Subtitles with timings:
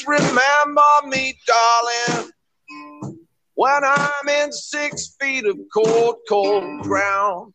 [0.00, 2.30] Just remember me, darling,
[3.52, 7.52] when I'm in six feet of cold, cold ground.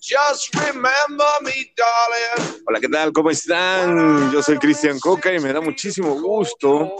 [0.00, 2.62] Just remember me, darling.
[2.66, 3.12] Hola, ¿qué tal?
[3.12, 4.32] ¿Cómo están?
[4.32, 6.90] Yo soy Cristian Coca y me da muchísimo gusto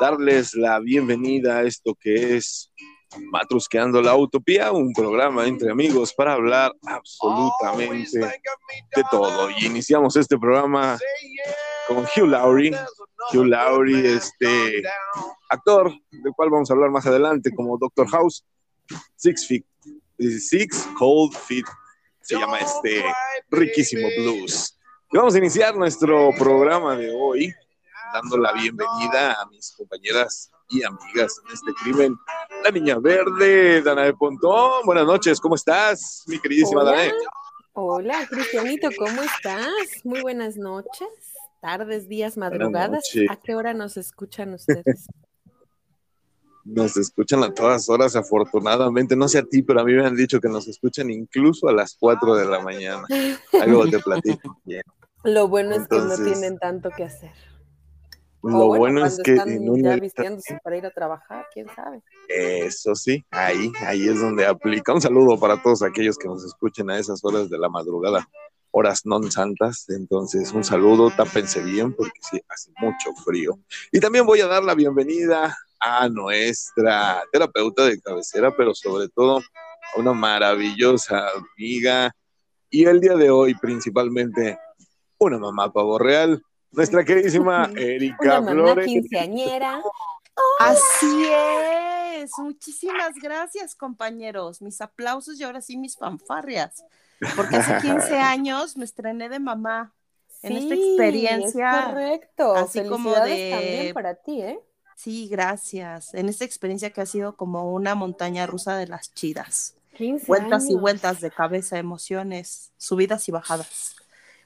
[0.00, 2.70] darles la bienvenida a esto que es
[3.30, 9.50] Matrusqueando la Utopía, un programa entre amigos para hablar absolutamente de todo.
[9.50, 10.98] Y iniciamos este programa
[11.86, 12.76] con Hugh Laurie.
[13.32, 14.82] Hugh Laurie, este
[15.50, 18.44] actor, del cual vamos a hablar más adelante, como Doctor House,
[19.16, 19.64] Six Feet,
[20.18, 21.66] Six Cold Feet
[22.28, 23.04] se llama este
[23.50, 24.78] riquísimo blues.
[25.10, 27.54] Y vamos a iniciar nuestro programa de hoy
[28.12, 32.16] dando la bienvenida a mis compañeras y amigas en este crimen.
[32.64, 34.84] La niña verde, Dana de Pontón.
[34.84, 36.92] Buenas noches, ¿cómo estás, mi queridísima Hola.
[36.92, 37.12] Dana?
[37.72, 40.04] Hola, Cristianito, ¿cómo estás?
[40.04, 41.08] Muy buenas noches,
[41.60, 43.04] tardes, días, madrugadas.
[43.30, 45.06] ¿A qué hora nos escuchan ustedes?
[46.64, 49.16] Nos escuchan a todas horas, afortunadamente.
[49.16, 51.72] No sé a ti, pero a mí me han dicho que nos escuchan incluso a
[51.72, 53.06] las 4 de la mañana.
[53.62, 54.58] Algo te platico.
[54.64, 54.82] Bien.
[55.24, 57.32] Lo bueno es que no tienen tanto que hacer.
[58.40, 61.46] O Lo bueno es cuando que están en ya una vistiéndose para ir a trabajar,
[61.52, 62.02] quién sabe.
[62.28, 64.94] Eso sí, ahí, ahí es donde aplica.
[64.94, 68.28] Un saludo para todos aquellos que nos escuchen a esas horas de la madrugada,
[68.70, 69.86] horas non santas.
[69.88, 73.58] Entonces, un saludo, tápense bien porque sí, hace mucho frío.
[73.90, 79.38] Y también voy a dar la bienvenida a nuestra terapeuta de cabecera, pero sobre todo
[79.38, 81.26] a una maravillosa
[81.56, 82.14] amiga.
[82.70, 84.58] Y el día de hoy, principalmente,
[85.18, 86.42] una mamá pavo real,
[86.72, 88.86] nuestra queridísima Erika Una mamá Flores.
[88.86, 89.82] quinceañera.
[90.60, 91.26] Así
[92.14, 92.30] es.
[92.38, 94.62] Muchísimas gracias, compañeros.
[94.62, 96.84] Mis aplausos y ahora sí mis fanfarrias.
[97.36, 99.94] Porque hace 15 años me estrené de mamá.
[100.42, 102.54] En esta Sí, experiencia, Es correcto.
[102.54, 104.60] así como de- también para ti, ¿eh?
[104.94, 106.14] Sí, gracias.
[106.14, 109.74] En esta experiencia que ha sido como una montaña rusa de las chidas.
[109.96, 110.80] 15 Vueltas y años.
[110.80, 113.96] vueltas de cabeza, emociones, subidas y bajadas.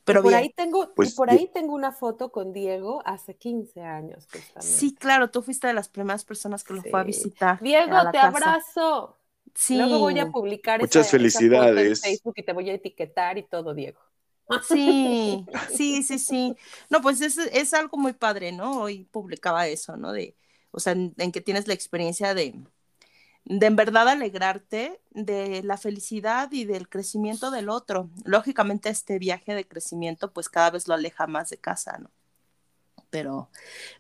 [0.04, 0.40] Pero y por bien.
[0.40, 4.78] ahí tengo, y Pues, por ahí tengo una foto con Diego hace 15 años, justamente.
[4.78, 7.60] Sí, claro, tú fuiste de las primeras personas que lo fue a visitar.
[7.60, 8.58] Diego, a te casa.
[8.58, 9.18] abrazo.
[9.54, 9.74] Sí.
[9.76, 12.00] Luego voy a publicar Muchas esa- esa foto en felicidades.
[12.00, 14.00] Facebook y te voy a etiquetar y todo, Diego.
[14.58, 16.56] Sí, sí, sí, sí.
[16.90, 18.80] No, pues es, es algo muy padre, ¿no?
[18.82, 20.12] Hoy publicaba eso, ¿no?
[20.12, 20.36] De,
[20.70, 22.54] o sea, en, en que tienes la experiencia de,
[23.44, 28.10] de en verdad alegrarte de la felicidad y del crecimiento del otro.
[28.25, 32.10] Lógicamente este viaje de crecimiento pues cada vez lo aleja más de casa, ¿no?
[33.10, 33.50] Pero,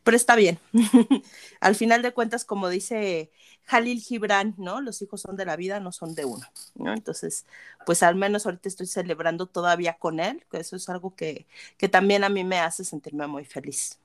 [0.04, 0.58] pero está bien.
[1.60, 3.30] Al final de cuentas, como dice
[3.66, 4.80] Jalil Gibran, ¿no?
[4.80, 6.94] Los hijos son de la vida, no son de uno, ¿no?
[6.94, 7.44] Entonces,
[7.84, 11.90] pues al menos ahorita estoy celebrando todavía con él, que eso es algo que, que
[11.90, 13.98] también a mí me hace sentirme muy feliz.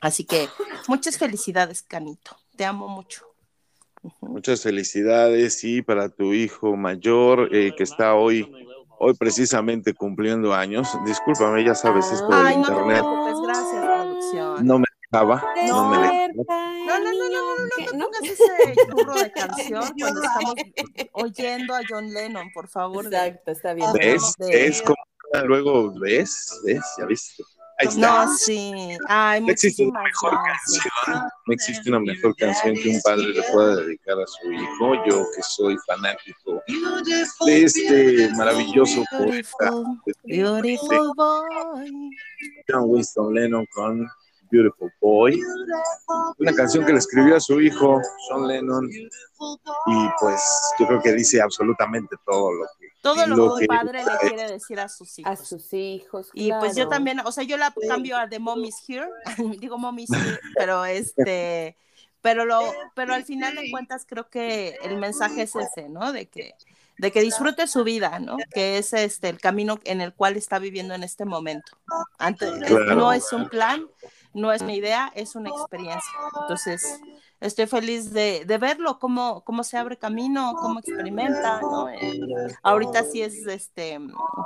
[0.00, 0.48] Así que
[0.86, 2.36] muchas felicidades, Canito.
[2.56, 3.33] Te amo mucho.
[4.20, 8.50] Muchas felicidades y para tu hijo mayor eh, que está hoy,
[8.98, 10.88] hoy precisamente cumpliendo años.
[11.06, 14.66] Discúlpame, ya sabes, esto del Ay, no te internet preocupes, gracias, producción.
[14.66, 16.24] no me dejaba, no me dejaba.
[16.86, 17.86] No, no, no, no, no, no, ¿Qué?
[17.86, 18.04] no ¿No?
[18.06, 20.54] pongas ese churro de canción cuando estamos
[21.12, 23.06] oyendo a John Lennon, por favor.
[23.06, 23.90] Exacto, está bien.
[23.94, 24.34] ¿Ves?
[24.50, 24.96] Es como
[25.44, 26.60] luego, ¿ves?
[26.64, 26.82] ¿Ves?
[26.98, 27.42] ¿Ya viste?
[27.78, 28.24] Ahí está.
[28.26, 28.72] No, sí.
[29.08, 30.84] Ay, No existe una mejor gracias.
[31.04, 34.94] canción, no existe una mejor canción que un padre le pueda dedicar a su hijo.
[35.06, 36.62] Yo que soy fanático
[37.46, 42.10] de este maravilloso poeta, Beautiful, beautiful boy.
[42.68, 44.08] John Winston Lennon con
[44.50, 45.40] Beautiful Boy,
[46.38, 50.40] una canción que le escribió a su hijo John Lennon y pues
[50.78, 54.28] yo creo que dice absolutamente todo lo que Todo lo, Lo que un padre le
[54.28, 55.30] quiere decir a sus hijos.
[55.30, 56.30] A sus hijos.
[56.32, 59.10] Y pues yo también, o sea, yo la cambio a The Mommy's Here,
[59.60, 60.08] digo Mommy's
[60.38, 61.76] Here, pero este,
[62.22, 62.62] pero lo,
[62.94, 66.14] pero al final de cuentas creo que el mensaje es ese, ¿no?
[66.14, 66.54] De que,
[66.96, 68.38] de que disfrute su vida, ¿no?
[68.54, 71.76] Que es este el camino en el cual está viviendo en este momento.
[72.16, 72.94] Antes, Claro.
[72.94, 73.86] no es un plan,
[74.32, 76.10] no es una idea, es una experiencia.
[76.40, 77.00] Entonces,
[77.44, 81.88] estoy feliz de, de verlo, cómo, cómo se abre camino, cómo experimenta, ¿no?
[81.90, 82.28] Eh,
[82.62, 83.98] ahorita sí es, este,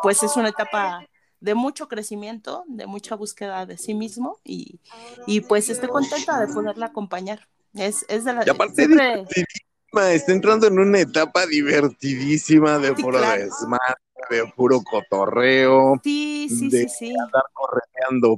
[0.02, 1.08] pues es una etapa
[1.40, 4.80] de mucho crecimiento, de mucha búsqueda de sí mismo y,
[5.26, 7.48] y pues estoy contenta de poderla acompañar.
[7.74, 8.44] Es, es de la...
[8.44, 13.44] Y aparte siempre- divertidísima, está entrando en una etapa divertidísima de Sí, puro claro.
[13.44, 13.94] desmadre,
[14.30, 17.14] de puro cotorreo, sí, sí, de sí, sí.
[17.24, 17.42] andar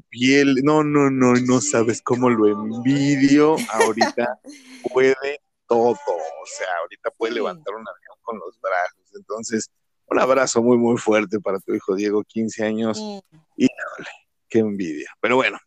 [0.09, 0.57] piel.
[0.63, 3.57] No, no, no, no sabes cómo lo envidio.
[3.73, 4.39] Ahorita
[4.93, 9.15] puede todo, o sea, ahorita puede levantar un avión con los brazos.
[9.15, 9.71] Entonces,
[10.07, 12.99] un abrazo muy, muy fuerte para tu hijo Diego, 15 años.
[12.99, 13.23] y
[13.57, 14.11] Híjole,
[14.49, 15.09] qué envidia.
[15.21, 15.59] Pero bueno,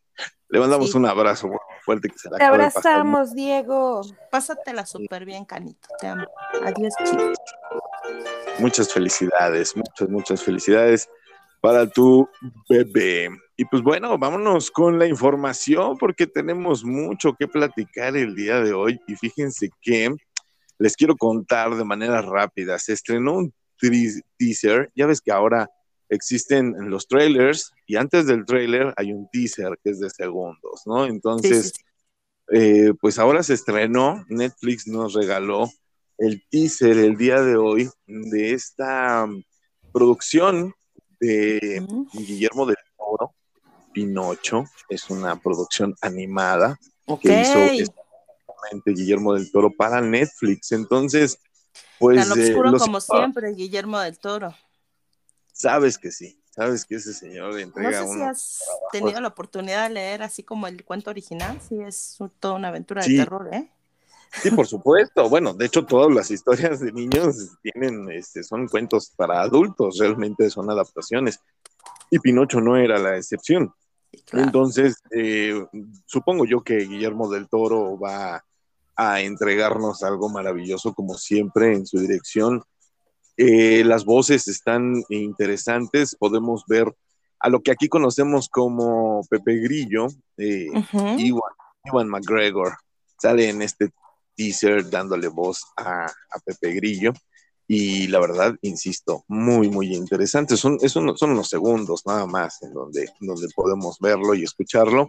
[0.49, 4.01] le mandamos un abrazo muy fuerte que se la Te abrazamos, Diego.
[4.29, 5.87] Pásatela súper bien, Canito.
[5.99, 6.27] Te amo.
[6.63, 7.37] Adiós, chicos.
[8.59, 11.09] Muchas felicidades, muchas, muchas felicidades
[11.61, 12.29] para tu
[12.69, 13.29] bebé.
[13.55, 18.73] Y pues bueno, vámonos con la información porque tenemos mucho que platicar el día de
[18.73, 18.99] hoy.
[19.07, 20.13] Y fíjense que
[20.79, 22.79] les quiero contar de manera rápida.
[22.79, 23.53] Se estrenó un
[24.37, 24.91] teaser.
[24.95, 25.69] Ya ves que ahora
[26.09, 31.05] existen los trailers y antes del trailer hay un teaser que es de segundos, ¿no?
[31.05, 31.73] Entonces,
[32.51, 35.69] eh, pues ahora se estrenó, Netflix nos regaló
[36.17, 39.27] el teaser el día de hoy de esta
[39.91, 40.73] producción
[41.19, 42.77] de Guillermo del
[43.93, 46.79] Pinocho, es una producción animada
[47.21, 47.91] que hizo
[48.85, 50.71] Guillermo del Toro para Netflix.
[50.71, 51.39] Entonces,
[51.99, 52.27] pues...
[52.27, 54.53] Tan oscuro como siempre, Guillermo del Toro.
[55.51, 58.59] Sabes que sí, sabes que ese señor entrega no sé si has
[58.91, 63.03] tenido la oportunidad de leer así como el cuento original, sí es toda una aventura
[63.03, 63.71] de terror, ¿eh?
[64.41, 65.29] Sí, por supuesto.
[65.29, 70.49] Bueno, de hecho, todas las historias de niños tienen, este, son cuentos para adultos, realmente
[70.49, 71.39] son adaptaciones.
[72.09, 73.73] Y Pinocho no era la excepción.
[74.31, 75.63] Entonces, eh,
[76.05, 78.43] supongo yo que Guillermo del Toro va
[78.95, 82.63] a entregarnos algo maravilloso, como siempre, en su dirección.
[83.37, 86.93] Eh, las voces están interesantes, podemos ver
[87.39, 90.67] a lo que aquí conocemos como Pepe Grillo, eh,
[91.17, 92.77] Iwan, McGregor,
[93.17, 93.89] sale en este
[94.35, 96.07] teaser dándole voz a,
[96.45, 97.11] Pepe Grillo.
[97.67, 100.57] Y la verdad, insisto, muy, muy interesante.
[100.57, 105.07] Son, son unos segundos nada más en donde, donde podemos verlo y escucharlo.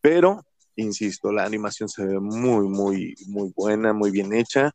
[0.00, 0.44] Pero,
[0.76, 4.70] insisto, la animación se ve muy, muy, muy buena, muy bien hecha.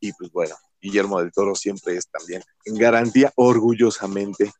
[0.00, 4.50] Y pues bueno, Guillermo del Toro siempre es también en garantía orgullosamente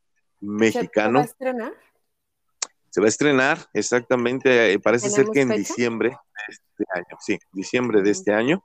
[0.41, 1.21] mexicano.
[1.21, 1.75] ¿Se va a estrenar?
[2.91, 7.39] Se va a estrenar, exactamente, eh, parece ser que en diciembre de este año, sí,
[7.53, 8.63] diciembre de este año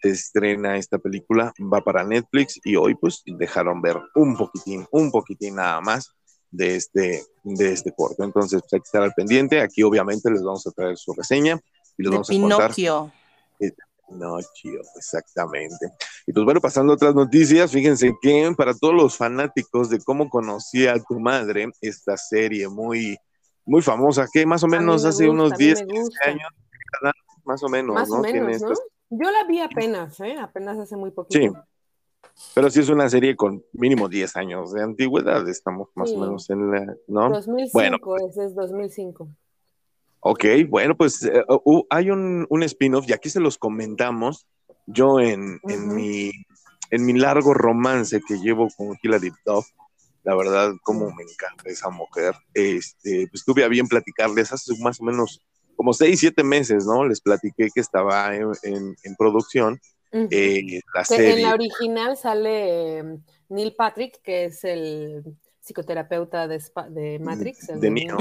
[0.00, 5.10] se estrena esta película, va para Netflix y hoy pues dejaron ver un poquitín, un
[5.10, 6.12] poquitín nada más
[6.50, 8.24] de este, de este corto.
[8.24, 11.58] Entonces pues, hay que estar al pendiente, aquí obviamente les vamos a traer su reseña
[11.96, 12.72] y les vamos a contar.
[14.08, 15.92] Pinocchio, exactamente.
[16.26, 20.28] Y pues bueno, pasando a otras noticias, fíjense que para todos los fanáticos de cómo
[20.28, 23.18] conocía a tu madre, esta serie muy,
[23.64, 26.48] muy famosa, que más o menos hace unos 10, 15 años,
[27.44, 28.16] más o menos, más ¿no?
[28.16, 28.74] O menos, ¿no?
[29.10, 30.36] Yo la vi apenas, ¿eh?
[30.38, 31.38] Apenas hace muy poquito.
[31.38, 31.50] Sí.
[32.54, 36.50] Pero sí es una serie con mínimo 10 años de antigüedad, estamos más o menos
[36.50, 37.30] en la, ¿no?
[37.30, 37.98] 2005, bueno,
[38.28, 39.28] ese es 2005.
[40.20, 41.44] Ok, bueno, pues eh,
[41.88, 44.46] hay un, spin-off y aquí se los comentamos.
[44.86, 46.30] Yo en, mi,
[46.90, 49.66] en mi largo romance que llevo con Hilary Duff,
[50.24, 52.34] la verdad, como me encanta esa mujer.
[52.54, 55.40] Este, pues tuve a bien platicarles hace más o menos
[55.76, 57.04] como seis, siete meses, ¿no?
[57.04, 58.56] Les platiqué que estaba en,
[59.18, 59.80] producción.
[60.12, 61.34] Eh, la serie.
[61.34, 65.22] En la original sale em, Neil Patrick, que es el
[65.60, 67.66] psicoterapeuta de, de Matrix.
[67.66, 68.16] de Neo.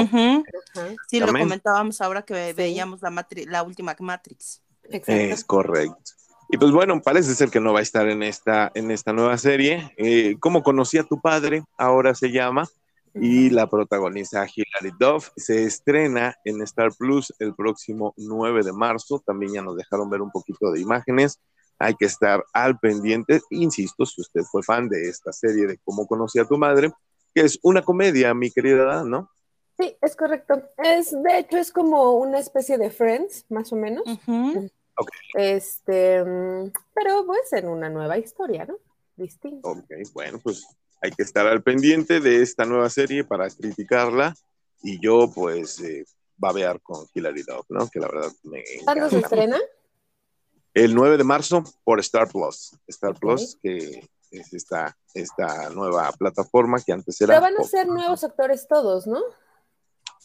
[1.08, 4.62] Sí, lo comentábamos ahora que veíamos la, la última Matrix.
[4.90, 6.12] Es correcto.
[6.50, 9.38] Y pues bueno, parece ser que no va a estar en esta, en esta nueva
[9.38, 9.92] serie.
[9.98, 11.64] Eh, ¿Cómo conocí a tu padre?
[11.78, 12.68] Ahora se llama.
[13.16, 19.24] Y la protagonista Hilary Duff se estrena en Star Plus el próximo 9 de marzo.
[19.26, 21.40] También ya nos dejaron ver un poquito de imágenes.
[21.80, 23.42] Hay que estar al pendiente.
[23.52, 26.92] Insisto, si usted fue fan de esta serie de Cómo conocí a tu madre,
[27.34, 29.30] que es una comedia, mi querida, ¿no?
[29.78, 30.62] Sí, es correcto.
[30.78, 34.04] Es, de hecho, es como una especie de Friends, más o menos.
[35.34, 36.24] Este,
[36.94, 38.78] pero pues en una nueva historia, ¿no?
[39.18, 39.70] Distinta.
[39.70, 40.66] Ok, bueno, pues
[41.06, 44.36] hay que estar al pendiente de esta nueva serie para criticarla
[44.82, 46.04] y yo pues eh,
[46.36, 47.88] babear con Hilary Duff, ¿no?
[47.88, 49.58] Que la verdad me ¿Cuándo se estrena?
[50.74, 52.72] El 9 de marzo por Star Plus.
[52.88, 57.40] Star Plus, que es esta, esta nueva plataforma que antes era...
[57.40, 59.22] Pero van a ser nuevos actores todos, ¿no?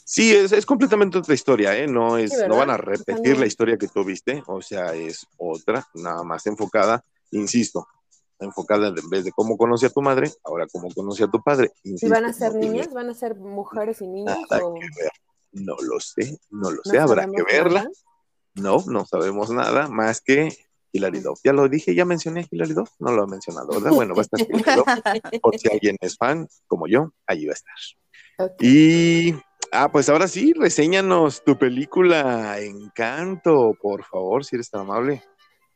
[0.05, 1.87] Sí, es, es completamente otra historia, ¿eh?
[1.87, 5.87] No, es, no van a repetir la historia que tú viste, o sea, es otra,
[5.95, 7.87] nada más enfocada, insisto,
[8.41, 11.71] enfocada en vez de cómo conocí a tu madre, ahora cómo conocí a tu padre.
[11.85, 12.93] ¿Y van a ser niñas?
[12.93, 14.37] ¿Van a ser mujeres y niños?
[15.53, 17.89] No lo sé, no lo sé, habrá que verla.
[18.55, 20.49] No, no sabemos nada más que
[20.93, 21.41] Hilary Duff.
[21.45, 23.93] Ya lo dije, ya mencioné Hilary Duff, no lo he mencionado, ¿verdad?
[23.93, 24.41] Bueno, va a estar
[25.43, 28.57] por si alguien es fan, como yo, allí va a estar.
[28.61, 29.35] Y,
[29.73, 35.23] ah, pues ahora sí, reséñanos tu película Encanto, por favor, si eres tan amable.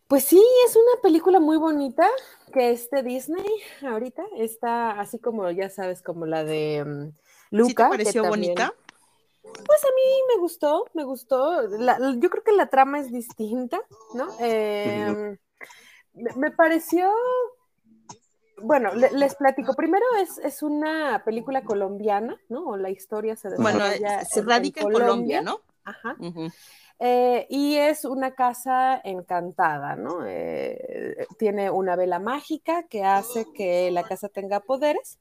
[0.08, 2.08] Pues sí, es una película muy bonita
[2.52, 3.44] que este Disney
[3.82, 7.12] ahorita está así como, ya sabes, como la de um,
[7.50, 7.68] Luca.
[7.68, 8.74] ¿Sí te pareció bonita?
[9.42, 11.62] Pues a mí me gustó, me gustó.
[11.70, 13.80] yo creo que la trama es distinta,
[14.14, 14.28] ¿no?
[14.40, 15.36] Eh,
[16.14, 17.10] me, pareció
[18.62, 19.74] bueno, les platico.
[19.74, 22.64] Primero es, una película colombiana, ¿no?
[22.66, 25.60] O la historia se desarrolla Bueno, se radica en, Colombia, ¿no?
[25.84, 26.16] Ajá.
[27.00, 30.24] Eh, y es una casa encantada, ¿no?
[30.26, 35.18] Eh, tiene una vela mágica que hace que la casa tenga poderes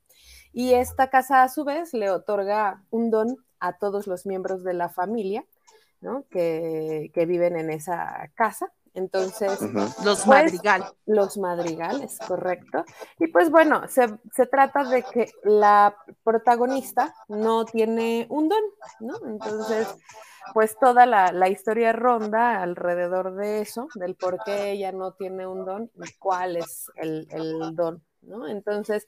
[0.53, 4.73] y esta casa a su vez le otorga un don a todos los miembros de
[4.73, 5.43] la familia,
[5.99, 6.25] ¿no?
[6.29, 8.71] Que, que viven en esa casa.
[8.93, 9.59] Entonces,
[10.03, 10.85] los madrigal.
[11.07, 12.85] Los madrigales, correcto.
[13.17, 18.63] Y pues bueno, se, se, trata de que la protagonista no tiene un don,
[18.99, 19.15] ¿no?
[19.27, 19.87] Entonces,
[20.53, 25.47] pues toda la, la, historia ronda alrededor de eso, del por qué ella no tiene
[25.47, 28.47] un don y cuál es el, el don, ¿no?
[28.47, 29.07] Entonces,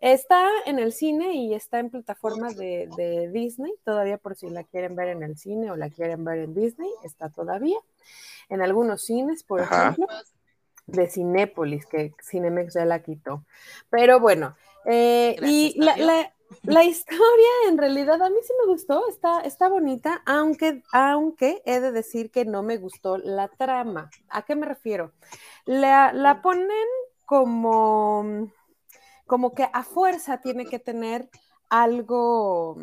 [0.00, 4.64] está en el cine y está en plataformas de, de, Disney, todavía por si la
[4.64, 7.78] quieren ver en el cine o la quieren ver en Disney, está todavía
[8.48, 10.06] en algunos cines, por ejemplo,
[10.86, 13.44] de Cinépolis, que Cinemex ya la quitó.
[13.90, 16.32] Pero bueno, eh, y la, la,
[16.84, 21.92] historia en realidad a mí sí me gustó, está, está bonita, aunque, aunque he de
[21.92, 24.10] decir que no me gustó la trama.
[24.28, 25.12] ¿A qué me refiero?
[25.64, 26.68] La, la ponen
[27.24, 28.50] como,
[29.26, 31.28] como que a fuerza tiene que tener
[31.68, 32.76] algo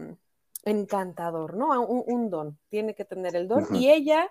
[0.65, 1.85] encantador, ¿no?
[1.85, 3.75] Un, don, tiene que tener el don.
[3.75, 4.29] Y ella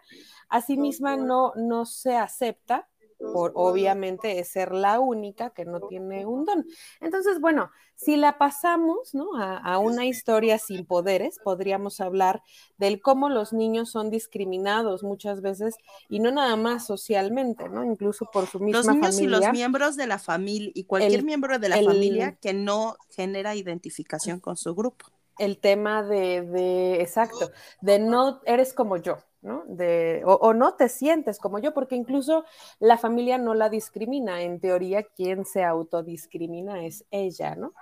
[0.49, 2.89] a sí misma no, no se acepta
[3.33, 6.67] por obviamente es ser la única que no tiene un don.
[7.01, 9.31] Entonces, bueno, si la pasamos ¿no?
[9.37, 12.43] a, una historia sin poderes, podríamos hablar
[12.79, 15.77] del cómo los niños son discriminados muchas veces
[16.09, 17.85] y no nada más socialmente, ¿no?
[17.85, 19.09] Incluso por su misma familia.
[19.09, 22.53] Los niños y los miembros de la familia y cualquier miembro de la familia que
[22.53, 25.07] no genera identificación con su grupo
[25.39, 27.51] el tema de, de, exacto,
[27.81, 29.65] de no eres como yo, ¿no?
[29.67, 32.45] De, o, no te sientes como yo, porque incluso
[32.79, 34.43] la familia no la discrimina.
[34.43, 37.75] En teoría, quien se autodiscrimina es ella, ¿no?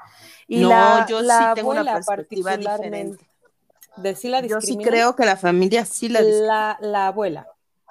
[0.48, 3.28] Y la, yo sí tengo una perspectiva diferente.
[3.96, 6.46] De sí la yo sí creo que la familia sí la discrimina.
[6.46, 7.46] La, la abuela.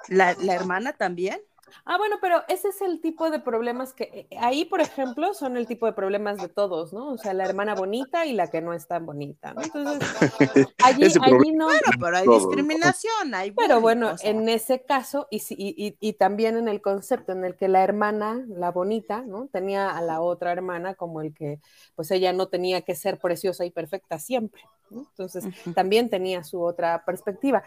[0.07, 1.39] ¿La, ¿La hermana también?
[1.85, 5.57] Ah, bueno, pero ese es el tipo de problemas que eh, ahí, por ejemplo, son
[5.57, 7.13] el tipo de problemas de todos, ¿no?
[7.13, 9.61] O sea, la hermana bonita y la que no es tan bonita, ¿no?
[9.61, 9.99] Entonces,
[10.83, 11.65] allí, allí no.
[11.65, 13.51] Bueno, pero hay discriminación, hay.
[13.51, 17.67] Pero bueno, en ese caso, y, y, y, también en el concepto en el que
[17.67, 19.47] la hermana, la bonita, ¿no?
[19.47, 21.59] Tenía a la otra hermana como el que,
[21.95, 25.07] pues ella no tenía que ser preciosa y perfecta siempre, ¿no?
[25.09, 25.45] Entonces,
[25.75, 27.63] también tenía su otra perspectiva.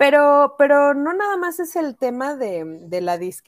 [0.00, 3.39] Pero, pero no nada más es el tema de, la discriminación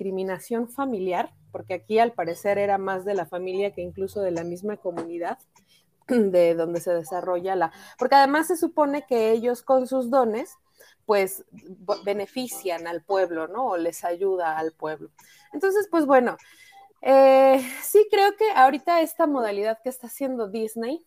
[0.68, 4.76] familiar, porque aquí al parecer era más de la familia que incluso de la misma
[4.76, 5.38] comunidad
[6.08, 10.56] de donde se desarrolla la, porque además se supone que ellos con sus dones
[11.06, 11.44] pues
[12.04, 13.70] benefician al pueblo, ¿no?
[13.70, 15.10] O les ayuda al pueblo.
[15.52, 16.36] Entonces, pues bueno,
[17.02, 21.04] eh, sí creo que ahorita esta modalidad que está haciendo Disney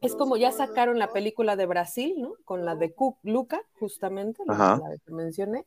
[0.00, 2.34] es como ya sacaron la película de Brasil, ¿no?
[2.44, 5.66] Con la de Luca, justamente, la, que mencioné.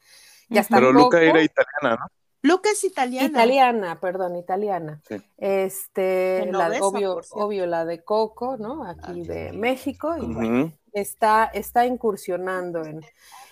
[0.50, 2.23] Ya está Pero Luca era italiana, ¿no?
[2.44, 3.30] Luca es italiana.
[3.30, 5.02] Italiana, perdón, italiana.
[5.38, 8.84] Este, la, obvio, obvio, la de Coco, ¿no?
[8.84, 13.02] Aquí de México, y está, está incursionando en,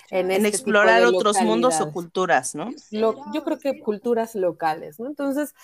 [0.10, 2.70] en, este explorar otros mundos o culturas, ¿no?
[2.92, 5.08] yo creo que culturas locales, ¿no?
[5.08, 5.56] Entonces,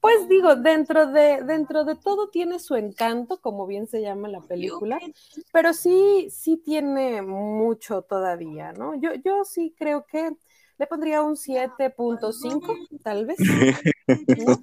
[0.00, 4.40] pues digo, dentro de, dentro de todo tiene su encanto, como bien se llama la
[4.40, 4.98] película,
[5.52, 8.94] pero sí, sí tiene mucho todavía, ¿no?
[8.94, 10.32] Yo, yo sí creo que
[10.80, 13.36] le pondría un 7.5, tal vez.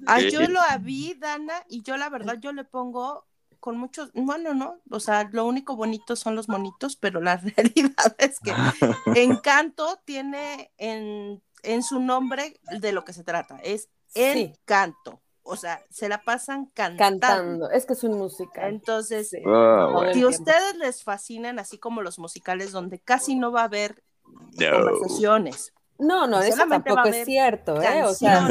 [0.06, 3.24] Ah, yo lo vi, Dana, y yo la verdad, yo le pongo
[3.60, 8.16] con muchos, bueno, no, o sea, lo único bonito son los monitos, pero la realidad
[8.18, 8.52] es que
[9.14, 15.22] Encanto tiene en, en su nombre de lo que se trata, es Encanto.
[15.42, 17.20] O sea, se la pasan cantando.
[17.20, 18.68] Cantando, es que es un musical.
[18.68, 23.64] Entonces, ah, si ustedes les fascinan, así como los musicales, donde casi no va a
[23.64, 25.72] haber conversaciones.
[25.98, 28.04] No, no, eso tampoco es cierto, ¿eh?
[28.04, 28.48] O sea,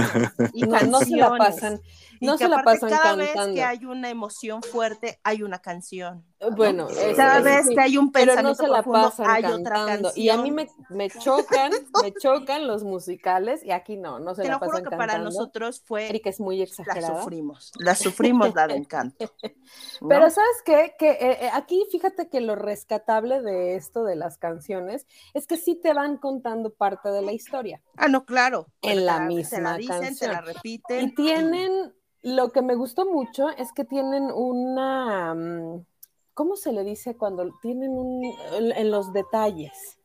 [0.53, 1.79] y no, se la pasan.
[2.19, 6.25] Y que aparte cada vez que hay una emoción fuerte, hay una canción.
[6.55, 10.09] Bueno, cada vez que hay un pensamiento no se la profundo, pasan hay otra cantando.
[10.09, 10.13] canción.
[10.25, 11.71] Y a mí me, me chocan,
[12.01, 14.89] me chocan los musicales y aquí no, no se Te la lo juro pasan que
[14.97, 17.21] para nosotros fue Erika es muy la exagerada.
[17.21, 19.33] sufrimos, la sufrimos la de encanto.
[20.01, 20.07] ¿no?
[20.09, 20.95] Pero ¿sabes qué?
[20.99, 25.57] Que eh, eh, aquí fíjate que lo rescatable de esto de las canciones es que
[25.57, 27.81] sí te van contando parte de la historia.
[27.95, 28.67] ah, no, claro.
[28.81, 30.31] En Te la Te misma la dicen, te canción.
[30.31, 31.09] la repiten.
[31.09, 31.93] Y tienen,
[32.27, 35.85] lo que me gustó mucho es que tienen una, mm,
[36.33, 38.21] ¿cómo se le dice cuando tienen un,
[38.53, 39.97] en los detalles?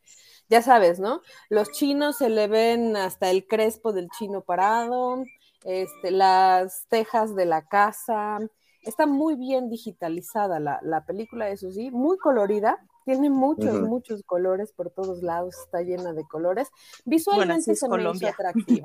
[0.49, 1.23] Ya sabes, ¿no?
[1.49, 5.25] Los chinos se le ven hasta el crespo del chino parado,
[5.65, 8.39] este, las tejas de la casa.
[8.83, 12.79] Está muy bien digitalizada la, la película, eso sí, muy colorida.
[13.05, 16.69] Tiene muchos, muchos colores por todos lados, está llena de colores.
[17.05, 18.13] Visualmente es se Colombia.
[18.13, 18.85] me hizo atractiva.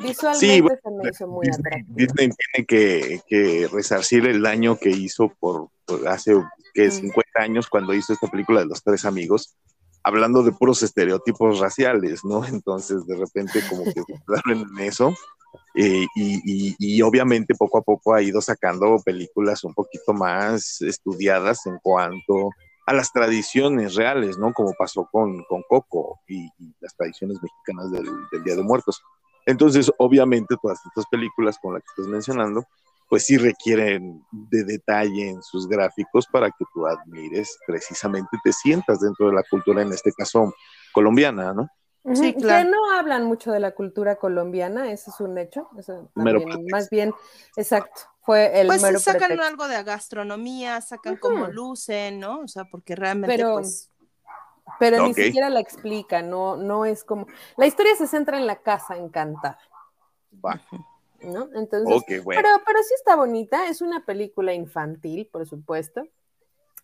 [0.00, 1.96] Visualmente bueno, se me hizo muy Disney, atractiva.
[1.96, 6.34] Disney tiene que, que resarcir el daño que hizo por, por hace
[6.74, 6.90] que Mm.
[6.90, 9.56] 50 años cuando hizo esta película de los tres amigos,
[10.02, 12.44] hablando de puros estereotipos raciales, ¿no?
[12.44, 15.14] Entonces de repente como que se quedaron en eso.
[15.74, 20.80] eh, y, y- y obviamente poco a poco ha ido sacando películas un poquito más
[20.80, 22.50] estudiadas en cuanto
[22.90, 24.52] a las tradiciones reales, ¿no?
[24.52, 29.00] Como pasó con, con Coco y, y las tradiciones mexicanas del, del Día de Muertos.
[29.46, 32.64] Entonces, obviamente, todas estas películas con las que estás mencionando,
[33.08, 38.98] pues sí requieren de detalle en sus gráficos para que tú admires, precisamente te sientas
[38.98, 40.52] dentro de la cultura, en este caso
[40.92, 41.68] colombiana, ¿no?
[42.14, 42.70] Sí, Que claro.
[42.70, 45.68] no hablan mucho de la cultura colombiana, ese es un hecho.
[45.78, 47.14] eso también, más bien,
[47.56, 49.46] exacto, fue el Pues mero sacan pretexto.
[49.48, 51.52] algo de gastronomía, sacan como Ujú.
[51.52, 52.40] lucen, ¿no?
[52.40, 53.88] O sea, porque realmente, Pero- pues,
[54.78, 57.26] Pero ni siquiera la explica, no, no es como.
[57.56, 59.58] La historia se centra en la casa encantada,
[60.44, 60.60] Va.
[61.22, 61.48] ¿no?
[61.54, 62.40] Entonces, Ok, bueno.
[62.40, 66.04] pero, pero sí está bonita, es una película infantil, por supuesto,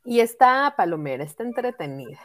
[0.05, 2.19] y está palomera, está entretenida.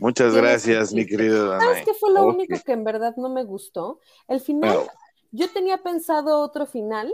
[0.00, 1.84] Muchas gracias, mi querido ¿Sabes Danae.
[1.84, 4.00] qué fue lo único que en verdad no me gustó?
[4.28, 4.92] El final, Pero-
[5.32, 7.12] yo tenía pensado otro final,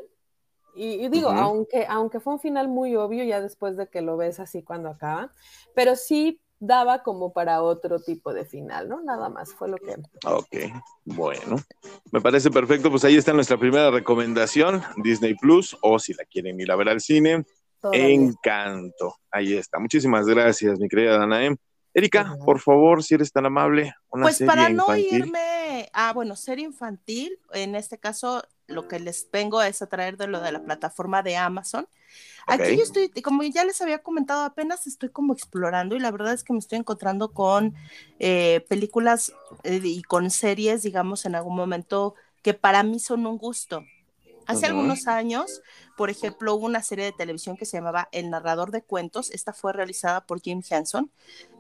[0.77, 4.17] y, y digo, aunque, aunque fue un final muy obvio ya después de que lo
[4.17, 5.33] ves así cuando acaba,
[5.75, 9.03] pero sí daba como para otro tipo de final, ¿no?
[9.03, 9.97] Nada más fue lo que...
[10.25, 10.73] Ok,
[11.05, 11.57] bueno,
[12.11, 12.91] me parece perfecto.
[12.91, 16.89] Pues ahí está nuestra primera recomendación, Disney Plus, o si la quieren ir a ver
[16.89, 17.45] al cine,
[17.81, 19.17] todavía- Encanto.
[19.31, 19.79] Ahí está.
[19.79, 21.55] Muchísimas gracias, mi querida Danae.
[21.93, 25.15] Erika, por favor, si eres tan amable, una pues serie para no infantil.
[25.27, 30.17] irme a, bueno, ser infantil, en este caso lo que les vengo es a traer
[30.17, 31.87] de lo de la plataforma de Amazon.
[32.47, 36.35] Aquí yo estoy, como ya les había comentado, apenas estoy como explorando y la verdad
[36.35, 37.75] es que me estoy encontrando con
[38.19, 43.39] eh, películas eh, y con series, digamos, en algún momento que para mí son un
[43.39, 43.83] gusto.
[44.47, 45.63] Hace algunos años,
[45.97, 49.31] por ejemplo, hubo una serie de televisión que se llamaba El narrador de cuentos.
[49.31, 51.11] Esta fue realizada por Jim Henson.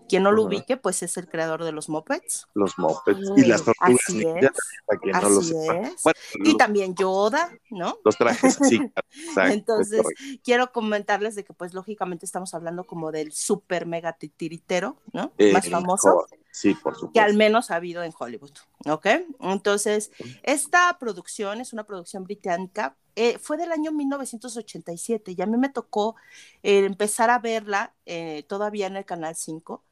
[0.09, 2.49] Quien no lo ubique, pues es el creador de los Muppets.
[2.55, 4.51] Los Muppets y las tortugas Así ninja, es.
[4.87, 5.88] para quien no lo Así sepa.
[5.88, 6.03] es.
[6.03, 7.99] Bueno, Y los, también Yoda, ¿no?
[8.05, 8.81] los trajes, sí,
[9.12, 10.03] exacto, Entonces,
[10.43, 15.33] quiero comentarles de que, pues, lógicamente estamos hablando como del super mega titiritero, ¿no?
[15.38, 16.27] Eh, Más famoso.
[16.51, 17.21] Sí, por que supuesto.
[17.21, 18.53] al menos ha habido en Hollywood,
[18.87, 19.07] ¿ok?
[19.40, 20.11] Entonces,
[20.43, 25.69] esta producción es una producción británica, eh, fue del año 1987 y a mí me
[25.69, 26.17] tocó
[26.62, 29.85] eh, empezar a verla eh, todavía en el Canal 5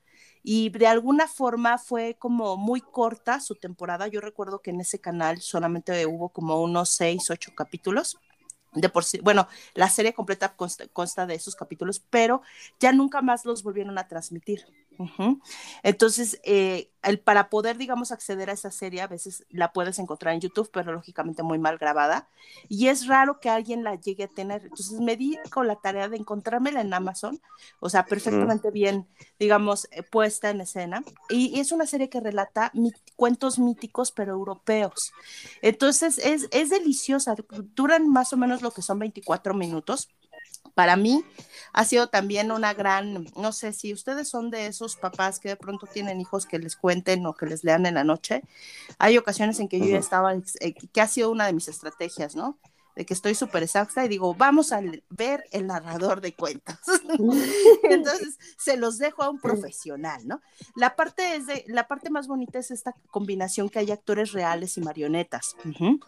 [0.42, 4.08] y de alguna forma fue como muy corta su temporada.
[4.08, 8.18] Yo recuerdo que en ese canal solamente hubo como unos seis, ocho capítulos.
[8.74, 12.40] De por sí, bueno, la serie completa consta, consta de esos capítulos, pero
[12.80, 14.64] ya nunca más los volvieron a transmitir.
[15.82, 20.34] Entonces, eh, el, para poder, digamos, acceder a esa serie, a veces la puedes encontrar
[20.34, 22.28] en YouTube, pero lógicamente muy mal grabada.
[22.68, 24.62] Y es raro que alguien la llegue a tener.
[24.62, 27.40] Entonces, me di con la tarea de encontrármela en Amazon,
[27.80, 31.02] o sea, perfectamente bien, digamos, eh, puesta en escena.
[31.28, 35.12] Y, y es una serie que relata mit- cuentos míticos, pero europeos.
[35.60, 37.34] Entonces, es, es deliciosa.
[37.74, 40.08] Duran más o menos lo que son 24 minutos.
[40.74, 41.24] Para mí
[41.72, 45.56] ha sido también una gran, no sé si ustedes son de esos papás que de
[45.56, 48.42] pronto tienen hijos que les cuenten o que les lean en la noche.
[48.98, 52.36] Hay ocasiones en que yo ya estaba, eh, que ha sido una de mis estrategias,
[52.36, 52.58] ¿no?
[52.94, 56.76] De que estoy súper exhausta y digo, vamos a ver el narrador de cuentos.
[57.84, 60.40] Entonces se los dejo a un profesional, ¿no?
[60.76, 64.76] La parte es de, la parte más bonita es esta combinación que hay actores reales
[64.76, 65.56] y marionetas.
[65.64, 66.00] Ujú.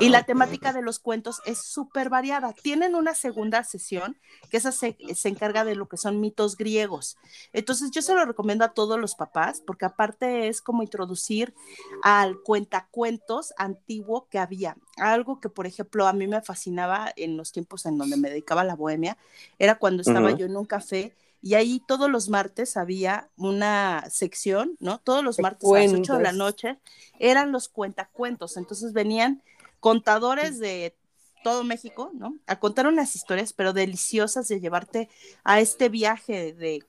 [0.00, 2.52] Y la Ah, temática de los cuentos es súper variada.
[2.52, 4.16] Tienen una segunda sesión
[4.50, 7.16] que esa se, se encarga de lo que son mitos griegos.
[7.52, 11.54] Entonces yo se lo recomiendo a todos los papás porque aparte es como introducir
[12.02, 14.76] al cuentacuentos antiguo que había.
[14.96, 18.62] Algo que, por ejemplo, a mí me fascinaba en los tiempos en donde me dedicaba
[18.62, 19.16] a la bohemia,
[19.58, 24.76] era cuando estaba yo en un café y ahí todos los martes había una sección,
[24.80, 24.98] ¿no?
[24.98, 26.78] Todos los martes a las 8 de la noche
[27.18, 29.42] eran los cuentacuentos, entonces venían
[29.80, 30.96] contadores de
[31.44, 32.36] todo México, ¿no?
[32.46, 35.08] A contar unas historias, pero deliciosas de llevarte
[35.44, 36.84] a este viaje de,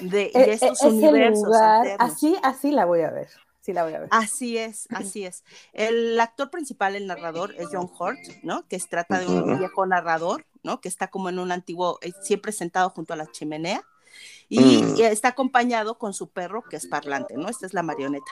[0.00, 1.56] de, e, estos universos.
[1.98, 3.28] así, así la voy a ver.
[3.66, 4.08] Sí, la voy a ver.
[4.12, 5.42] Así es, así es.
[5.72, 8.64] El actor principal, el narrador, es John Hurt, ¿no?
[8.68, 10.80] Que se trata de un viejo narrador, ¿no?
[10.80, 13.82] Que está como en un antiguo, eh, siempre sentado junto a la chimenea.
[14.48, 15.00] Y, mm.
[15.00, 17.48] está acompañado con su perro que es parlante, ¿no?
[17.48, 18.30] Esta es la marioneta.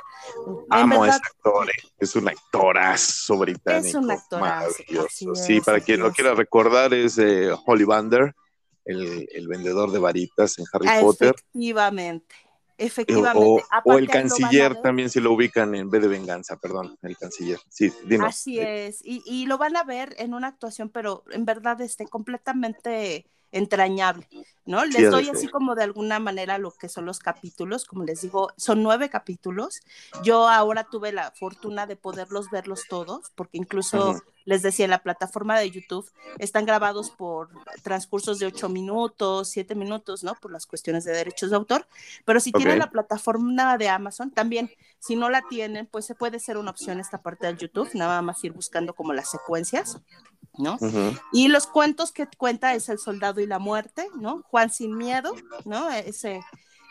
[0.71, 1.83] Amo a ese actor, eh.
[1.99, 3.89] es un actorazo británico.
[3.89, 4.85] Es un actorazo.
[5.35, 8.37] sí, para quien lo quiera recordar, es eh, Holly Bander,
[8.85, 11.35] el, el, vendedor de varitas en Harry Potter.
[11.37, 12.37] Efectivamente.
[12.77, 13.65] Efectivamente.
[13.85, 17.61] O, el canciller también, si lo ubican en vez de venganza, perdón, el canciller.
[17.69, 18.29] Sí, dinos.
[18.29, 19.01] Así es.
[19.05, 24.27] Y, y, lo van a ver en una actuación, pero en verdad este, completamente entrañable,
[24.67, 24.85] ¿no?
[24.85, 28.53] Les doy así como de alguna manera lo que son los capítulos, como les digo,
[28.57, 29.81] son nueve capítulos.
[30.25, 35.03] Yo ahora tuve la fortuna de poderlos verlos todos, porque incluso les decía, en la
[35.03, 37.51] plataforma de YouTube están grabados por
[37.83, 40.35] transcursos de ocho minutos, siete minutos, ¿no?
[40.35, 41.87] Por las cuestiones de derechos de autor.
[42.25, 46.39] Pero si tienen la plataforma de Amazon, también, si no la tienen, pues se puede
[46.39, 50.01] ser una opción esta parte del YouTube, nada más ir buscando como las secuencias.
[50.57, 50.79] ¿no?
[51.33, 54.43] Y los cuentos que cuenta es El Soldado y la Muerte, ¿no?
[54.43, 55.91] Juan sin miedo, ¿no?
[55.91, 56.43] Ese,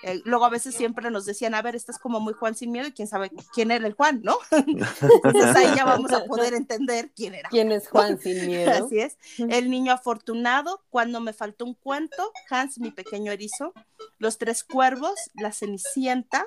[0.03, 2.87] eh, luego a veces siempre nos decían, a ver, estás como muy Juan sin miedo
[2.87, 4.37] y quién sabe quién era el Juan, ¿no?
[4.51, 7.49] Entonces ahí ya vamos a poder entender quién era.
[7.49, 8.71] ¿Quién es Juan sin miedo?
[8.71, 9.17] Así es.
[9.37, 13.73] El niño afortunado, cuando me faltó un cuento, Hans, mi pequeño erizo,
[14.17, 16.45] Los tres cuervos, La cenicienta,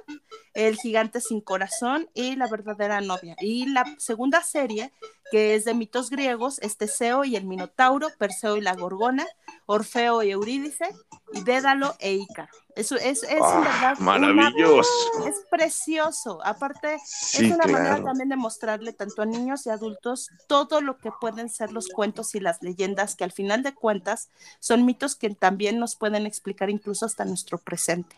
[0.54, 3.36] El gigante sin corazón y La verdadera novia.
[3.40, 4.92] Y la segunda serie,
[5.30, 9.26] que es de mitos griegos, es Teseo y el Minotauro, Perseo y la Gorgona,
[9.66, 10.88] Orfeo y Eurídice,
[11.32, 12.52] y Dédalo e Ícaro.
[12.76, 13.98] Eso es, es ah, verdad.
[14.00, 14.90] Maravilloso.
[15.26, 16.40] es precioso.
[16.44, 21.10] Aparte, es una manera también de mostrarle tanto a niños y adultos todo lo que
[21.18, 24.28] pueden ser los cuentos y las leyendas, que al final de cuentas
[24.60, 28.16] son mitos que también nos pueden explicar incluso hasta nuestro presente.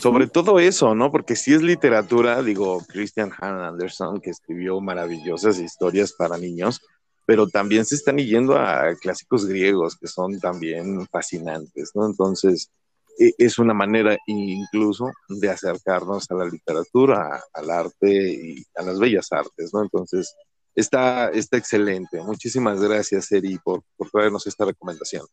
[0.00, 1.10] Sobre todo eso, ¿no?
[1.10, 6.80] Porque si es literatura, digo, Christian Han Anderson, que escribió maravillosas historias para niños,
[7.26, 12.06] pero también se están yendo a clásicos griegos que son también fascinantes, ¿no?
[12.06, 12.70] Entonces,
[13.18, 18.98] e, es una manera incluso de acercarnos a la literatura, al arte y a las
[18.98, 19.82] bellas artes, ¿no?
[19.82, 20.34] Entonces,
[20.74, 22.20] está, está excelente.
[22.22, 25.26] Muchísimas gracias, Eri, por, por traernos esta recomendación.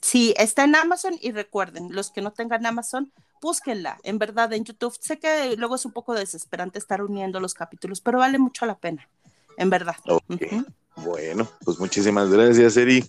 [0.00, 4.64] Sí, está en Amazon y recuerden, los que no tengan Amazon, búsquenla, en verdad, en
[4.64, 4.96] YouTube.
[4.98, 8.78] Sé que luego es un poco desesperante estar uniendo los capítulos, pero vale mucho la
[8.78, 9.08] pena,
[9.56, 9.96] en verdad.
[10.96, 13.04] Bueno, pues muchísimas gracias, Eri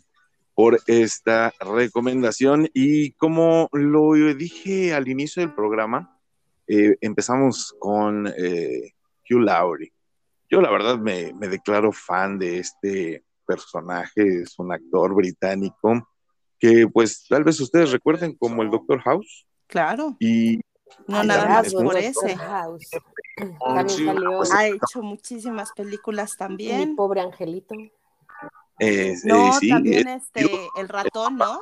[0.54, 2.70] por esta recomendación.
[2.74, 6.20] Y como lo dije al inicio del programa,
[6.68, 8.94] eh, empezamos con eh,
[9.30, 9.92] Hugh Laurie.
[10.50, 16.08] Yo la verdad me, declaro fan de este personaje, es un actor británico
[16.62, 19.48] que pues tal vez ustedes recuerden como el Doctor House.
[19.66, 20.16] Claro.
[20.20, 20.62] Y
[21.08, 22.38] no nada más por ese.
[22.40, 22.68] Ha
[24.68, 26.92] hecho muchísimas películas también.
[26.92, 27.74] Mi pobre angelito.
[28.80, 31.60] Eh, no, también este, el ratón, ¿no?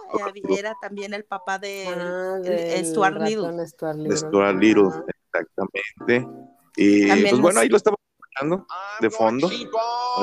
[0.49, 2.37] Era también el papá de, ah,
[2.83, 3.67] Stuart Little.
[3.67, 4.89] Stuart Little.
[5.31, 6.27] exactamente.
[6.75, 8.65] Y pues bueno, ahí lo estamos escuchando
[8.99, 9.49] de fondo.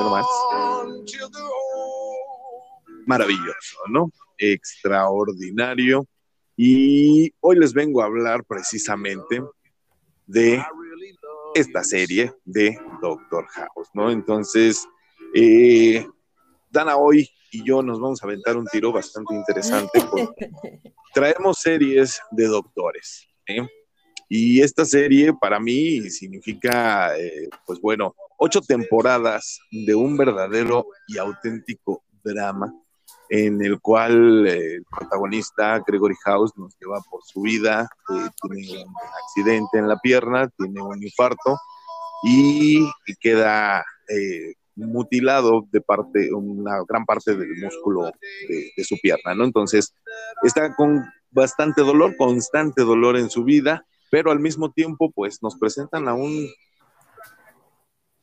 [0.09, 0.25] más.
[3.05, 4.11] Maravilloso, ¿no?
[4.37, 6.05] Extraordinario.
[6.55, 9.41] Y hoy les vengo a hablar precisamente
[10.25, 10.63] de
[11.55, 14.11] esta serie de Doctor House, ¿no?
[14.11, 14.87] Entonces,
[15.33, 16.05] eh,
[16.69, 20.49] Dana hoy y yo nos vamos a aventar un tiro bastante interesante porque
[21.13, 23.27] traemos series de doctores.
[24.29, 31.17] Y esta serie para mí significa, eh, pues bueno, ocho temporadas de un verdadero y
[31.17, 32.73] auténtico drama
[33.29, 38.83] en el cual eh, el protagonista Gregory House nos lleva por su vida, eh, tiene
[38.83, 41.57] un accidente en la pierna, tiene un infarto
[42.23, 42.87] y,
[43.19, 43.83] queda
[44.75, 48.11] mutilado de parte, una gran parte del músculo
[48.47, 49.43] de, su pierna, ¿no?
[49.43, 49.93] Entonces,
[50.43, 55.57] está con bastante dolor, constante dolor en su vida, pero al mismo tiempo, pues nos
[55.57, 56.47] presentan a un,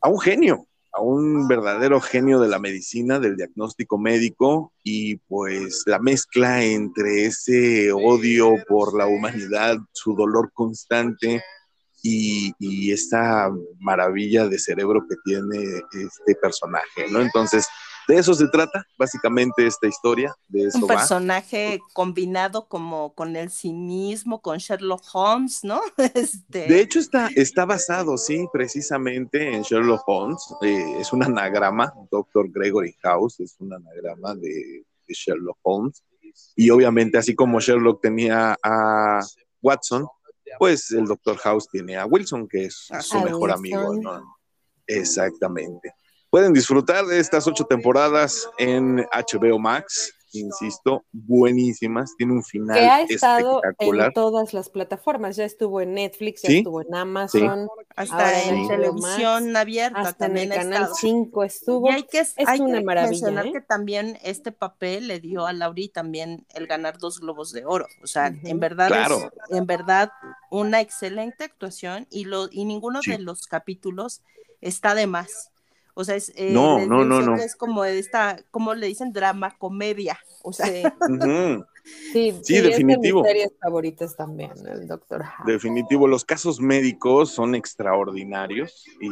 [0.01, 5.83] a un genio, a un verdadero genio de la medicina, del diagnóstico médico y pues
[5.87, 11.43] la mezcla entre ese odio por la humanidad, su dolor constante,
[12.07, 17.21] y, esta maravilla de cerebro que tiene este personaje, ¿no?
[17.21, 17.67] Entonces,
[18.09, 20.35] de eso se trata, básicamente, esta historia.
[20.49, 25.81] De eso Un personaje combinado como con el cinismo, con Sherlock Holmes, ¿no?
[26.15, 26.67] Este...
[26.67, 30.43] De hecho, está, está basado, sí, precisamente en Sherlock Holmes.
[30.63, 32.51] Eh, es un anagrama, Dr.
[32.51, 36.03] Gregory House, es un anagrama de, de Sherlock Holmes.
[36.57, 39.21] Y obviamente, así como Sherlock tenía a
[39.63, 40.07] Watson,
[40.59, 44.37] pues el Doctor House tiene a Wilson, que es su mejor amigo, ¿no?
[44.87, 45.95] Exactamente.
[46.35, 52.85] Pueden disfrutar de estas ocho temporadas en HBO Max insisto, buenísimas, tiene un final que
[52.85, 58.43] ha estado en todas las plataformas, ya estuvo en Netflix, ya estuvo en Amazon, hasta
[58.43, 61.89] en televisión abierta, hasta también en el canal 5 estuvo.
[61.89, 63.11] Y hay que, es una maravilla.
[63.11, 63.53] Mencionar ¿eh?
[63.53, 67.87] que también este papel le dio a Lauri también el ganar dos globos de oro,
[68.03, 70.11] o sea, en verdad es, en verdad
[70.51, 74.21] una excelente actuación y lo y ninguno de los capítulos
[74.61, 75.53] está de más.
[75.95, 77.37] O sea, es, eh, no, no, no, no.
[77.37, 80.19] es como esta, como le dicen, drama, comedia.
[80.43, 83.21] O sea, sí, sí, definitivo.
[83.21, 85.47] Es de mis series favoritas también, el Doctor House.
[85.47, 89.09] Definitivo, los casos médicos son extraordinarios y,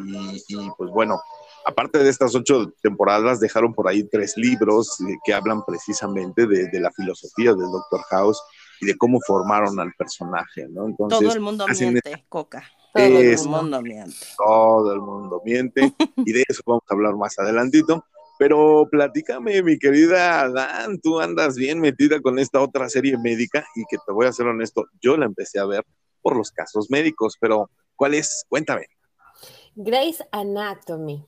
[0.48, 1.20] y, pues bueno,
[1.64, 6.80] aparte de estas ocho temporadas, dejaron por ahí tres libros que hablan precisamente de, de
[6.80, 8.42] la filosofía del Doctor House
[8.80, 10.86] y de cómo formaron al personaje, ¿no?
[10.86, 12.64] Entonces, Todo el mundo miente, Coca.
[12.92, 14.16] Todo el mundo miente.
[14.36, 15.92] Todo el mundo miente.
[16.16, 18.04] y de eso vamos a hablar más adelantito.
[18.38, 23.84] Pero platícame, mi querida Dan, tú andas bien metida con esta otra serie médica y
[23.88, 25.84] que te voy a ser honesto, yo la empecé a ver
[26.20, 28.44] por los casos médicos, pero ¿cuál es?
[28.48, 28.86] Cuéntame.
[29.74, 31.24] Grey's Anatomy.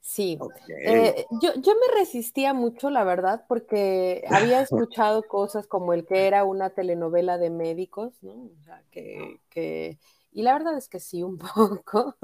[0.00, 0.38] Sí,
[0.84, 6.26] eh, yo, yo, me resistía mucho, la verdad, porque había escuchado cosas como el que
[6.26, 8.32] era una telenovela de médicos, ¿no?
[8.32, 9.98] O sea, que, que,
[10.38, 12.16] y la verdad es que sí, un poco,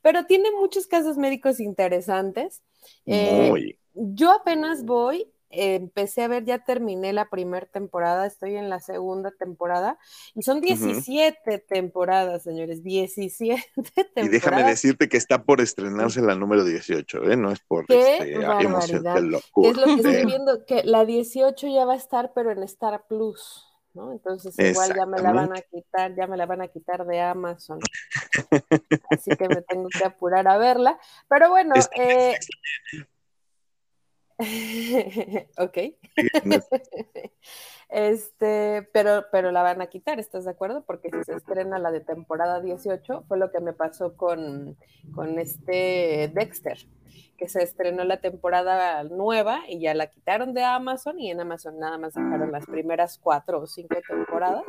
[0.00, 2.62] pero tiene muchos casos médicos interesantes.
[3.04, 8.80] Eh, yo apenas voy empecé a ver, ya terminé la primera temporada, estoy en la
[8.80, 9.98] segunda temporada
[10.34, 14.24] y son 17 temporadas, señores, 17 temporadas.
[14.24, 17.36] Y déjame decirte que está por estrenarse la número 18, ¿eh?
[17.36, 19.40] No es por este, emoción Es lo
[19.84, 23.71] que estoy viendo, que la 18 ya va a estar, pero en Star Plus.
[23.94, 24.12] ¿No?
[24.12, 27.20] Entonces igual ya me la van a quitar, ya me la van a quitar de
[27.20, 27.78] Amazon.
[29.10, 30.98] Así que me tengo que apurar a verla.
[31.28, 32.38] Pero bueno, eh,
[35.58, 35.78] ok.
[37.92, 40.82] este, pero, pero la van a quitar, ¿estás de acuerdo?
[40.86, 44.76] Porque si se estrena la de temporada 18, fue lo que me pasó con,
[45.14, 46.78] con este Dexter
[47.36, 51.78] que se estrenó la temporada nueva y ya la quitaron de Amazon y en Amazon
[51.78, 54.64] nada más dejaron las primeras cuatro o cinco temporadas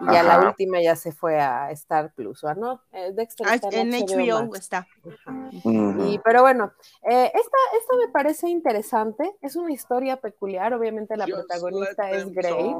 [0.00, 2.82] y ya la última ya se fue a Star Plus, ¿o no?
[2.92, 4.86] Eh, Dexter ah, en, HBO, está.
[5.62, 11.26] y, pero bueno, eh, esta, esta me parece interesante, es una historia peculiar, obviamente la
[11.26, 12.74] protagonista es Grey,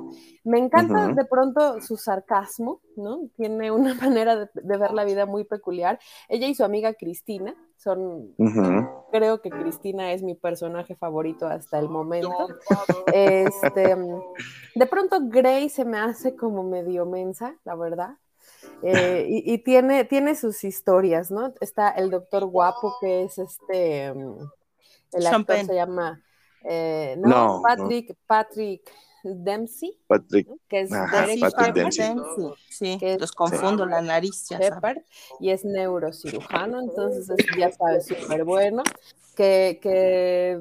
[0.44, 3.28] me encanta de pronto su sarcasmo, ¿no?
[3.36, 3.94] Tiene una
[4.24, 5.98] manera de, de ver la vida muy peculiar.
[6.28, 8.34] Ella y su amiga Cristina, son,
[9.10, 12.48] creo que Cristina es mi personaje favorito hasta el momento.
[13.06, 13.96] Este,
[14.74, 18.10] de pronto Grey se me hace como medio mensa, la verdad.
[18.82, 21.54] Eh, y, tiene, tiene sus historias, ¿no?
[21.60, 26.22] Está el doctor guapo que es este, el actor se llama,
[26.64, 28.82] eh, no, Patrick, Patrick
[29.22, 32.14] Dempsey, Patrick, que es Patrick Dempsey.
[32.68, 34.48] Sí, los confundo, la nariz.
[35.40, 38.82] y es neurocirujano, entonces ya sabes, súper bueno.
[39.36, 40.60] Que, que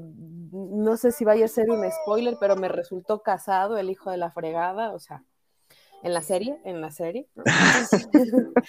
[0.51, 4.17] no sé si vaya a ser un spoiler, pero me resultó casado el hijo de
[4.17, 5.23] la fregada, o sea,
[6.03, 7.27] en la serie, en la serie.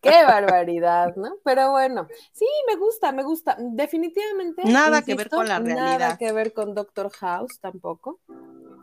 [0.00, 1.36] Qué barbaridad, ¿no?
[1.44, 3.56] Pero bueno, sí, me gusta, me gusta.
[3.58, 4.62] Definitivamente.
[4.64, 5.98] Nada que ver con la realidad.
[5.98, 8.20] Nada que ver con Doctor House tampoco.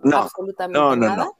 [0.04, 1.32] No, absolutamente no, no, nada.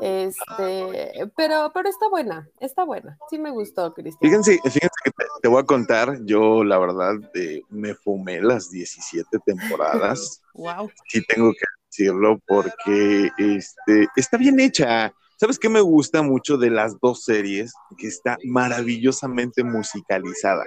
[0.00, 3.18] Este, pero, pero está buena, está buena.
[3.30, 4.18] Sí me gustó, Cristian.
[4.20, 7.14] Fíjense, fíjense que te, voy a contar, yo la verdad
[7.68, 10.42] me fumé las 17 temporadas.
[10.54, 10.90] wow.
[11.08, 15.14] Sí tengo que decirlo porque este, está bien hecha.
[15.38, 17.74] ¿Sabes qué me gusta mucho de las dos series?
[17.98, 20.64] Que está maravillosamente musicalizada.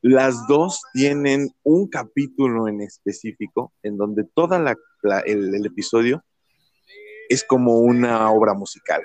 [0.00, 4.74] Las dos tienen un capítulo en específico en donde toda la,
[5.26, 6.24] el, episodio
[7.28, 9.02] es como una obra musical.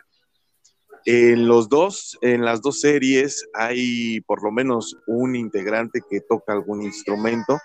[1.04, 6.54] En los dos, en las dos series hay por lo menos un integrante que toca
[6.54, 7.60] algún instrumento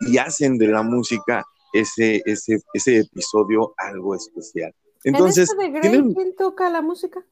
[0.00, 4.74] y hacen de la música ese, ese, ese episodio algo especial.
[5.04, 7.24] Entonces, ¿En este de Grey, ¿quién toca la música?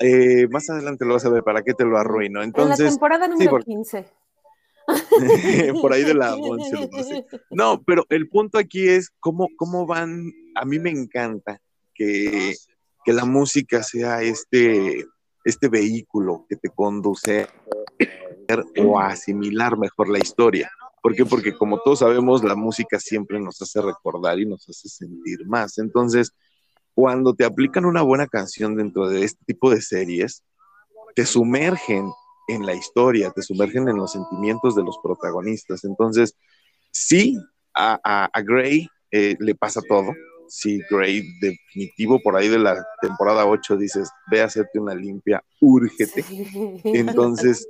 [0.00, 2.42] eh, más adelante lo vas a ver, ¿para qué te lo arruino?
[2.42, 4.06] Entonces, en la temporada número 15.
[5.82, 7.26] por ahí de la 11.
[7.50, 11.60] No, pero el punto aquí es cómo, cómo van, a mí me encanta
[11.94, 12.56] que,
[13.04, 15.04] que la música sea este,
[15.44, 17.46] este vehículo que te conduce
[18.82, 20.70] o a asimilar mejor la historia.
[21.02, 21.24] ¿Por qué?
[21.24, 25.78] Porque como todos sabemos, la música siempre nos hace recordar y nos hace sentir más.
[25.78, 26.32] Entonces,
[27.00, 30.44] cuando te aplican una buena canción dentro de este tipo de series,
[31.14, 32.12] te sumergen
[32.46, 35.84] en la historia, te sumergen en los sentimientos de los protagonistas.
[35.84, 36.36] Entonces,
[36.92, 37.38] sí,
[37.74, 37.98] a,
[38.30, 40.12] a, Gray eh, le pasa todo.
[40.46, 45.42] Sí, Gray, definitivo, por ahí de la temporada 8 dices, ve a hacerte una limpia,
[45.58, 46.22] úrgete.
[46.84, 47.66] Entonces,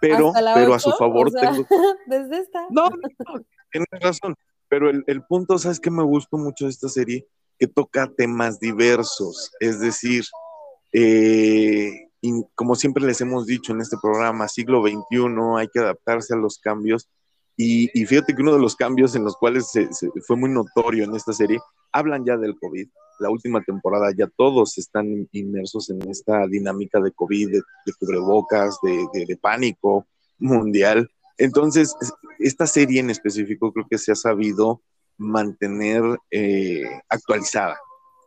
[0.00, 1.66] pero, pero a su favor tengo...
[2.06, 2.66] Desde esta.
[2.70, 4.34] No, no, tienes razón.
[4.70, 7.26] Pero el, el punto, ¿sabes qué me gustó mucho de esta serie?
[7.62, 9.52] Que toca temas diversos.
[9.60, 10.24] Es decir,
[10.92, 14.98] eh, y como siempre les hemos dicho en este programa, siglo XXI,
[15.56, 17.08] hay que adaptarse a los cambios.
[17.56, 19.88] Y, fíjate que uno de los cambios en los cuales se,
[20.26, 21.60] fue muy notorio en esta serie,
[21.92, 22.88] hablan ya del COVID.
[23.20, 29.38] La última temporada ya todos están inmersos en esta dinámica de COVID, de, cubrebocas, de,
[29.40, 30.04] pánico
[30.36, 31.08] mundial.
[31.38, 31.94] Entonces,
[32.40, 34.82] esta serie en específico creo que se ha sabido
[35.16, 37.78] mantener eh, actualizada,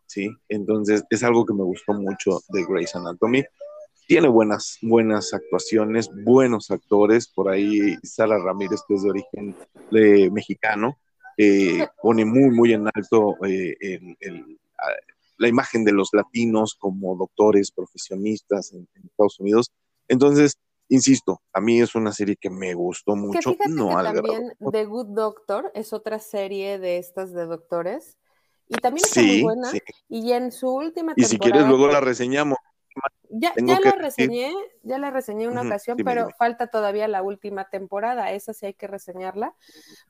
[0.05, 0.29] ¿sí?
[0.49, 3.43] Entonces, es algo que me gustó mucho de Grey's Anatomy
[4.07, 7.27] tiene buenas, buenas actuaciones, buenos actores.
[7.27, 9.55] Por ahí Sara Ramírez, que es de origen
[9.91, 10.97] eh, mexicano,
[11.37, 13.99] eh, pone muy, muy en alto eh,
[15.37, 19.71] la imagen de los latinos como doctores, profesionistas en, Estados Unidos.
[20.07, 20.57] Entonces,
[20.89, 23.55] insisto, a mí es una serie que me gustó mucho.
[23.69, 28.17] no que también The Good Doctor es otra serie de estas de doctores.
[28.67, 29.71] Y también está muy buena.
[30.09, 31.21] Y en su última temporada.
[31.21, 32.57] Y si quieres, luego la reseñamos.
[33.29, 38.31] Ya, ya la reseñé, ya la reseñé una ocasión, pero falta todavía la última temporada,
[38.31, 39.53] esa sí hay que reseñarla,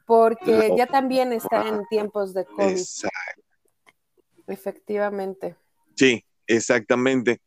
[0.05, 2.81] porque ya también está en tiempos de COVID.
[4.47, 5.55] Efectivamente.
[5.95, 7.41] Sí, exactamente.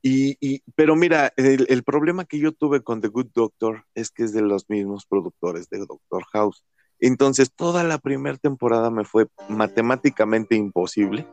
[0.00, 4.32] Y, pero mira, el, problema que yo tuve con The Good Doctor es que es
[4.32, 6.64] de los mismos productores de Doctor House.
[7.00, 11.26] Entonces, toda la primera temporada me fue matemáticamente imposible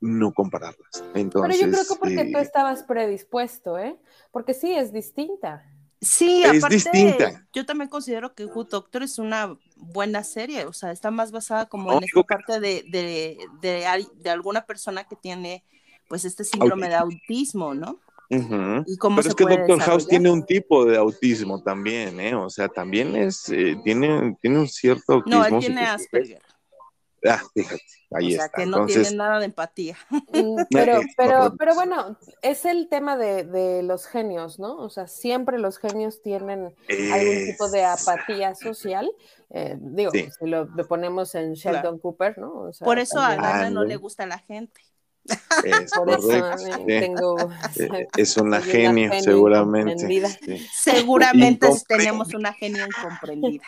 [0.00, 1.04] no compararlas.
[1.14, 3.96] Entonces, Pero yo creo que porque tú eh, estabas predispuesto, ¿eh?
[4.30, 5.64] Porque sí, es distinta.
[6.00, 7.46] Sí, es distinta.
[7.52, 11.66] Yo también considero que Good Doctor es una buena serie, o sea, está más basada
[11.66, 15.64] como en esta parte de, de, de, alguna persona que tiene
[16.08, 18.00] pues este síndrome de autismo, ¿no?
[18.30, 22.34] ¿Y cómo Pero es que Doctor House tiene un tipo de autismo también, ¿eh?
[22.34, 25.40] O sea, también es, eh, tiene, tiene un cierto autismo.
[25.40, 26.42] No, él tiene Asperger.
[27.26, 29.96] Ah, fíjate, ahí o sea, que no tiene nada de empatía.
[30.10, 34.76] Mm, pero, pero, pero bueno, es el tema de, los genios, ¿no?
[34.76, 36.74] O sea, siempre los genios tienen
[37.12, 39.10] algún tipo de apatía social.
[39.50, 42.70] Eh, digo, si lo, ponemos en Sheldon Cooper, ¿no?
[42.80, 44.80] Por eso a Ana no le gusta la gente.
[45.64, 46.28] Es Por eso
[46.86, 47.36] tengo,
[47.76, 50.22] eh, es una genia, seguramente.
[50.72, 53.64] Seguramente tenemos una genia incomprendida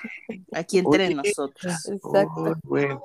[0.53, 1.89] aquí entre nosotros.
[1.89, 2.57] Exacto.
[2.65, 3.03] bueno.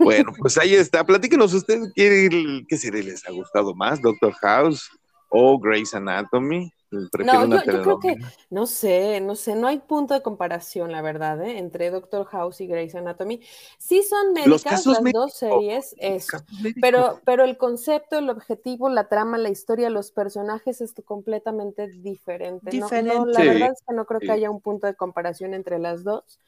[0.00, 1.04] Bueno, pues ahí está.
[1.04, 4.90] Platíquenos ustedes qué, qué serie les ha gustado más, Doctor House
[5.28, 6.72] o Grey's Anatomy.
[6.90, 8.16] No, yo, creo que,
[8.48, 11.58] no sé, no sé, no hay punto de comparación, la verdad, ¿eh?
[11.58, 13.40] entre Doctor House y Grey's Anatomy.
[13.78, 16.38] Sí son médicas las dos series, eso,
[16.80, 22.70] pero, pero el concepto, el objetivo, la trama, la historia, los personajes es completamente diferente.
[22.70, 23.14] diferente.
[23.14, 26.04] No, la verdad es que no creo que haya un punto de comparación entre las
[26.04, 26.38] dos.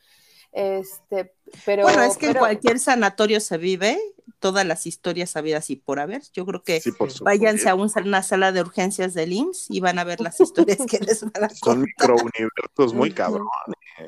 [0.52, 1.32] Este,
[1.64, 3.98] pero, bueno, es que en cualquier sanatorio se vive
[4.40, 6.22] todas las historias sabidas y por haber.
[6.32, 6.82] Yo creo que
[7.20, 10.98] váyanse a una sala de urgencias del IMSS y van a ver las historias que
[10.98, 11.56] les van a contar.
[11.56, 13.48] Son microuniversos muy cabrones,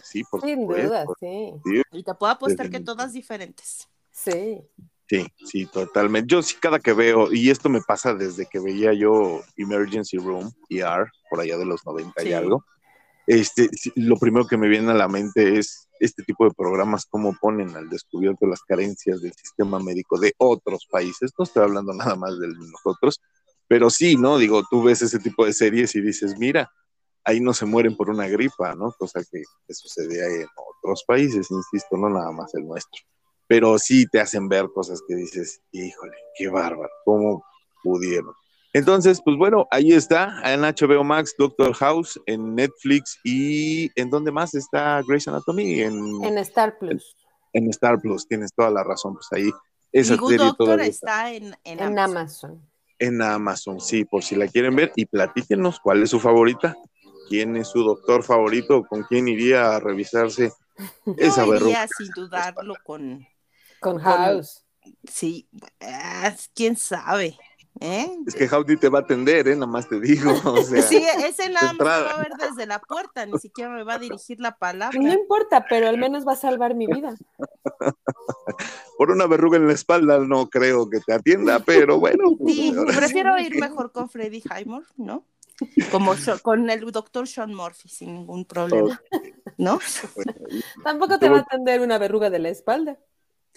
[0.02, 1.52] sí, por Sin duda, sí.
[1.92, 3.88] Y te puedo apostar que todas diferentes.
[4.10, 4.62] Sí.
[5.08, 6.32] Sí, sí, totalmente.
[6.32, 10.50] Yo sí, cada que veo, y esto me pasa desde que veía yo Emergency Room,
[10.70, 12.64] ER, por allá de los 90 y algo,
[13.26, 17.36] este, lo primero que me viene a la mente es este tipo de programas, cómo
[17.40, 21.32] ponen al descubierto las carencias del sistema médico de otros países.
[21.38, 23.20] No estoy hablando nada más de nosotros,
[23.68, 24.38] pero sí, ¿no?
[24.38, 26.70] Digo, tú ves ese tipo de series y dices, mira,
[27.24, 28.92] ahí no se mueren por una gripa, ¿no?
[28.92, 30.48] Cosa que, que sucede en
[30.82, 33.00] otros países, insisto, no nada más el nuestro.
[33.46, 37.44] Pero sí te hacen ver cosas que dices, híjole, qué bárbaro, ¿cómo
[37.82, 38.34] pudieron?
[38.74, 44.32] Entonces, pues bueno, ahí está, en HBO Max, Doctor House, en Netflix y ¿en dónde
[44.32, 45.82] más está Grey's Anatomy?
[45.82, 47.14] En, Star Plus.
[47.52, 49.50] En, Star Plus, tienes toda la razón, pues ahí.
[49.92, 51.54] Esa Good Doctor está en,
[51.98, 52.66] Amazon.
[52.98, 56.74] en Amazon, sí, por si la quieren ver y platíquenos cuál es su favorita,
[57.28, 60.50] quién es su doctor favorito, con quién iría a revisarse
[61.18, 61.86] esa verruga.
[61.98, 63.26] sin dudarlo con,
[63.80, 64.64] con House.
[65.04, 65.46] sí,
[65.82, 67.36] ah, quién sabe.
[67.84, 68.16] ¿Eh?
[68.28, 69.56] Es que Howdy te va a atender, ¿eh?
[69.56, 70.32] Nada más te digo.
[70.88, 73.98] sí, ese nada más va a ver desde la puerta, ni siquiera me va a
[73.98, 74.96] dirigir la palabra.
[74.96, 77.16] No importa, pero al menos va a salvar mi vida.
[78.98, 82.36] Por una verruga en la espalda no creo que te atienda, pero bueno.
[82.38, 85.26] Pues, sí, prefiero ir mejor con Freddy Highmore, ¿no?
[85.90, 89.02] Como con el doctor Sean Murphy, sin ningún problema,
[89.58, 89.80] ¿no?
[90.84, 92.96] Tampoco te va a atender una verruga de la espalda.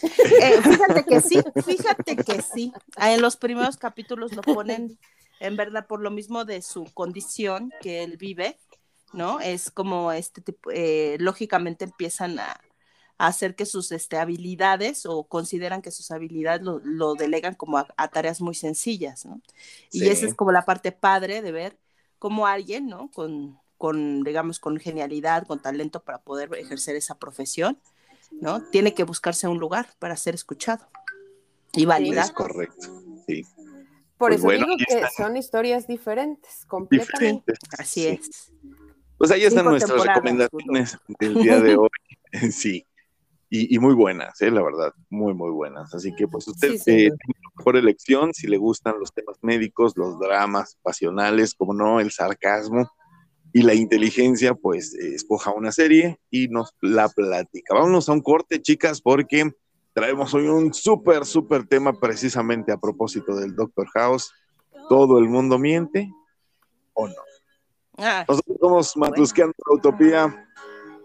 [0.01, 2.73] Eh, fíjate que sí, fíjate que sí.
[2.97, 4.97] Ah, en los primeros capítulos lo ponen,
[5.39, 8.57] en verdad, por lo mismo de su condición que él vive,
[9.13, 9.39] ¿no?
[9.39, 12.59] Es como este tipo, eh, lógicamente empiezan a,
[13.17, 18.41] hacer que sus este, habilidades o consideran que sus habilidades lo, delegan como a, tareas
[18.41, 19.41] muy sencillas, ¿no?
[19.89, 21.77] Y esa es como la parte padre de ver
[22.19, 23.09] cómo alguien, ¿no?
[23.11, 27.79] Con, con, digamos, con genialidad, con talento para poder ejercer esa profesión,
[28.41, 28.61] ¿no?
[28.69, 30.87] Tiene que buscarse un lugar para ser escuchado
[31.73, 32.25] y validar.
[32.25, 32.87] Es correcto,
[33.27, 33.43] sí.
[34.17, 37.53] Por pues eso digo que son historias diferentes, completamente.
[37.77, 38.51] Así es.
[39.17, 41.89] Pues ahí están nuestras recomendaciones del día de hoy.
[42.51, 42.85] sí.
[43.57, 44.51] Y, muy buenas, ¿eh?
[44.51, 45.93] la verdad, muy, muy buenas.
[45.95, 49.93] Así que pues usted eh, tiene la mejor elección si le gustan los temas médicos,
[49.95, 52.91] los dramas pasionales, como no, el sarcasmo,
[53.55, 57.73] y la inteligencia, pues escoja una serie y nos la platica.
[57.73, 59.49] Vámonos a un corte, chicas, porque
[59.93, 64.33] traemos hoy un súper, súper tema precisamente a propósito del Doctor House.
[64.89, 66.11] ¿Todo el mundo miente
[66.95, 67.15] o no?
[67.97, 68.25] Ah.
[68.27, 70.49] Nosotros somos Matusqueando la Utopía.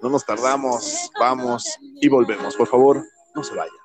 [0.03, 2.57] No nos tardamos, vamos y volvemos.
[2.57, 3.01] Por favor,
[3.33, 3.77] no se vayan.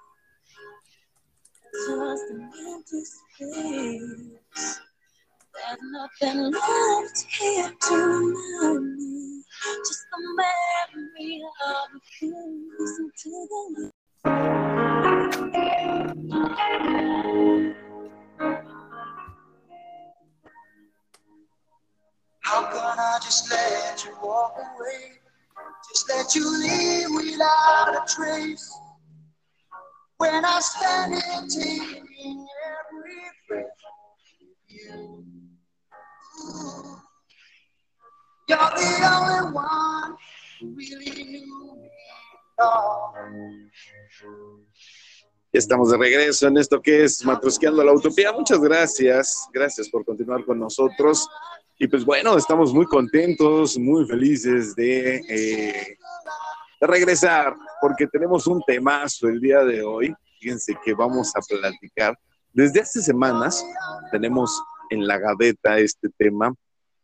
[5.55, 9.43] There's nothing left here to remind me.
[9.87, 13.91] Just the memory of the things into the
[22.41, 25.13] How can I just let you walk away?
[25.89, 28.77] Just let you leave without a trace.
[30.17, 33.65] When I stand here taking every breath,
[34.67, 35.24] you.
[45.51, 48.31] Estamos de regreso en esto que es Matrusqueando la Utopía.
[48.33, 51.27] Muchas gracias, gracias por continuar con nosotros.
[51.79, 55.97] Y pues bueno, estamos muy contentos, muy felices de, eh,
[56.81, 60.13] de regresar, porque tenemos un temazo el día de hoy.
[60.39, 62.17] Fíjense que vamos a platicar.
[62.53, 63.65] Desde hace semanas
[64.11, 66.53] tenemos en la gaveta este tema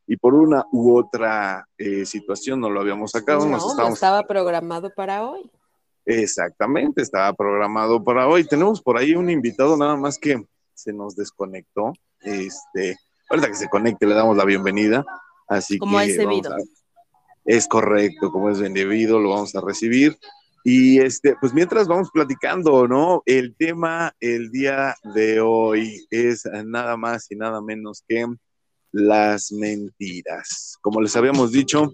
[0.08, 3.46] y por una u otra eh, situación no lo habíamos sacado.
[3.46, 3.94] No, estábamos...
[3.94, 5.50] estaba programado para hoy.
[6.06, 8.46] Exactamente, estaba programado para hoy.
[8.46, 11.94] Tenemos por ahí un invitado nada más que se nos desconectó.
[12.20, 12.98] Este,
[13.30, 15.06] ahorita que se conecte le damos la bienvenida.
[15.48, 16.56] Así como que es debido.
[17.46, 20.18] es correcto, como es debido, lo vamos a recibir.
[20.64, 23.24] Y este, pues mientras vamos platicando, ¿no?
[23.26, 28.26] El tema el día de hoy es nada más y nada menos que
[28.92, 30.78] las mentiras.
[30.82, 31.94] Como les habíamos dicho,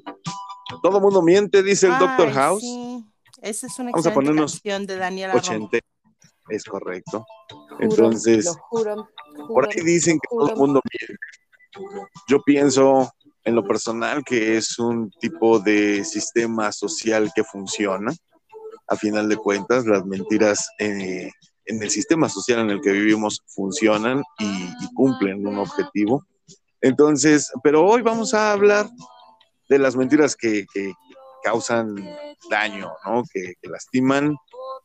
[0.84, 2.62] todo mundo miente, dice el Doctor House.
[2.62, 3.06] Sí.
[3.42, 5.80] Esa es una Vamos a ponernos canción de Daniel 80.
[6.50, 7.26] Es correcto.
[7.80, 8.52] Entonces,
[9.48, 11.20] por ahí dicen que todo el mundo miente.
[12.28, 13.12] Yo pienso
[13.44, 18.12] en lo personal que es un tipo de sistema social que funciona.
[18.88, 21.30] A final de cuentas, las mentiras eh,
[21.66, 26.26] en el sistema social en el que vivimos funcionan y cumplen un objetivo
[26.82, 28.88] entonces, pero hoy vamos a hablar
[29.70, 30.66] de las mentiras que,
[31.44, 31.96] causan
[32.50, 33.24] daño, ¿no?
[33.32, 34.36] Que, lastiman,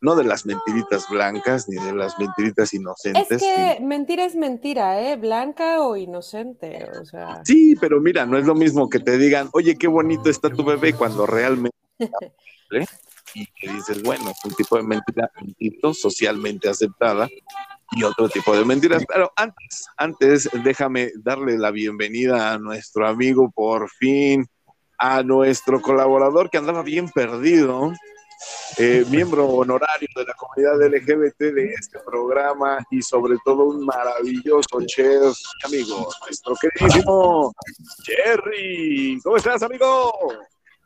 [0.01, 3.31] no de las mentiritas blancas ni de las mentiritas inocentes.
[3.31, 5.17] Es que mentira es mentira, ¿eh?
[5.17, 7.43] Blanca o inocente, o sea.
[7.45, 10.65] Sí, pero mira, no es lo mismo que te digan, oye, qué bonito está tu
[10.65, 11.77] bebé cuando realmente...
[13.35, 15.31] y que dices, bueno, es un tipo de mentira
[15.95, 17.29] socialmente aceptada
[17.93, 19.05] y otro tipo de mentiras.
[19.07, 24.47] Pero antes, antes, déjame darle la bienvenida a nuestro amigo, por fin,
[24.99, 27.93] a nuestro colaborador que andaba bien perdido,
[28.79, 34.81] eh, miembro honorario de la comunidad LGBT de este programa y sobre todo un maravilloso
[34.87, 37.53] chef, amigo, nuestro queridísimo
[38.05, 39.19] Jerry.
[39.23, 40.13] ¿Cómo estás, amigo?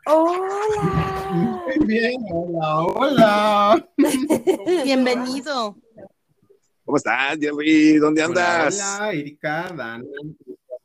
[0.09, 1.63] Hola.
[1.67, 3.89] Muy bien, hola, hola.
[4.85, 5.77] Bienvenido.
[6.85, 7.97] ¿Cómo estás, Jerry?
[7.97, 8.77] ¿Dónde andas?
[8.77, 10.05] Hola, Erika, Dan.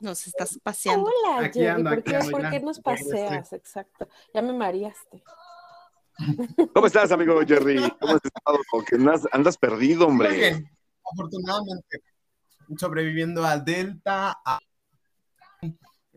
[0.00, 1.08] Nos estás paseando.
[1.08, 3.52] Hola, Aquí Jerry, ando, ¿por aquí qué, ando, por qué nos paseas?
[3.52, 4.08] Exacto.
[4.34, 5.22] Ya me mareaste.
[6.74, 7.76] ¿Cómo estás, amigo Jerry?
[8.00, 8.58] ¿Cómo has estado?
[8.72, 10.36] Como que andas, andas perdido, Muy hombre.
[10.36, 10.70] bien,
[11.12, 12.02] afortunadamente,
[12.76, 14.58] sobreviviendo al Delta, a,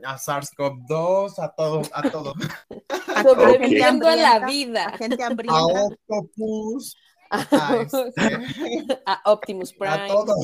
[0.04, 2.34] a SARS-CoV-2, a todo, a todo.
[3.24, 4.86] Sobreviviendo a la vida.
[4.88, 5.56] a gente A hambrienta.
[5.64, 6.96] Octopus,
[7.32, 9.94] a, este, A Optimus Prime.
[9.96, 10.36] a todo.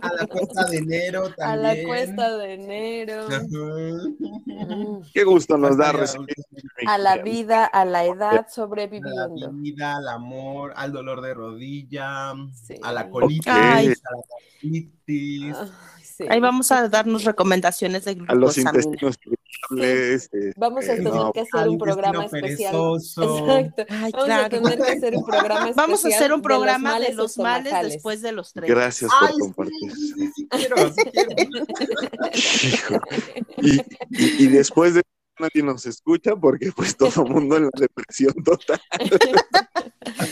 [0.00, 1.48] a la cuesta de enero también.
[1.48, 3.26] A la cuesta de enero.
[5.12, 6.28] Qué gusto nos da recibir.
[6.86, 9.50] A la vida, a la edad, A la sobreviviendo.
[9.54, 12.74] vida, al amor, al dolor de rodilla, Sí.
[12.82, 13.92] a la colitis, a la.
[14.64, 16.24] Ay, sí.
[16.28, 18.70] Ahí vamos a darnos recomendaciones de A los glucosamina.
[18.70, 22.72] intestinos irritables, este, Vamos a tener no, que hacer un programa especial.
[22.72, 23.48] perezoso.
[23.58, 23.84] Exacto.
[23.88, 24.48] Ay, Vamos a claro.
[24.50, 25.74] tener que hacer un programa especial.
[25.76, 27.92] Vamos a hacer un de los programa de males los males estomacales.
[27.94, 28.70] después de los tres.
[28.70, 29.92] Gracias por Ay, compartir.
[29.94, 31.64] sí, sí, sí quiero, sí quiero.
[32.62, 33.00] Hijo.
[33.58, 33.76] Y,
[34.10, 35.02] y- y después de
[35.38, 38.80] nadie nos escucha porque pues todo el mundo en la depresión total.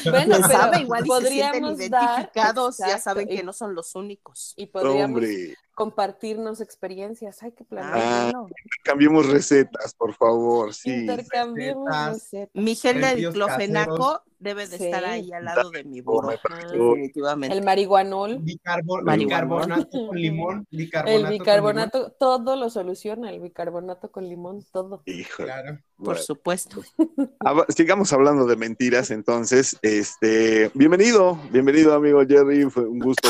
[0.04, 0.80] Bueno, ¿Quién pero sabe?
[0.80, 4.52] Igual se podríamos dar- identificados, ya saben y- que no son los únicos.
[4.56, 7.42] Y podríamos Hombre, compartirnos experiencias.
[7.42, 8.34] Ay, qué planear.
[8.34, 8.46] Ah,
[8.84, 10.90] cambiemos recetas, por favor, sí.
[10.90, 12.12] Intercambiemos recetas.
[12.14, 12.62] recetas.
[12.62, 14.20] Mi gel de diclofenaco caseros.
[14.38, 14.84] debe de Sí.
[14.84, 16.30] estar ahí al lado de mi burro.
[16.30, 17.56] Ah, pareció- Definitivamente.
[17.56, 20.66] El marihuanol, Bicarbo- bicarbonato con limón.
[20.70, 25.02] Bicarbonato el con bicarbonato, todo lo soluciona, el bicarbonato con limón, todo.
[25.06, 25.42] Hijo.
[25.44, 25.60] limón.
[25.62, 25.78] Claro.
[25.96, 26.82] Por Bueno, supuesto.
[27.68, 33.28] sigamos hablando de mentiras, entonces, este, bienvenido, bienvenido amigo Jerry, fue un gusto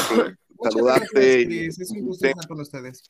[0.61, 1.45] Muchas saludarte.
[1.45, 3.03] gracias, Es un gusto estar con ustedes.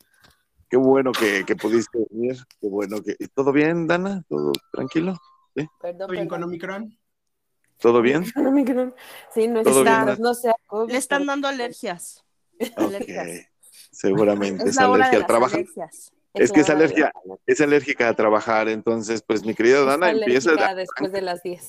[0.69, 3.15] Qué bueno que, que pudiste venir, qué bueno que...
[3.35, 4.23] ¿Todo bien, Dana?
[4.29, 5.17] ¿Todo tranquilo?
[5.53, 5.69] Perdón,
[6.01, 6.43] ¿Estoy bien con.
[6.43, 6.97] Omicron?
[7.77, 8.23] ¿Todo bien?
[8.37, 8.95] Omicron.
[9.33, 10.31] Sí, no es Todo bien, mientras no
[10.67, 12.23] COVID, Le están dando alergias.
[13.91, 15.55] Seguramente Es es la hora alergia de al trabajo.
[15.55, 16.13] alergias.
[16.33, 17.11] Es que es alergia,
[17.45, 21.21] es alérgica a trabajar, entonces, pues mi querida Está Dana empieza alérgica a después de
[21.21, 21.61] las 10.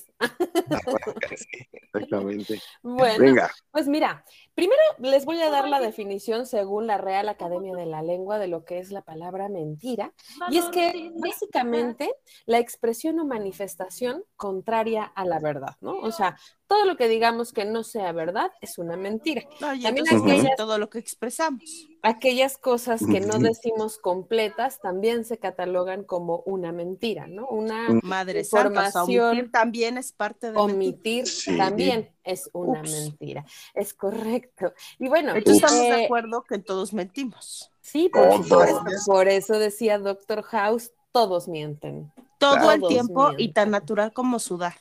[1.37, 2.61] Sí, exactamente.
[2.83, 4.25] Bueno, Venga, pues mira,
[4.55, 8.49] primero les voy a dar la definición según la Real Academia de la Lengua de
[8.49, 10.13] lo que es la palabra mentira.
[10.51, 12.13] Y es que básicamente
[12.47, 15.99] la expresión o manifestación contraria a la verdad, ¿no?
[16.01, 16.37] O sea,
[16.67, 19.43] todo lo que digamos que no sea verdad es una mentira.
[19.61, 21.89] No, y También entonces aquellas- todo lo que expresamos.
[22.03, 27.47] Aquellas cosas que no decimos completas también se catalogan como una mentira, ¿no?
[27.49, 28.01] Una Mm.
[28.03, 29.27] Madre santa, o sea, Información.
[29.31, 31.57] omitir también es parte de omitir Sí.
[31.57, 32.91] también es una Ups.
[32.91, 33.45] mentira.
[33.75, 34.73] Es correcto.
[34.99, 37.71] Y bueno, estamos eh, de acuerdo que todos mentimos.
[37.81, 38.85] Sí, por supuesto.
[39.07, 42.13] Por eso decía Doctor House, todos mienten.
[42.39, 44.75] Todo el tiempo y tan natural como sudar.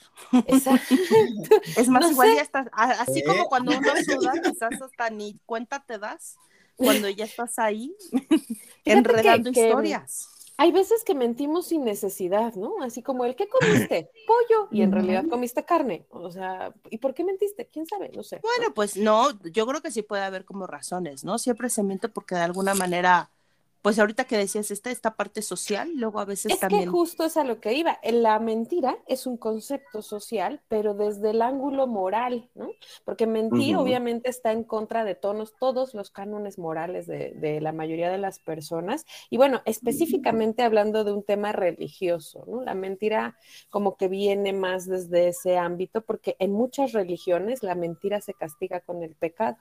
[0.48, 0.96] Exacto.
[1.78, 2.36] Es más, No igual sé.
[2.38, 3.24] ya estás, así ¿Eh?
[3.26, 6.38] como cuando uno suda, quizás hasta ni cuenta te das
[6.76, 7.96] cuando ya estás ahí
[8.86, 10.28] enredando que- que- historias.
[10.58, 12.82] Hay veces que mentimos sin necesidad, ¿no?
[12.82, 14.12] Así como el, ¿qué comiste?
[14.28, 14.68] Pollo.
[14.72, 16.06] Y en realidad comiste carne.
[16.10, 17.68] O sea, ¿y por qué mentiste?
[17.68, 18.12] ¿Quién sabe?
[18.16, 18.40] No sé.
[18.42, 21.38] Bueno, pues no, yo creo que sí puede haber como razones, ¿no?
[21.40, 23.32] Siempre se miente porque de alguna manera,
[23.82, 26.86] pues ahorita que decías esta, esta parte social, luego a veces Es que también.
[26.86, 27.98] justo es a lo que iba.
[28.04, 32.76] La mentira es un concepto social, pero desde el ángulo moral, ¿no?
[33.06, 37.72] Porque mentir obviamente está en contra de tonos, todos los cánones morales de, de la
[37.72, 39.06] mayoría de las personas.
[39.30, 42.62] Y bueno, específicamente hablando de un tema religioso, ¿no?
[42.64, 43.38] La mentira
[43.70, 48.82] como que viene más desde ese ámbito, porque en muchas religiones la mentira se castiga
[48.82, 49.58] con el pecado,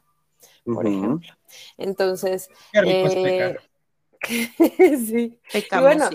[0.73, 1.33] por ejemplo.
[1.79, 3.70] Entonces, Qué rico es eh, pecar.
[5.07, 5.39] sí.
[5.53, 6.11] pecamos, bueno.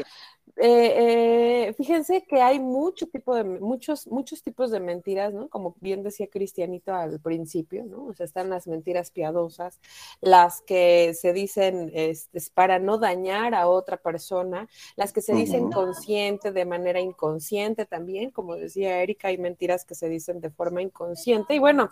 [0.57, 5.49] Eh, eh, fíjense que hay mucho tipo de, muchos, muchos tipos de mentiras, ¿no?
[5.49, 8.05] Como bien decía Cristianito al principio, ¿no?
[8.05, 9.81] O sea, están las mentiras piadosas,
[10.21, 15.33] las que se dicen este, es para no dañar a otra persona, las que se
[15.33, 15.73] dicen Ujú.
[15.73, 20.81] consciente de manera inconsciente también, como decía Erika, hay mentiras que se dicen de forma
[20.81, 21.53] inconsciente.
[21.53, 21.91] Y bueno,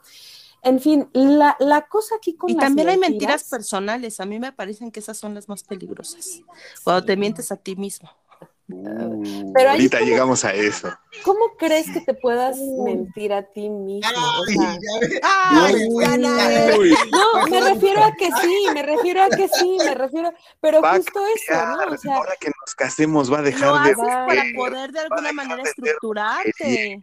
[0.64, 4.20] en fin, la, la cosa aquí con Y las también hay mentiras personales.
[4.20, 6.42] A mí me parecen que esas son las más peligrosas.
[6.84, 8.10] Cuando te mientes a ti mismo.
[8.70, 10.90] Uh, Pero ahí ahorita como- llegamos a eso.
[11.24, 14.10] ¿Cómo crees que te puedas mentir a ti mismo?
[14.10, 15.20] O Ay, sea, ya ves.
[15.22, 15.76] ¡Ay,
[16.80, 16.92] Uy!
[16.92, 20.82] Uy, no, me refiero a que sí, me refiero a que sí, me refiero, pero
[20.82, 21.94] justo eso, ¿no?
[21.94, 23.98] O sea, Ahora que nos casemos va a dejar Lo de haces
[24.28, 27.02] para poder de alguna manera de estructurarte.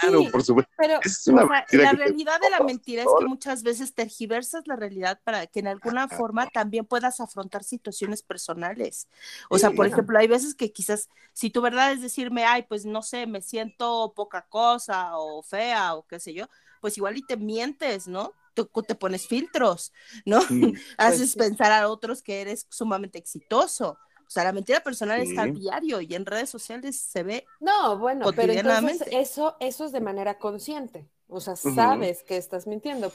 [0.00, 0.28] Claro, Sí.
[0.30, 0.72] por supuesto.
[0.76, 3.62] pero Es una O sea, mentira la te- realidad de la mentira es que muchas
[3.62, 9.08] veces tergiversas la realidad para que en alguna forma también puedas afrontar situaciones personales.
[9.48, 12.84] O sea, por ejemplo, hay veces que quizás si tu verdad es decirme, ay, pues
[12.84, 16.48] no sé, me siento poca cosa o fea o qué sé yo,
[16.80, 18.32] pues igual y te mientes, ¿no?
[18.54, 19.92] Te te pones filtros,
[20.24, 20.38] ¿no?
[20.98, 21.38] Haces Pues sí.
[21.38, 23.98] pensar a otros que eres sumamente exitoso.
[24.30, 25.50] O sea, la mentira personal está Sí.
[25.50, 27.44] a diario y en redes sociales se ve.
[27.58, 31.08] No, bueno, pero entonces eso, eso es de manera consciente.
[31.26, 33.12] O sea, sabes que estás mintiendo.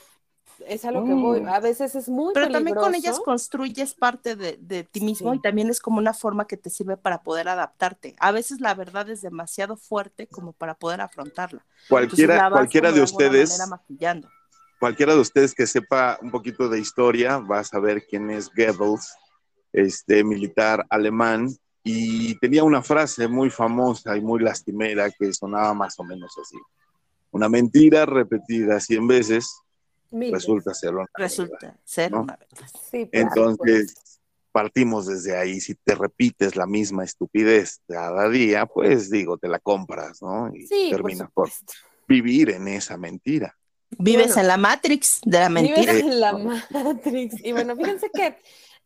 [0.67, 1.39] Es a lo que voy.
[1.39, 1.47] Mm.
[1.47, 5.37] A veces es muy Pero también con ellas construyes parte de, de ti mismo Sí.
[5.37, 8.13] y también es como una forma que te sirve para poder adaptarte.
[8.19, 11.65] A veces la verdad es demasiado fuerte como para poder afrontarla.
[11.87, 14.27] Cualquiera, cualquiera de ustedes, maquillando.
[14.81, 19.13] cualquiera de ustedes que sepa un poquito de historia va a saber quién es Goebbels,
[19.75, 21.49] este militar alemán,
[21.83, 26.57] y tenía una frase muy famosa y muy lastimera que sonaba más o menos así.
[27.31, 29.61] Una mentira repetida cien veces
[30.09, 31.13] Mil resulta ser una verdad.
[31.15, 32.21] Resulta ser ¿no?
[32.21, 32.67] una verdad.
[32.89, 33.09] Sí, supuesto.
[33.11, 34.19] Entonces,
[34.51, 35.59] partimos desde ahí.
[35.59, 40.49] Si te repites la misma estupidez cada día, pues digo, te la compras, ¿no?
[40.55, 41.51] Y Sí, terminas por
[42.07, 43.55] vivir en esa mentira.
[43.97, 44.41] Vives Bueno.
[44.41, 45.93] en la Matrix de la mentira.
[45.93, 46.33] Vives en la
[46.71, 47.35] Matrix.
[47.45, 48.37] Y bueno, fíjense que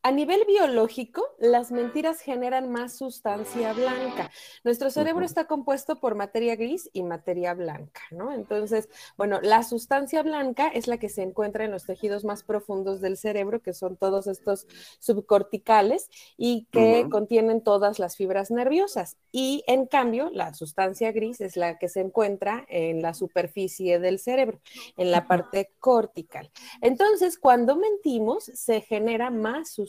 [0.01, 4.31] a nivel biológico, las mentiras generan más sustancia blanca.
[4.63, 8.31] Nuestro cerebro está compuesto por materia gris y materia blanca, ¿no?
[8.31, 8.87] Entonces,
[9.17, 13.17] bueno, la sustancia blanca es la que se encuentra en los tejidos más profundos del
[13.17, 14.67] cerebro, que son todos estos
[14.99, 19.17] subcorticales y que contienen todas las fibras nerviosas.
[19.33, 24.19] Y en cambio, la sustancia gris es la que se encuentra en la superficie del
[24.19, 24.61] cerebro,
[24.95, 26.51] en la parte cortical.
[26.81, 29.88] Entonces, cuando mentimos, se genera más sustancia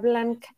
[0.00, 0.48] blanca.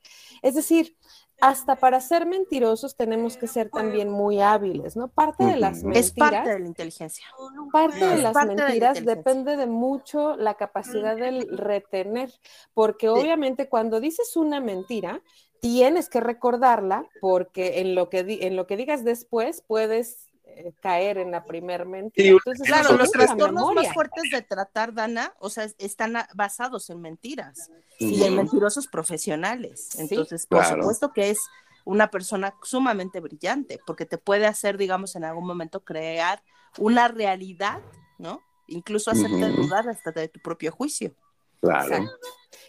[0.43, 0.97] Es decir,
[1.41, 5.09] hasta para ser mentirosos tenemos que ser también muy hábiles, ¿no?
[5.09, 6.07] Parte de las mentiras.
[6.07, 7.27] Es parte de la inteligencia.
[7.73, 12.33] Parte de las parte de la mentiras depende de mucho la capacidad del retener,
[12.73, 15.23] porque obviamente cuando dices una mentira,
[15.61, 20.29] tienes que recordarla, porque en lo que, di- en lo que digas después puedes
[20.81, 22.29] caer en la primer mentira.
[22.31, 23.83] Entonces, Claro, los trastornos memoria.
[23.89, 28.87] más fuertes de tratar, Dana, o sea, es- están basados en mentiras y en mentirosos
[28.87, 29.89] profesionales.
[29.93, 30.83] Sí, Entonces, por claro.
[30.83, 31.39] supuesto que es
[31.85, 36.43] una persona sumamente brillante, porque te puede hacer, digamos, en algún momento crear
[36.79, 37.81] una realidad,
[38.19, 38.41] ¿no?
[38.67, 41.15] Incluso hacerte dudar hasta de tu propio juicio.
[41.61, 42.09] Claro.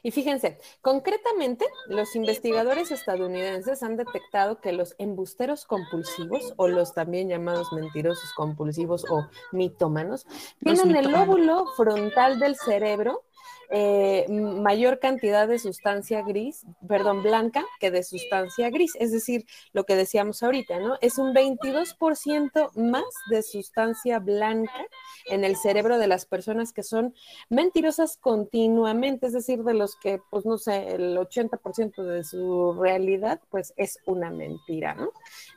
[0.05, 7.27] Y fíjense, concretamente, los investigadores estadounidenses han detectado que los embusteros compulsivos, o los también
[7.27, 10.27] llamados mentirosos compulsivos o mitómanos,
[10.63, 11.27] tienen el mitómanos.
[11.27, 13.23] lóbulo frontal del cerebro
[13.71, 18.93] eh, mayor cantidad de sustancia gris, perdón, blanca que de sustancia gris.
[18.99, 20.97] Es decir, lo que decíamos ahorita, ¿no?
[21.01, 24.85] Es un 22% más de sustancia blanca
[25.25, 27.15] en el cerebro de las personas que son
[27.49, 33.41] mentirosas continuamente, es decir, de los que, pues no sé, el 80% de su realidad,
[33.49, 35.11] pues es una mentira, ¿no?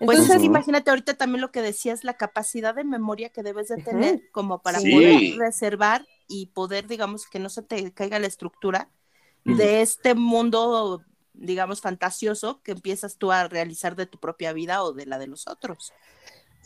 [0.05, 3.43] Pues Entonces, es que imagínate ahorita también lo que decías, la capacidad de memoria que
[3.43, 4.91] debes de tener como para Sí.
[4.91, 8.91] poder reservar y poder, digamos, que no se te caiga la estructura
[9.45, 14.93] de este mundo, digamos, fantasioso que empiezas tú a realizar de tu propia vida o
[14.93, 15.95] de la de los otros.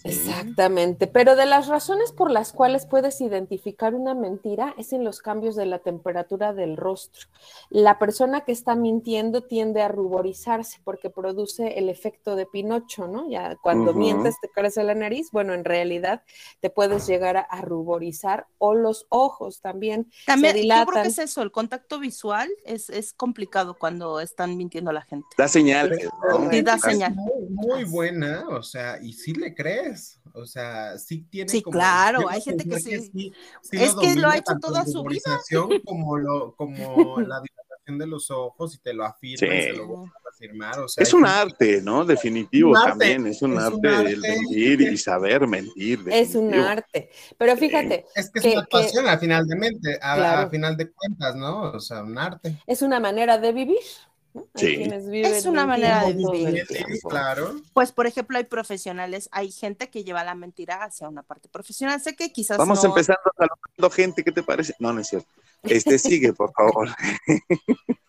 [0.04, 5.20] Exactamente, pero de las razones por las cuales puedes identificar una mentira es en los
[5.20, 7.28] cambios de la temperatura del rostro.
[7.70, 13.28] La persona que está mintiendo tiende a ruborizarse porque produce el efecto de Pinocho, ¿no?
[13.30, 16.22] Ya cuando mientes te crece la nariz, bueno, en realidad
[16.60, 20.10] te puedes llegar a, a ruborizar o los ojos también.
[20.26, 21.02] También, yo creo dilatan.
[21.02, 25.28] que es eso, el contacto visual es, es complicado cuando están mintiendo a la gente.
[25.36, 26.50] Da señales, ¿no?
[26.50, 27.14] Sí, da señal.
[27.14, 29.91] Muy, muy buena, o sea, y sí le crees.
[30.34, 33.32] O sea, sí tiene Sí, como- claro, hay gente que pensar sí.
[33.62, 35.38] sí Es que lo ha hecho toda su vida.
[35.84, 36.74] Como, lo, como
[37.28, 39.66] la dilatación de los ojos y te lo afirma y Sí.
[39.68, 40.78] se lo vuelve a afirmar.
[40.80, 42.04] O sea, Es un arte, ¿no?
[42.04, 43.26] Definitivo arte, también.
[43.26, 44.28] Es un es arte un el arte.
[44.40, 46.00] mentir y saber mentir.
[46.10, 47.60] Es un arte, pero Sí.
[47.60, 50.46] fíjate, Es que es que- una que- actuación al final de mente, a, Claro.
[50.46, 51.72] a final de cuentas, ¿no?
[51.72, 52.56] O sea, un arte.
[52.66, 53.78] es una manera de vivir.
[54.34, 54.46] ¿No?
[54.54, 54.76] Sí.
[54.76, 56.48] quienes viven Es una manera de vivir.
[56.48, 57.08] el Sí, tiempo.
[57.08, 57.60] claro.
[57.74, 62.00] Pues, por ejemplo, hay profesionales, hay gente que lleva la mentira hacia una parte profesional.
[62.00, 64.24] Sé que quizás Vamos no, empezando saludando gente.
[64.24, 64.74] ¿Qué te parece?
[64.78, 65.28] No, no es cierto.
[65.62, 66.88] Este sigue, por favor.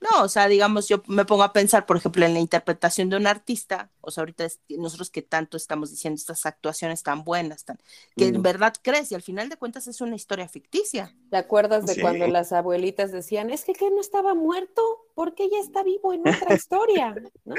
[0.00, 3.16] No, o sea, digamos, yo me pongo a pensar, por ejemplo, en la interpretación de
[3.16, 7.64] un artista, o sea, ahorita es- nosotros que tanto estamos diciendo estas actuaciones tan buenas,
[7.64, 7.78] tan,
[8.16, 8.42] que en Mm.
[8.42, 11.14] verdad crees y al final de cuentas es una historia ficticia.
[11.30, 12.00] ¿Te acuerdas de Sí.
[12.02, 14.82] cuando las abuelitas decían, es que, que no estaba muerto?
[15.14, 17.54] Porque ella está vivo en otra historia, ¿no?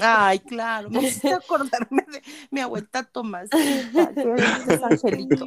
[0.00, 3.48] Ay, claro, me hiciste acordarme de mi abuelita Tomás,
[4.82, 5.46] angelito.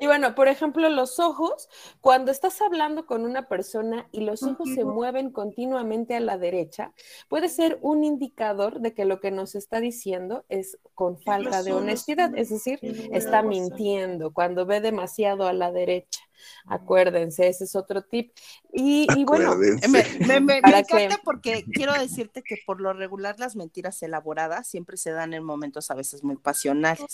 [0.00, 1.68] Y bueno, por ejemplo, los ojos,
[2.00, 6.92] cuando estás hablando con una persona y los ojos se mueven continuamente a la derecha,
[7.28, 11.72] puede ser un indicador de que lo que nos está diciendo es con falta de
[11.72, 12.78] honestidad, es decir,
[13.12, 16.20] está mintiendo cuando ve demasiado a la derecha.
[16.66, 18.32] Acuérdense, ese es otro tip.
[18.72, 23.38] Y, y bueno, me, me, me, me encanta porque quiero decirte que por lo regular
[23.38, 27.04] las mentiras elaboradas siempre se dan en momentos a veces muy pasionales.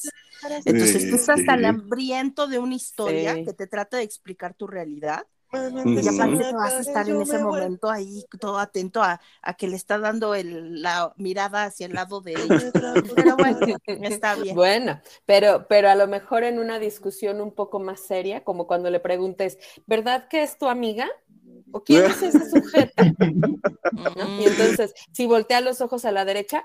[0.65, 3.45] Entonces tú estás tan hambriento de una historia Sí.
[3.45, 5.27] que te trata de explicar tu realidad.
[5.85, 9.67] Y aparte te vas a estar en ese momento ahí todo atento a, a que
[9.69, 12.71] le está dando el- la mirada hacia el lado de ella.
[13.15, 14.55] Pero bueno, está bien.
[14.55, 18.91] Bueno, pero, pero a lo mejor en una discusión un poco más seria, como cuando
[18.91, 21.09] le preguntes, ¿verdad que es tu amiga?
[21.71, 23.05] ¿O quién es ese sujeto?
[23.93, 24.43] ¿No?
[24.43, 26.65] Y entonces, si voltea los ojos a la derecha,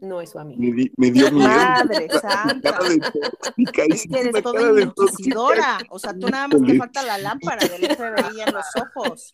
[0.00, 0.60] no es su amiga.
[0.60, 1.48] Me, di- me dio miedo.
[1.48, 2.72] Madre santa.
[2.78, 5.78] cara de tóxica, Es que eres toda inquisidora.
[5.90, 9.32] O sea, tú nada más te falta la lámpara del FBI en los ojos.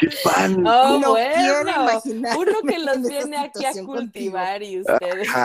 [0.00, 0.66] ¡Qué fan!
[0.66, 2.00] Oh, No bueno,
[2.38, 5.28] uno que los viene aquí a cultivar y ustedes.
[5.28, 5.44] Ajá.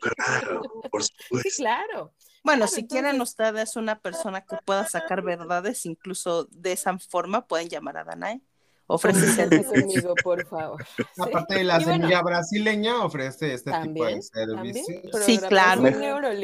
[0.00, 1.50] Claro, por Sí, supuesto.
[1.56, 2.12] claro.
[2.44, 7.46] Bueno, Claro, si quieren ustedes una persona que pueda sacar verdades, incluso de esa forma,
[7.46, 8.40] pueden llamar a Danae.
[8.88, 10.84] Ofrece conmigo, por favor.
[10.96, 11.02] Sí.
[11.18, 15.24] Aparte de la bueno, semilla brasileña, ofrece este tipo de servicios.
[15.24, 15.82] Sí, claro.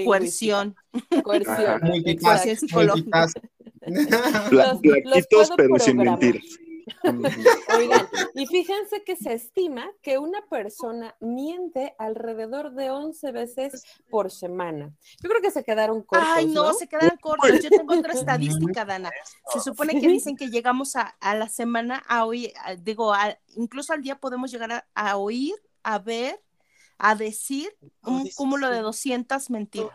[0.05, 0.75] Coerción.
[1.23, 1.81] Coerción.
[4.51, 6.43] Los- los puedo pero sin mentiras.
[7.77, 14.31] Oigan, y fíjense que se estima que una persona miente alrededor de 11 veces por
[14.31, 14.91] semana.
[15.23, 16.75] Yo creo que se quedaron cortos, Ay, no, ¿no?
[16.75, 17.61] se quedan cortos.
[17.63, 19.11] Yo tengo otra estadística, Dana.
[19.53, 23.39] Se supone que dicen que llegamos a, a la semana a oír, a- digo, a-
[23.57, 26.41] incluso al día podemos llegar a, a oír, a ver,
[27.05, 27.69] a decir
[28.05, 29.91] un cúmulo de 200 mentiras.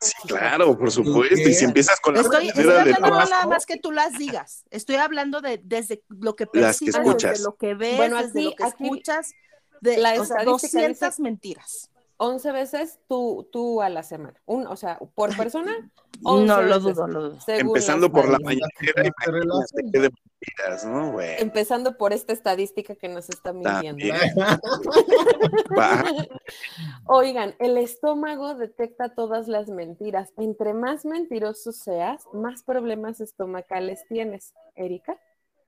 [0.00, 1.48] Sí, claro, por supuesto.
[1.48, 4.64] Y si empiezas con la Estoy, de hablando no nada más que tú las digas.
[4.70, 7.30] Estoy hablando de desde lo que Las que percibes, escuchas.
[7.30, 9.32] desde lo que ves, Bueno, desde aquí- lo que aquí escuchas.
[9.80, 11.90] De, la o sea, estadística 200 dice- mentiras.
[12.18, 14.38] 11 veces tú, tú a la semana.
[14.44, 15.72] Un, o sea, por persona,
[16.24, 17.38] 11 No lo veces, dudo, lo dudo.
[17.46, 18.68] empezando por la mentiras,
[20.84, 21.12] ¿no?
[21.12, 24.04] Bueno, Empezando por esta estadística que nos está mintiendo.
[27.06, 30.32] Oigan, el estómago detecta todas las mentiras.
[30.36, 34.54] Entre más mentiroso seas, más problemas estomacales tienes.
[34.74, 35.18] Erika.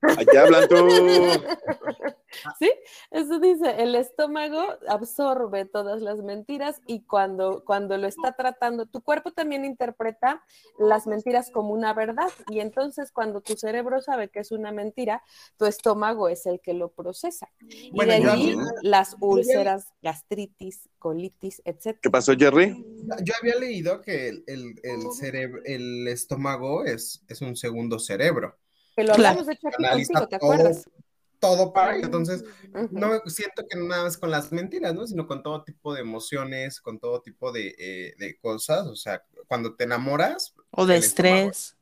[0.02, 0.76] Allá hablan tú.
[2.58, 2.70] Sí,
[3.10, 9.02] eso dice, el estómago absorbe todas las mentiras y cuando, cuando lo está tratando, tu
[9.02, 10.42] cuerpo también interpreta
[10.78, 15.22] las mentiras como una verdad y entonces cuando tu cerebro sabe que es una mentira,
[15.56, 17.48] tu estómago es el que lo procesa.
[17.68, 21.98] Y Bueno, de ahí había- las úlceras, gastritis, colitis, etc.
[22.00, 22.76] ¿Qué pasó, Jerry?
[23.24, 28.56] Yo había leído que el, el, el, cerebro, el estómago es, es un segundo cerebro.
[29.00, 29.28] Que lo Claro.
[29.40, 30.52] hablamos de hecho aquí contigo, ¿te todo.
[30.52, 30.90] acuerdas?
[31.38, 32.44] Todo para entonces
[32.90, 35.06] no siento que no nada más con las mentiras, ¿no?
[35.06, 38.86] Sino con todo tipo de emociones, con todo tipo de, eh, de cosas.
[38.86, 41.76] O sea, cuando te enamoras, O de el estómago, estrés.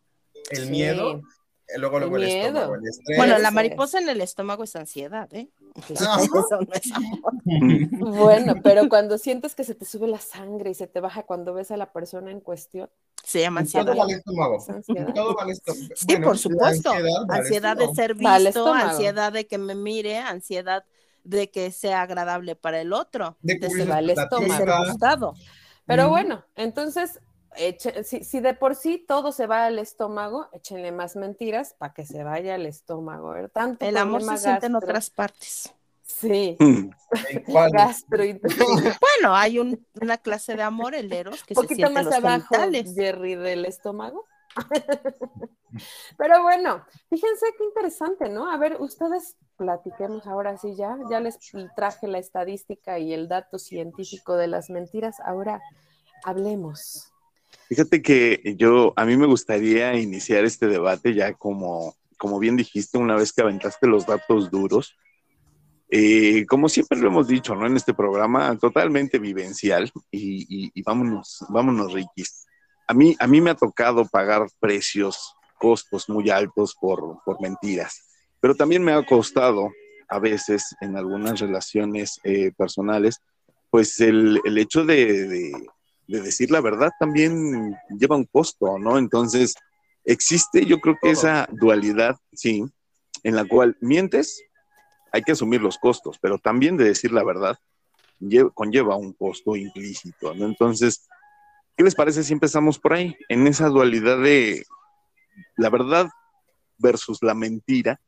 [0.51, 0.71] el Sí.
[0.71, 1.23] miedo,
[1.67, 2.47] eh, luego, El luego el, miedo.
[2.47, 3.17] estómago, el estrés.
[3.19, 5.49] Bueno, la mariposa en el estómago es ansiedad, ¿eh?
[5.99, 6.21] Ah.
[6.49, 7.33] Eso no es amor.
[8.17, 11.53] Bueno, pero cuando sientes que se te sube la sangre y se te baja cuando
[11.53, 12.89] ves a la persona en cuestión,
[13.29, 13.97] Se llama todo ansiedad.
[13.99, 14.65] va al estómago.
[14.69, 15.15] ansiedad.
[15.15, 15.87] Todo va al estómago.
[15.95, 16.91] Sí, Bueno, por supuesto.
[17.29, 20.83] ansiedad de ser visto, ansiedad de que me mire, ansiedad
[21.25, 24.57] de que sea agradable para el otro, De de, ser, va al de estómago.
[24.57, 25.35] ser gustado.
[25.85, 27.21] Pero bueno, entonces,
[27.59, 31.93] eche- si, si de por sí todo se va al estómago, échenle más mentiras para
[31.93, 33.29] que se vaya al estómago.
[33.31, 33.51] ¿verdad?
[33.53, 35.75] Tanto El amor se siente en otras partes.
[36.11, 36.91] Sí, Mm.
[37.73, 38.99] Gastrointestinal.
[39.01, 42.05] Bueno, hay un- una clase de amor, el eros, que se poquito siente en más
[42.07, 42.95] los abajo, genitales.
[42.97, 44.25] Jerry, del estómago.
[46.17, 48.51] Pero bueno, fíjense qué interesante, ¿no?
[48.51, 50.97] A ver, ustedes platiquemos ahora sí ya.
[51.11, 51.39] Ya les
[51.77, 55.17] traje la estadística y el dato científico de las mentiras.
[55.21, 55.61] Ahora
[56.25, 57.13] hablemos.
[57.69, 62.97] Fíjate que yo, a mí me gustaría iniciar este debate ya como, como bien dijiste,
[62.97, 64.97] una vez que aventaste los datos duros.
[65.91, 67.67] Eh, como siempre lo hemos dicho, ¿no?
[67.67, 72.45] En este programa totalmente vivencial y, y- y vámonos, vámonos, Riquis.
[72.87, 78.03] A mí, a mí me ha tocado pagar precios, costos muy altos por, por mentiras,
[78.41, 79.71] pero también me ha costado
[80.09, 83.21] a veces en algunas relaciones eh, personales,
[83.71, 85.67] pues el, el hecho de, de-
[86.07, 88.97] de decir la verdad también lleva un costo, ¿no?
[88.97, 89.55] Entonces,
[90.07, 92.65] existe yo creo que esa dualidad, sí,
[93.25, 94.43] en la cual mientes,
[95.13, 97.59] hay que asumir los costos, pero también de decir la verdad
[98.55, 100.33] conlleva un costo implícito.
[100.33, 101.09] Entonces,
[101.77, 103.17] ¿qué les parece si empezamos por ahí?
[103.29, 104.65] En esa dualidad de
[105.57, 106.09] la verdad
[106.79, 108.01] versus la mentira,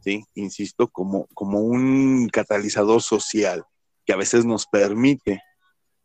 [0.00, 0.24] ¿sí?
[0.34, 3.64] Insisto, como, como un catalizador social
[4.04, 5.42] que a veces nos permite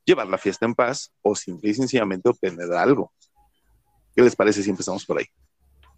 [0.05, 3.11] llevar la fiesta en paz o simple y sencillamente obtener algo.
[4.15, 5.25] ¿Qué les parece si empezamos por ahí?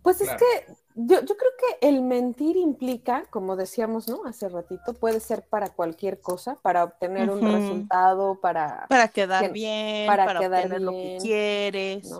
[0.04, 4.26] Pues es que yo, yo, creo que el mentir implica, como decíamos, ¿no?
[4.26, 8.86] Hace ratito, puede ser para cualquier cosa, para obtener un resultado, para...
[8.89, 12.12] Para quedar bien, para, quedar obtener lo que quieres,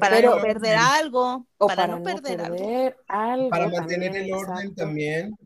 [0.00, 3.50] para no perder algo, o para, no, perder, algo.
[3.50, 5.36] Para mantener el orden también.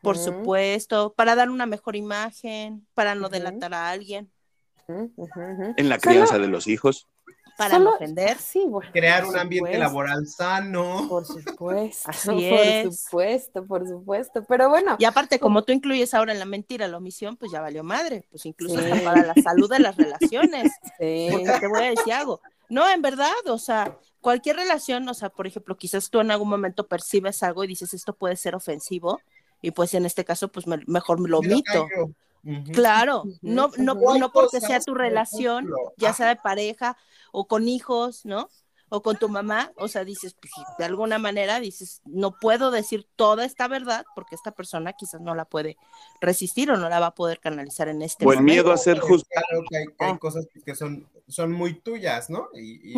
[0.00, 4.30] Por supuesto, para dar una mejor imagen, para no delatar a alguien.
[5.76, 7.08] En la crianza de los hijos
[7.60, 8.38] para no ofender.
[8.38, 11.06] Sí, bueno, Crear un ambiente laboral sano.
[11.08, 12.10] Por supuesto.
[12.10, 14.44] por supuesto, por supuesto.
[14.48, 14.96] Pero bueno.
[14.98, 18.24] Y aparte, como tú incluyes ahora en la mentira la omisión, pues ya valió madre.
[18.30, 20.72] Pues incluso para la salud de las relaciones.
[20.98, 21.28] Sí.
[21.30, 22.40] Porque te voy a decir algo.
[22.68, 26.48] No, en verdad, o sea, cualquier relación, o sea, por ejemplo, quizás tú en algún
[26.48, 29.20] momento percibes algo y dices esto puede ser ofensivo,
[29.62, 31.86] y pues en este caso, pues mejor me lo omito.
[32.72, 36.96] Claro, no, no, no porque sea tu relación, ya sea de pareja
[37.32, 38.48] o con hijos, ¿no?
[38.90, 43.06] O con tu mamá, o sea, dices, pues, de alguna manera dices, no puedo decir
[43.16, 45.76] toda esta verdad porque esta persona quizás no la puede
[46.20, 48.38] resistir o no la va a poder canalizar en este momento.
[48.38, 49.46] O el miedo a ser juzgado.
[49.46, 50.18] Claro que hay, ah.
[50.18, 52.48] cosas que son, son muy tuyas, ¿no?
[52.52, 52.94] Y,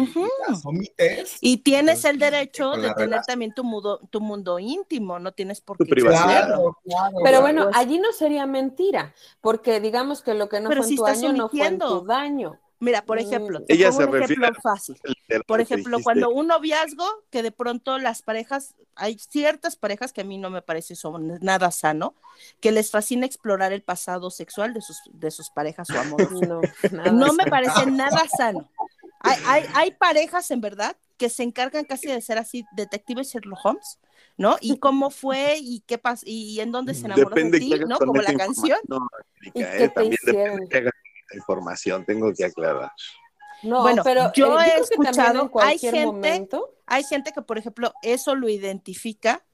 [0.49, 1.37] las omites.
[1.41, 5.77] Y tienes el derecho de tener también tu mundo, tu mundo íntimo, no tienes por
[5.77, 6.79] qué hacerlo.
[7.23, 10.97] Pero bueno, pues allí no sería mentira, porque digamos que lo que no fue en
[10.97, 12.59] tu año no fue en tu daño.
[12.83, 13.65] Mira, por ejemplo, mm.
[13.69, 15.01] ella se refiere fácil.
[15.47, 20.25] Por ejemplo, cuando un noviazgo, que de pronto las parejas, hay ciertas parejas que a
[20.25, 22.17] mí no me parece son nada sano,
[22.59, 26.29] que les fascina explorar el pasado sexual de sus, de sus parejas o amores.
[26.91, 28.69] No, no me parece nada sano.
[29.21, 33.65] Hay, hay, hay, parejas, en verdad, que se encargan casi de ser así detectives Sherlock
[33.65, 34.01] Holmes,
[34.37, 34.57] ¿no?
[34.61, 37.97] Y cómo fue y qué pasó y en dónde se enamoró de ti, ¿no?
[38.01, 38.81] Como la canción.
[38.89, 39.07] No,
[39.41, 40.69] ¿Y qué te hicieron?
[41.35, 42.91] Información, tengo que aclarar.
[43.63, 46.49] No, bueno, pero yo eh, he escuchado, hay gente,
[46.87, 49.45] hay gente que, por ejemplo, eso lo identifica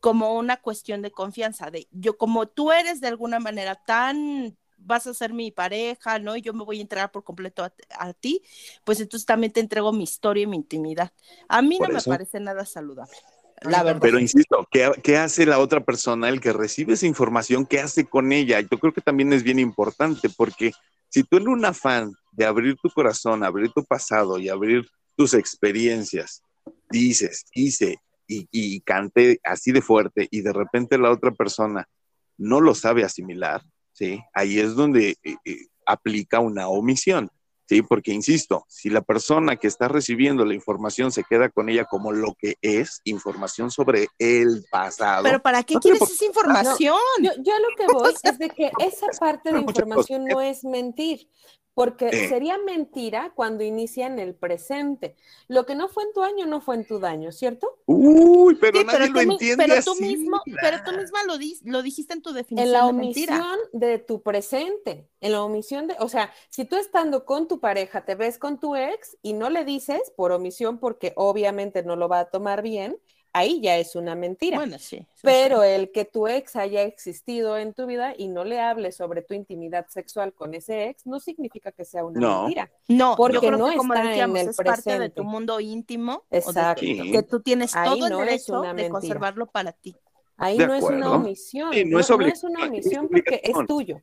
[0.00, 5.06] como una cuestión de confianza, de yo como tú eres de alguna manera tan vas
[5.06, 6.36] a ser mi pareja, ¿no?
[6.36, 7.64] Y yo me voy a entregar por completo
[7.98, 8.42] a, ti,
[8.84, 11.12] pues entonces también te entrego mi historia y mi intimidad.
[11.48, 13.16] A mí no me parece nada saludable.
[13.62, 14.00] La verdad.
[14.02, 17.64] Pero insisto, ¿qué, ¿qué, hace la otra persona, el que recibe esa información?
[17.64, 18.60] ¿Qué hace con ella?
[18.60, 20.72] Yo creo que también es bien importante porque
[21.14, 24.84] si tú en un afán de abrir tu corazón, abrir tu pasado y abrir
[25.16, 26.42] tus experiencias,
[26.90, 31.88] dices, hice y, y canté así de fuerte y de repente la otra persona
[32.36, 33.62] no lo sabe asimilar,
[33.92, 34.20] ¿sí?
[34.32, 37.30] Ahí es donde eh, eh, aplica una omisión.
[37.66, 41.84] Sí, porque insisto, si la persona que está recibiendo la información se queda con ella
[41.84, 45.22] como lo que es, información sobre el pasado.
[45.22, 46.96] Pero ¿para qué quieres esa información?
[47.20, 51.28] yo, yo, lo que voy es de que esa parte de información no es mentir
[51.74, 55.16] porque sería mentira cuando inicia en el presente.
[55.48, 57.78] Lo que no fue en tu año no fue en tu daño, ¿cierto?
[57.86, 61.34] Uy, pero nadie lo entiende pero tú mismo, pero tú misma lo,
[61.70, 65.96] lo dijiste en tu definición En la omisión de, tu presente, en la omisión de,
[65.98, 69.50] o sea, si tú estando con tu pareja te ves con tu ex y no
[69.50, 72.98] le dices por omisión porque obviamente no lo va a tomar bien,
[73.34, 74.56] ahí ya es una mentira.
[74.56, 75.06] Bueno, sí.
[75.20, 79.22] Pero el que tu ex haya existido en tu vida y no le hables sobre
[79.22, 82.70] tu intimidad sexual con ese ex, no significa que sea una mentira.
[82.88, 86.22] No, porque no está en el es parte de tu mundo íntimo.
[86.30, 86.80] Exacto.
[86.80, 89.94] que tú tienes todo el derecho de conservarlo para ti.
[90.36, 91.70] Ahí no es una omisión.
[91.90, 94.00] no, es una omisión porque es tuyo.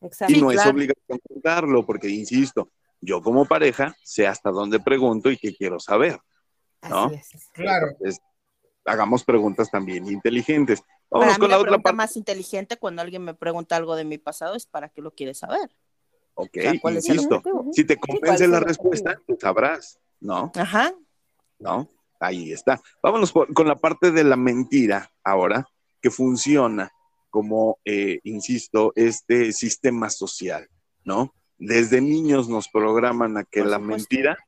[0.00, 0.34] Exacto.
[0.34, 5.36] Y no es obligación contarlo, porque insisto, yo como pareja sé hasta dónde pregunto y
[5.36, 6.18] qué quiero saber.
[6.88, 7.06] ¿no?
[7.06, 7.50] Así es.
[7.52, 7.88] Claro
[8.84, 10.82] hagamos preguntas también inteligentes.
[11.10, 11.96] Vamos con la, otra parte.
[11.96, 15.38] más inteligente cuando alguien me pregunta algo de mi pasado es para qué lo quieres
[15.38, 15.70] saber.
[16.34, 16.56] Ok,
[16.90, 20.50] insisto, si te convence la respuesta, tú sabrás, ¿no?
[20.54, 20.94] Ajá.
[21.58, 21.88] ¿No?
[22.18, 22.80] Ahí está.
[23.02, 25.66] Vámonos con la parte de la mentira ahora,
[26.00, 26.92] que funciona
[27.30, 30.68] como, eh, insisto, este sistema social,
[31.04, 31.34] ¿no?
[31.58, 34.38] Desde niños nos programan a que la mentira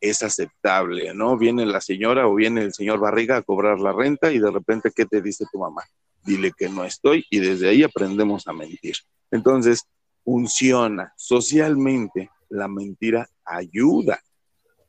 [0.00, 1.36] es aceptable, ¿no?
[1.36, 4.90] Viene la señora o viene el señor Barriga a cobrar la renta y de repente,
[4.94, 5.82] ¿qué te dice tu mamá?
[6.24, 8.96] Dile que no estoy y desde ahí aprendemos a mentir.
[9.30, 9.84] Entonces,
[10.24, 14.20] funciona socialmente, la mentira ayuda.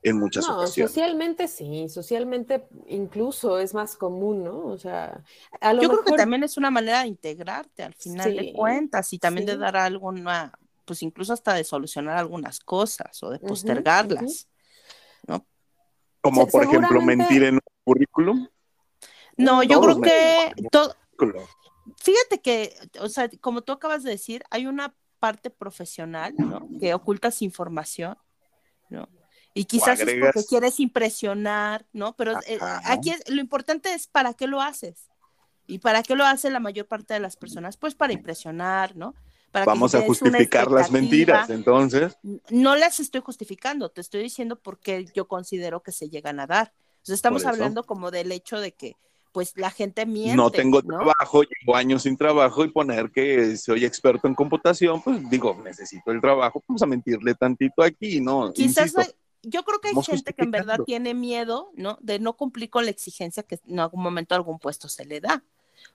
[0.04, 0.92] en muchas No, ocasiones.
[0.92, 4.66] socialmente sí, socialmente incluso es más común, ¿no?
[4.68, 5.24] O sea,
[5.60, 8.54] a lo Yo creo que también es una manera de integrarte al final Sí, de
[8.54, 10.54] cuentas y también de dar alguna,
[10.86, 14.48] pues incluso hasta de solucionar algunas cosas o de postergarlas.
[16.22, 18.48] Como Se- por ejemplo mentir en un currículum.
[19.38, 20.96] No, yo Todos creo que todo,
[21.98, 26.68] fíjate que, o sea, como tú acabas de decir, hay una parte profesional, ¿no?
[26.80, 28.18] Que ocultas información,
[28.90, 29.08] ¿no?
[29.54, 32.16] Y quizás es porque quieres impresionar, ¿no?
[32.16, 35.08] Pero eh, aquí es- lo importante es para qué lo haces.
[35.66, 37.76] ¿Y para qué lo hace la mayor parte de las personas?
[37.76, 39.14] Pues para impresionar, ¿no?
[39.52, 42.18] Para que Vamos a justificar las mentiras, entonces.
[42.50, 46.74] No las estoy justificando, te estoy diciendo porque yo considero que se llegan a dar.
[47.02, 48.98] Sea, estamos hablando como del hecho de que
[49.32, 50.36] pues la gente miente.
[50.36, 50.98] no tengo ¿no?
[50.98, 56.12] trabajo, llevo años sin trabajo y poner que soy experto en computación, pues digo, necesito
[56.12, 58.52] el trabajo, vamos a mentirle tantito aquí, ¿no?
[58.52, 61.98] Quizás Insisto, hay- yo creo que hay gente que en verdad tiene miedo, ¿no?
[62.02, 65.44] De no cumplir con la exigencia que en algún momento algún puesto se le da.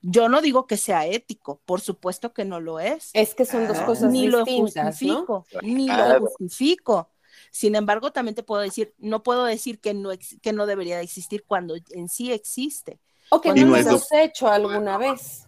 [0.03, 3.11] Yo no digo que sea ético, por supuesto que no lo es.
[3.15, 5.27] es que son dos Ah, cosas ni lo distintas, ¿no?
[5.27, 6.15] justifico, ni Claro.
[6.21, 7.09] lo justifico.
[7.51, 10.97] Sin embargo, también te puedo decir, no puedo decir que no, ex- que no debería
[10.97, 13.01] de existir cuando en sí existe.
[13.31, 15.47] O que no no lo lo- hemos hecho alguna vez.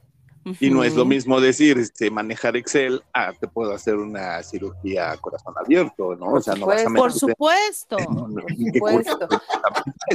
[0.60, 5.12] Y no es lo mismo decir, este, manejar Excel, ah, te puedo hacer una cirugía
[5.12, 6.34] a corazón abierto, ¿no?
[6.34, 6.90] O sea, no vas a.
[6.90, 7.96] Por supuesto.
[8.10, 8.42] No, no,
[8.78, 9.28] Por supuesto.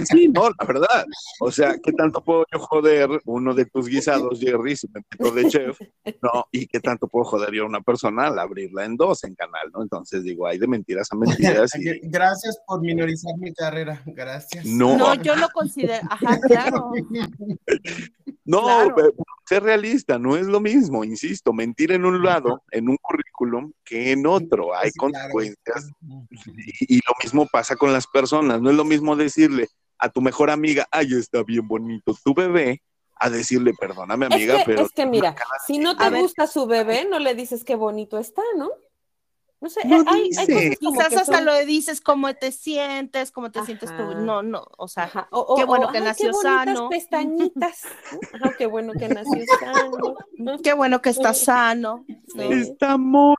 [0.05, 1.05] Sí, no, la verdad.
[1.39, 5.31] O sea, ¿qué tanto puedo yo joder uno de tus guisados, Jerry, si me meto
[5.33, 5.79] de chef?
[6.21, 9.35] No, y qué tanto puedo joder yo a una persona al abrirla en dos en
[9.35, 9.81] canal, ¿no?
[9.81, 14.01] Entonces digo, hay de mentiras a mentiras y Gracias por minorizar mi carrera.
[14.05, 14.65] Gracias.
[14.65, 14.97] No.
[14.97, 16.91] No, yo lo considero, ajá, claro.
[18.45, 18.93] no, Claro.
[18.95, 19.13] pero
[19.49, 24.11] ser realista, no es lo mismo, insisto, mentir en un lado, en un currículum, que
[24.11, 25.13] en otro, hay Sí, claro.
[25.33, 25.89] consecuencias
[26.87, 30.21] y, y lo mismo pasa con las personas, no es lo mismo decirle a tu
[30.21, 32.81] mejor amiga, ay, está bien bonito tu bebé,
[33.21, 34.81] a decirle, perdóname Es amiga, que, pero...
[34.83, 35.35] es que mira,
[35.67, 36.21] si no te ver.
[36.21, 38.69] gusta su bebé, no le dices qué bonito está, ¿no?
[39.61, 40.47] No sé, No hay, hay dice.
[40.47, 44.03] cosas como Quizás que hasta son- lo dices, cómo te sientes, cómo te sientes tú.
[44.15, 46.89] No, no, o sea, Ajá, o- o- qué bueno o, que "Ay, nació qué sano".
[46.89, 47.83] pestañitas.
[48.13, 48.19] ¿no?
[48.33, 50.15] Ajá, qué bueno que nació sano.
[50.37, 50.57] ¿no?
[50.63, 52.05] qué bueno que estás sano.
[52.35, 53.35] Está mono.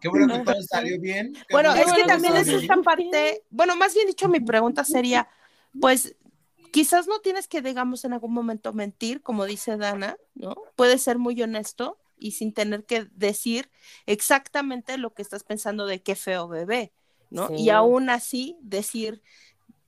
[0.00, 1.34] Qué bueno que todo salió bien.
[1.34, 4.82] Qué Bueno, bueno es que también es esta parte, bueno, más bien dicho, mi pregunta
[4.84, 5.28] sería,
[5.80, 6.16] pues,
[6.72, 10.56] quizás no tienes que, digamos, en algún momento mentir, como dice Dana, ¿no?
[10.74, 13.70] Puedes ser muy honesto y sin tener que decir
[14.06, 16.92] exactamente lo que estás pensando de qué feo bebé,
[17.30, 17.48] ¿no?
[17.48, 17.54] Sí.
[17.56, 19.22] Y aún así decir,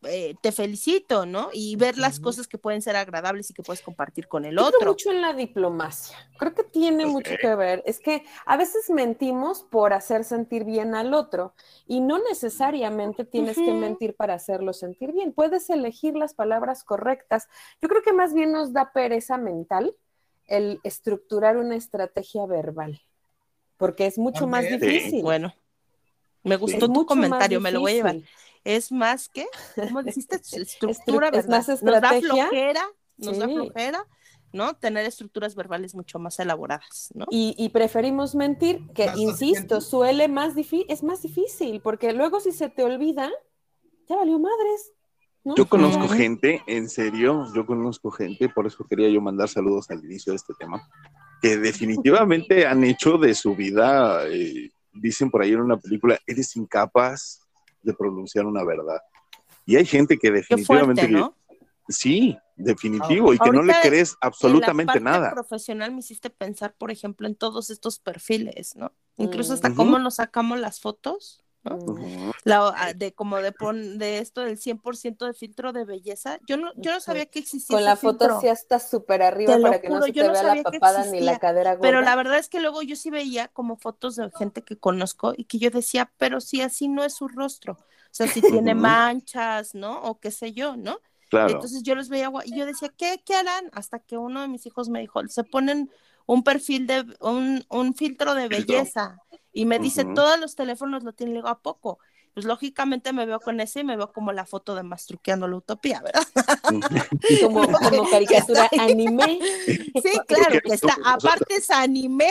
[0.04, 1.50] eh, te felicito, ¿no?
[1.52, 4.66] Y ver las cosas que pueden ser agradables y que puedes compartir con el creo
[4.66, 4.90] otro.
[4.90, 6.16] mucho en la diplomacia.
[6.38, 7.82] Creo que tiene mucho que ver.
[7.86, 11.54] Es que a veces mentimos por hacer sentir bien al otro
[11.86, 15.32] y no necesariamente tienes que mentir para hacerlo sentir bien.
[15.32, 17.48] Puedes elegir las palabras correctas.
[17.80, 19.94] Yo creo que más bien nos da pereza mental
[20.47, 23.01] el estructurar una estrategia verbal,
[23.76, 24.64] porque es mucho más.
[24.66, 24.76] Sí.
[24.78, 25.22] difícil.
[25.22, 25.55] Bueno,
[26.43, 28.16] me Es gustó tu comentario, me lo voy a llevar.
[28.64, 30.36] es más que, ¿cómo dijiste?
[30.53, 32.47] Estructura, Estru- es más Nos da estrategia.
[32.49, 32.82] flojera,
[33.16, 34.07] nos da flojera,
[34.53, 34.74] ¿no?
[34.74, 37.26] Tener estructuras verbales mucho más elaboradas, ¿no?
[37.30, 42.40] Y, y preferimos mentir, que Más insisto, suele más difícil, es más difícil, porque luego
[42.40, 43.30] si se te olvida,
[44.09, 44.93] ya valió madres.
[45.45, 45.55] ¿No?
[45.57, 46.14] Yo conozco Ujú.
[46.14, 50.36] gente, en serio, yo conozco gente, por eso quería yo mandar saludos al inicio de
[50.36, 50.88] este tema,
[51.40, 56.55] que definitivamente han hecho de su vida, eh, dicen por ahí en una película, eres
[56.57, 57.40] incapaz
[57.82, 59.01] de pronunciar una verdad.
[59.66, 61.36] Y hay gente que Qué definitivamente, fuerte, ¿no?
[61.88, 65.30] sí, definitivo, y que no le crees absolutamente en la parte nada.
[65.32, 68.93] profesional me hiciste pensar, por ejemplo, en todos estos perfiles, ¿no?
[69.16, 71.76] Incluso hasta cómo nos sacamos las fotos, ¿no?
[71.76, 72.32] Ujú.
[72.44, 76.38] La, ah, de como de pon, de esto del 100% de filtro de belleza.
[76.46, 79.58] Yo no, yo no sabía que existía Con ese la foto así hasta súper arriba
[79.60, 81.90] para que no se yo te no vea la papada ni la cadera gorda.
[81.90, 85.34] Pero la verdad es que luego yo sí veía como fotos de gente que conozco
[85.36, 87.72] y que yo decía, pero si así no es su rostro.
[87.74, 90.02] O sea, si tiene manchas, ¿no?
[90.02, 90.98] O qué sé yo, ¿no?
[91.28, 91.54] Claro.
[91.54, 93.70] Entonces yo los veía y yo decía, ¿qué, ¿qué harán?
[93.72, 95.90] Hasta que uno de mis hijos me dijo, se ponen
[96.26, 98.82] un perfil de, un, un filtro de Filtro.
[99.53, 101.98] Y me dice, todos los teléfonos lo tienen, le digo, ¿a poco?
[102.34, 105.57] Pues lógicamente me veo con ese y me veo como la foto de Mastruqueando la
[105.57, 106.22] Utopía, ¿verdad?
[107.42, 109.38] como, como caricatura anime.
[109.66, 112.30] Sí, claro, que está, aparte es anime,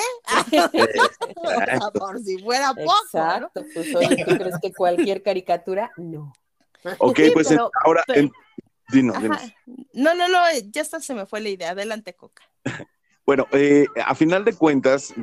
[1.93, 2.93] por si fuera poco, ¿no?
[3.03, 5.91] Exacto, pues oye, ¿tú crees que cualquier caricatura?
[5.97, 6.33] No.
[6.97, 8.31] Ok, Sí, pues pero- ahora, pero- en-
[8.89, 9.23] dinos, Ajá.
[9.23, 9.41] dinos.
[9.93, 10.39] No, no, no,
[10.71, 11.69] ya hasta se me fue la idea.
[11.71, 12.43] Adelante, Coca.
[13.25, 15.13] Bueno, eh, a final de cuentas,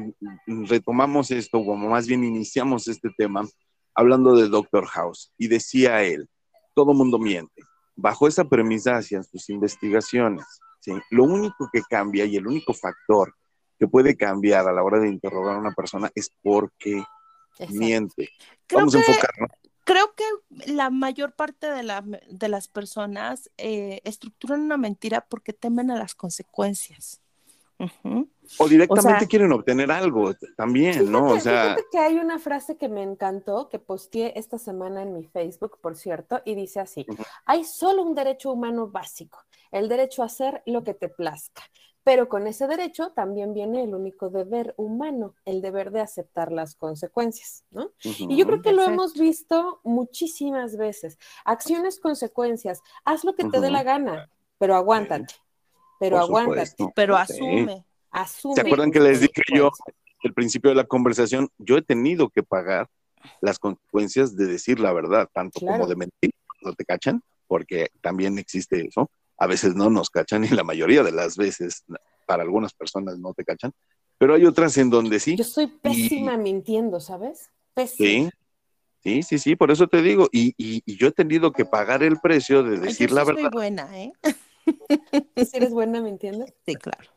[0.67, 3.47] retomamos esto, o más bien iniciamos este tema
[3.95, 5.33] hablando de Doctor House.
[5.37, 6.29] Y decía él,
[6.75, 7.63] todo mundo miente.
[7.97, 10.45] Bajo esa premisa hacían sus investigaciones.
[10.81, 10.93] ¿sí?
[11.11, 13.35] Lo único que cambia y el único factor
[13.79, 17.03] que puede cambiar a la hora de interrogar a una persona es porque
[17.59, 17.75] Exacto.
[17.75, 18.29] miente.
[18.67, 19.51] Creo Vamos a enfocarnos.
[19.85, 20.25] Creo que
[20.73, 25.97] la mayor parte de, la- de las personas eh, estructuran una mentira porque temen a
[25.97, 27.21] las consecuencias.
[28.59, 31.27] O directamente o sea- quieren obtener algo también, ¿no?
[31.33, 35.13] O sea, fíjate que hay una frase que me encantó, que posteé esta semana en
[35.13, 37.07] mi Facebook, por cierto, y dice así,
[37.47, 39.39] hay solo un derecho humano básico,
[39.71, 41.63] el derecho a hacer lo que te plazca,
[42.03, 46.75] pero con ese derecho también viene el único deber humano, el deber de aceptar las
[46.75, 47.93] consecuencias, ¿no?
[48.03, 51.19] Y yo creo que lo hemos visto muchísimas veces.
[51.45, 55.35] Acciones, consecuencias, haz lo que te dé la gana, pero aguántate,
[55.99, 56.93] pero supuesto.
[56.95, 57.85] Pero asume.
[58.11, 58.55] asume.
[58.55, 59.97] ¿Se acuerdan que les dije yo consecuencias.
[60.25, 61.49] al principio de la conversación?
[61.59, 62.89] Yo he tenido que pagar
[63.41, 65.79] las consecuencias de decir la verdad, tanto Claro.
[65.79, 66.31] como de mentir
[66.61, 69.11] cuando te cachan, porque también existe eso.
[69.37, 71.85] A veces no nos cachan y la mayoría de las veces
[72.27, 73.73] para algunas personas no te cachan,
[74.19, 75.37] pero hay otras en donde sí.
[75.37, 77.51] Yo soy pésima mintiendo, ¿sabes?
[77.75, 78.09] Pésima.
[78.09, 78.31] Sí,
[79.03, 80.29] sí, sí, sí, por eso te digo.
[80.33, 83.25] Y, y- y yo he tenido que pagar el precio de Ay, decir yo la
[83.25, 83.43] verdad.
[83.43, 84.13] soy buena, ¿eh?
[85.35, 86.47] ¿Tú sí eres buena mintiendo?
[86.67, 87.09] Sí, claro.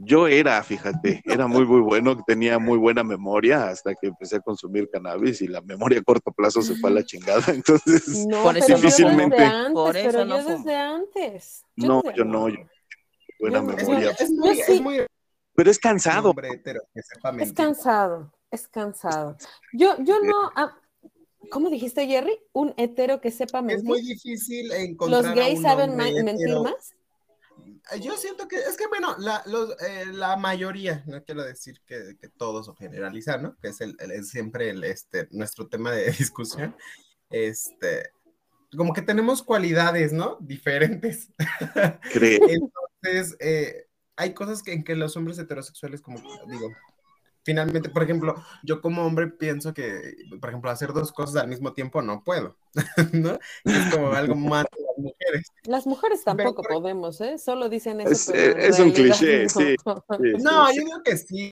[0.00, 4.40] Yo era, fíjate, era muy, muy bueno, tenía muy buena memoria hasta que empecé a
[4.40, 7.42] consumir cannabis y la memoria a corto plazo se fue a la chingada.
[7.52, 9.36] Entonces, No, Por eso yo Difícilmente.
[9.36, 11.64] desde antes, Por eso pero no yo desde antes.
[11.76, 12.56] no, desde yo no, yo
[13.40, 14.10] buena Yo- memoria.
[14.18, 14.72] es muy, Yo sí.
[14.74, 15.00] es muy
[15.56, 16.30] Pero es cansado.
[16.30, 19.36] hombre hetero que sepa Es cansado, es cansado.
[19.72, 20.78] Yo, yo no, ah,
[21.50, 22.38] ¿cómo dijiste, Jerry?
[22.52, 23.84] Un hetero que sepa Es mentir.
[23.84, 25.22] muy difícil encontrar.
[25.22, 26.94] ¿Los a gays un saben mentir más?
[28.00, 32.16] Yo siento que es que, bueno, la, los, eh, la mayoría, no quiero decir que,
[32.20, 33.56] que todos o generalizar, ¿no?
[33.62, 36.76] Que es, el, el- es siempre el, este, nuestro tema de discusión.
[37.30, 38.10] Este,
[38.76, 40.36] como que tenemos cualidades, ¿no?
[40.40, 41.30] Diferentes.
[42.12, 42.38] Cree.
[43.02, 43.86] Entonces, eh,
[44.16, 46.70] hay cosas que, en que los hombres heterosexuales, como digo,
[47.48, 51.72] finalmente, por ejemplo, yo como hombre pienso que, por ejemplo, hacer dos cosas al mismo
[51.72, 52.58] tiempo no puedo,
[53.14, 53.38] ¿no?
[53.64, 55.46] Es como algo más de las mujeres.
[55.64, 57.38] Las mujeres tampoco Pero- podemos, ¿eh?
[57.38, 58.10] Solo dicen eso.
[58.12, 59.48] Es- pero es un cliché, no.
[59.54, 59.76] sí.
[60.42, 60.76] No, sí.
[60.76, 61.50] yo digo que sí.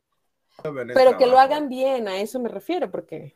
[0.62, 3.34] Pero que lo hagan bien, a eso me refiero, porque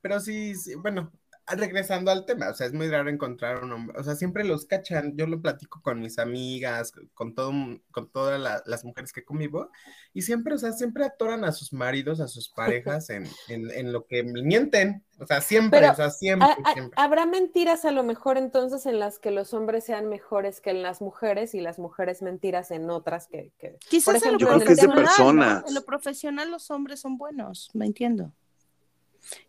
[0.00, 1.12] Pero sí, sí, bueno,
[1.46, 4.66] regresando al tema, o sea, es muy raro encontrar un hombre, o sea, siempre los
[4.66, 7.52] cachan, yo lo platico con mis amigas, con todo,
[7.92, 9.70] con todas la- las mujeres que convivo,
[10.12, 13.92] y siempre, o sea, siempre atoran a sus maridos, a sus parejas en, en, en
[13.92, 16.94] lo que mienten, o sea, siempre, Pero o sea, siempre, ¿ha- ha- siempre.
[17.00, 20.82] habrá mentiras a lo mejor entonces en las que los hombres sean mejores que en
[20.82, 23.52] las mujeres y las mujeres mentiras en otras que...
[23.58, 25.64] que- Quizás Por en lo ejemplo, Yo creo que es de personas.
[25.68, 28.32] En lo profesional los hombres son buenos, me entiendo.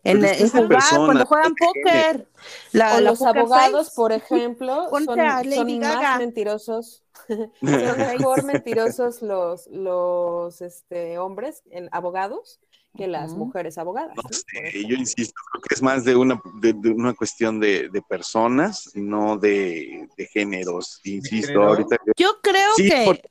[0.02, 2.28] Pero En, es que en jugar, cuando juegan póker.
[2.72, 3.96] La, o los poker abogados, face.
[3.96, 5.16] por ejemplo, Ponte son,
[5.54, 6.00] son Gaga.
[6.00, 7.50] más mentirosos, son
[7.98, 12.60] mejor mentirosos los, los este, hombres en, abogados
[12.96, 14.16] que las mujeres abogadas.
[14.16, 14.28] No ¿no?
[14.32, 18.02] sé, yo insisto, creo que es más de una, de, de una cuestión de, de
[18.02, 21.00] personas, no de, de géneros.
[21.04, 21.68] Insisto, género?
[21.68, 23.30] ahorita que Yo creo Sí, que porque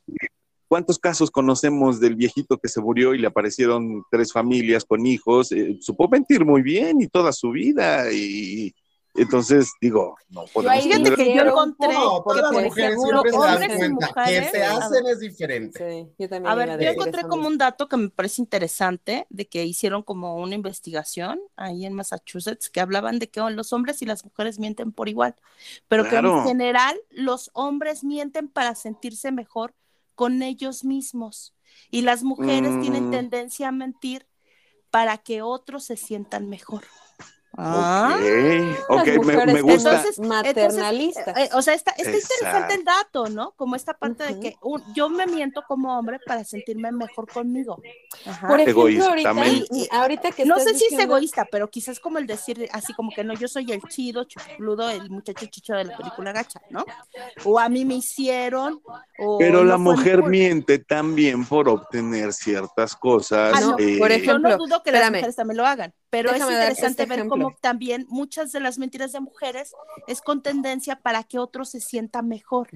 [0.67, 5.51] ¿cuántos casos conocemos del viejito que se murió y le aparecieron tres familias con hijos?
[5.51, 8.73] Eh, supo mentir muy bien y toda su vida y
[9.19, 13.21] entonces digo, no podemos ahí Fíjate tener- que yo encontré No, que las mujeres seguro
[13.23, 13.57] siempre se dan
[13.95, 15.79] cuenta mujeres, que se hacen es diferente.
[16.07, 19.47] Sí, yo también A ver, yo encontré como un dato que me parece interesante de
[19.47, 24.05] que hicieron como una investigación ahí en Massachusetts que hablaban de que los hombres y
[24.05, 25.33] las mujeres mienten por igual,
[25.87, 26.37] pero que Claro.
[26.41, 29.73] en general los hombres mienten para sentirse mejor
[30.17, 31.55] con ellos mismos
[31.91, 33.11] y las mujeres tienen Mm.
[33.11, 34.27] tendencia a mentir
[34.89, 36.83] para que otros se sientan mejor.
[37.59, 38.19] Ok, Ah.
[38.89, 39.89] ok, Las me, gusta.
[39.89, 41.35] Entonces, maternalistas.
[41.37, 43.51] Eh, o sea, está, está interesante el dato, ¿no?
[43.55, 47.81] Como esta parte de que un- yo me miento como hombre para sentirme mejor conmigo.
[48.27, 48.47] Ajá.
[48.47, 49.65] Por ejemplo, ahorita, Egoístamente.
[49.71, 53.09] y- ahorita que no sé si es egoísta, pero quizás como el decir así como
[53.11, 56.85] que no, yo soy el chido, chupludo, el muchacho chicho de la película gacha, ¿no?
[57.43, 58.81] O a mí me hicieron,
[59.17, 63.53] o Pero no la mujer miente también por obtener ciertas cosas.
[63.55, 66.31] Ah, no, eh, por Yo ejemplo, no dudo que las mujeres también lo hagan, pero
[66.31, 69.73] Déjame es darte interesante este ver cómo también muchas de las mentiras de mujeres
[70.07, 72.69] es con tendencia para que otro se sienta mejor.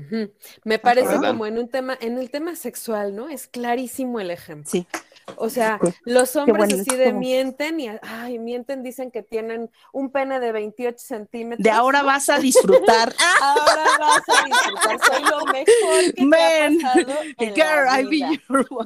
[0.64, 1.30] Me parece ¿Verdad?
[1.30, 3.30] como en un tema, en el tema sexual, ¿no?
[3.30, 4.70] Es clarísimo el ejemplo.
[4.70, 4.88] Sí.
[5.36, 10.40] O sea, los hombres así de mienten y ay, mienten, dicen que tienen un pene
[10.40, 11.64] de 28 centímetros.
[11.64, 13.14] De ahora vas a disfrutar.
[13.42, 15.00] ahora vas a disfrutar.
[15.06, 18.30] Soy lo mejor que Man, te ha pasado en girl, la vida,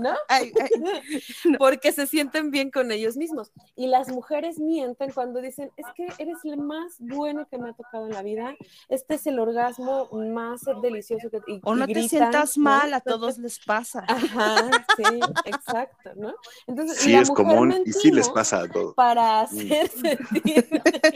[1.46, 1.58] ¿no?
[1.58, 3.52] Porque se sienten bien con ellos mismos.
[3.76, 7.74] Y las mujeres mienten cuando dicen, es que eres el más bueno que me ha
[7.74, 8.56] tocado en la vida.
[8.90, 13.38] Este es el orgasmo más delicioso que y, O no te sientas mal, a todos
[13.38, 14.04] les pasa.
[14.08, 15.04] Ajá, sí,
[15.46, 16.36] exacto, ¿no?
[16.68, 18.94] Entonces, sí, es común y sí les pasa a todos.
[18.96, 19.46] Para mm.
[19.46, 20.68] hacer sentir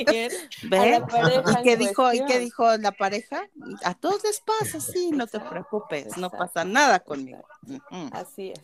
[0.10, 0.32] bien
[0.64, 1.02] ¿Ve?
[1.48, 3.42] ¿Y qué, dijo, ¿Y qué dijo la pareja?
[3.84, 7.44] A todos les pasa, sí, no te preocupes, no pasa nada conmigo.
[8.12, 8.60] Así es.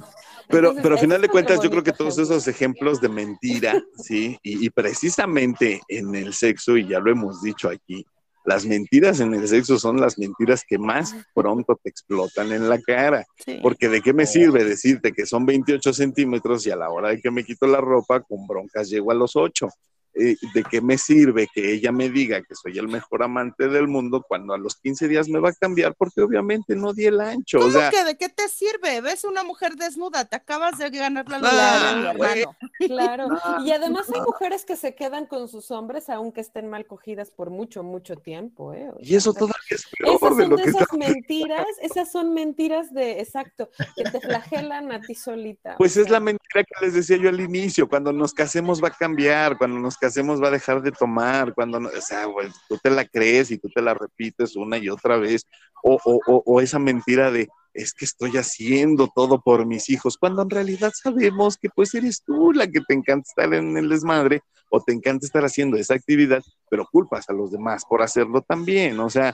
[0.47, 4.37] Pero, pero a final de cuentas, yo creo que todos esos ejemplos de mentira, ¿sí?
[4.43, 8.05] Y, y precisamente en el sexo, y ya lo hemos dicho aquí,
[8.45, 12.79] las mentiras en el sexo son las mentiras que más pronto te explotan en la
[12.79, 13.25] cara.
[13.61, 17.19] Porque de qué me sirve decirte que son 28 centímetros y a la hora de
[17.19, 19.67] que me quito la ropa, con broncas llego a los 8.
[20.15, 23.87] Eh, ¿de qué me sirve que ella me diga que soy el mejor amante del
[23.87, 25.93] mundo cuando a los 15 días me va a cambiar?
[25.95, 27.59] Porque obviamente no di el ancho.
[27.59, 29.01] ¿Cómo o sea, que de qué te sirve?
[29.01, 30.25] ¿Ves una mujer desnuda?
[30.25, 32.57] Te acabas de ganar la lotería, hermano.
[32.85, 33.27] Claro.
[33.65, 37.49] Y además hay mujeres que se quedan con sus hombres aunque estén mal cogidas por
[37.49, 38.73] mucho, mucho tiempo.
[38.73, 38.89] ¿eh?
[38.99, 42.93] y eso todavía es peor esas de lo de que esas mentiras, esas son mentiras
[42.93, 45.75] de, exacto, que te flagelan a ti solita.
[45.77, 48.91] Pues es la mentira que les decía yo al inicio, cuando nos casemos va a
[48.91, 52.25] cambiar, cuando nos hacemos va a dejar de tomar, cuando, o sea,
[52.67, 55.45] tú te la crees y tú te la repites una y otra vez,
[55.83, 60.49] o, o, esa mentira de, es que estoy haciendo todo por mis hijos, cuando en
[60.49, 64.41] realidad sabemos que pues eres tú la que te encanta estar en el desmadre
[64.71, 68.99] o te encanta estar haciendo esa actividad, pero culpas a los demás por hacerlo también,
[68.99, 69.33] o sea,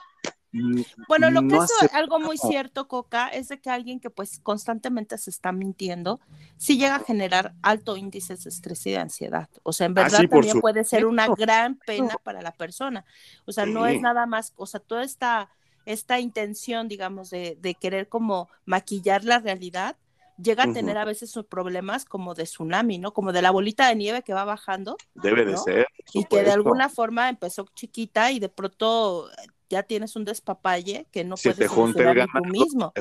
[1.08, 5.18] bueno, lo que es algo muy cierto, Coca, es de que alguien que pues constantemente
[5.18, 6.20] se está mintiendo,
[6.58, 9.50] sí llega a generar alto índice de estrés y de ansiedad.
[9.64, 13.06] O sea, en ah, verdad también puede ser una gran pena para la persona.
[13.46, 15.50] O sea, no es nada más, o sea, toda esta,
[15.86, 19.96] esta intención, digamos, de, de querer como maquillar la realidad,
[20.42, 23.14] llega a tener a veces sus problemas como de tsunami, ¿no?
[23.14, 24.98] Como de la bolita de nieve que va bajando.
[25.14, 25.88] Debe de ser.
[26.14, 29.30] Y que de alguna forma empezó chiquita y de pronto
[29.72, 32.94] ya tienes un despapalle que no puedes te tú mismo.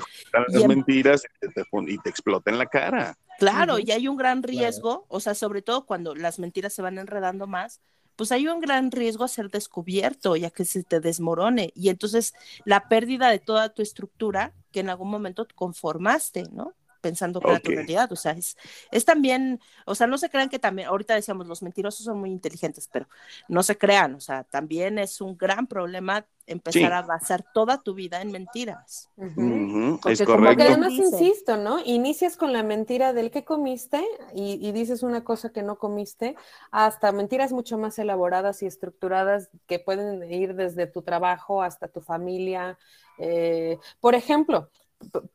[0.49, 3.19] y mentiras y te, explota en la cara.
[3.39, 6.99] Claro, y hay un gran riesgo, o sea, sobre todo cuando las mentiras se van
[6.99, 7.81] enredando más,
[8.15, 11.73] pues hay un gran riesgo a ser descubierto, ya que se te desmorone.
[11.75, 12.35] Y entonces
[12.65, 16.75] la pérdida de toda tu estructura que en algún momento conformaste, ¿no?
[17.01, 18.11] Pensando que era tu realidad.
[18.13, 18.57] O sea, es,
[18.91, 22.31] es también, o sea, no se crean que también, ahorita decíamos, los mentirosos son muy
[22.31, 23.07] inteligentes, pero
[23.49, 27.95] no se crean, o sea, también es un gran problema empezar a basar toda tu
[27.95, 29.09] vida en mentiras.
[29.17, 30.65] es correcto.
[30.65, 31.79] además, insisto, ¿no?
[31.85, 34.05] Inicias con la mentira del que comiste
[34.35, 36.35] y, y, dices una cosa que no comiste,
[36.73, 42.01] hasta mentiras mucho más elaboradas y estructuradas que pueden ir desde tu trabajo hasta tu
[42.01, 42.79] familia.
[43.19, 44.71] Eh, por ejemplo,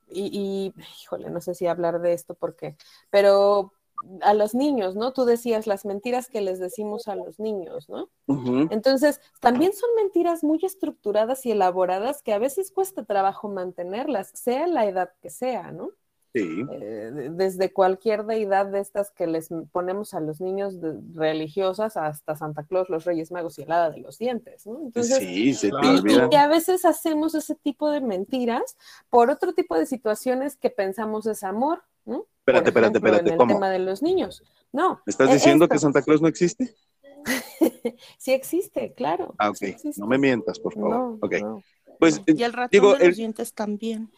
[0.09, 2.75] y, híjole, no sé si hablar de esto porque,
[3.09, 3.73] pero
[4.21, 5.13] a los niños, ¿no?
[5.13, 8.09] Tú decías las mentiras que les decimos a los niños, ¿no?
[8.69, 14.67] Entonces, también son mentiras muy estructuradas y elaboradas que a veces cuesta trabajo mantenerlas, sea
[14.67, 15.91] la edad que sea, ¿no?
[16.37, 20.75] Eh, desde cualquier deidad de estas que les ponemos a los niños
[21.13, 24.79] religiosas hasta Santa Claus, los Reyes Magos y el Hada de los Dientes, ¿no?
[24.81, 28.75] Entonces, sí, se y, a veces hacemos ese tipo de mentiras
[29.09, 32.25] por otro tipo de situaciones que pensamos es amor, ¿no?
[32.39, 33.29] Espérate, espérate, espérate.
[33.29, 34.43] En el tema de los niños.
[34.73, 35.01] No.
[35.05, 36.75] estás e, diciendo que Santa Claus no existe?
[38.17, 39.33] sí existe, claro.
[39.37, 39.61] Ah, ok.
[39.97, 40.89] No me mientas, por favor.
[40.89, 41.63] No, ok.
[41.99, 44.11] Pues, y el ratón digo, de los dientes también.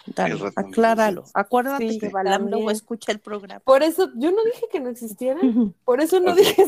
[0.56, 1.26] acláralo.
[1.34, 3.62] Acuérdate que Balam luego escucha el programa.
[3.62, 5.40] Por eso, yo no dije que no existiera.
[5.86, 6.66] Por eso no dije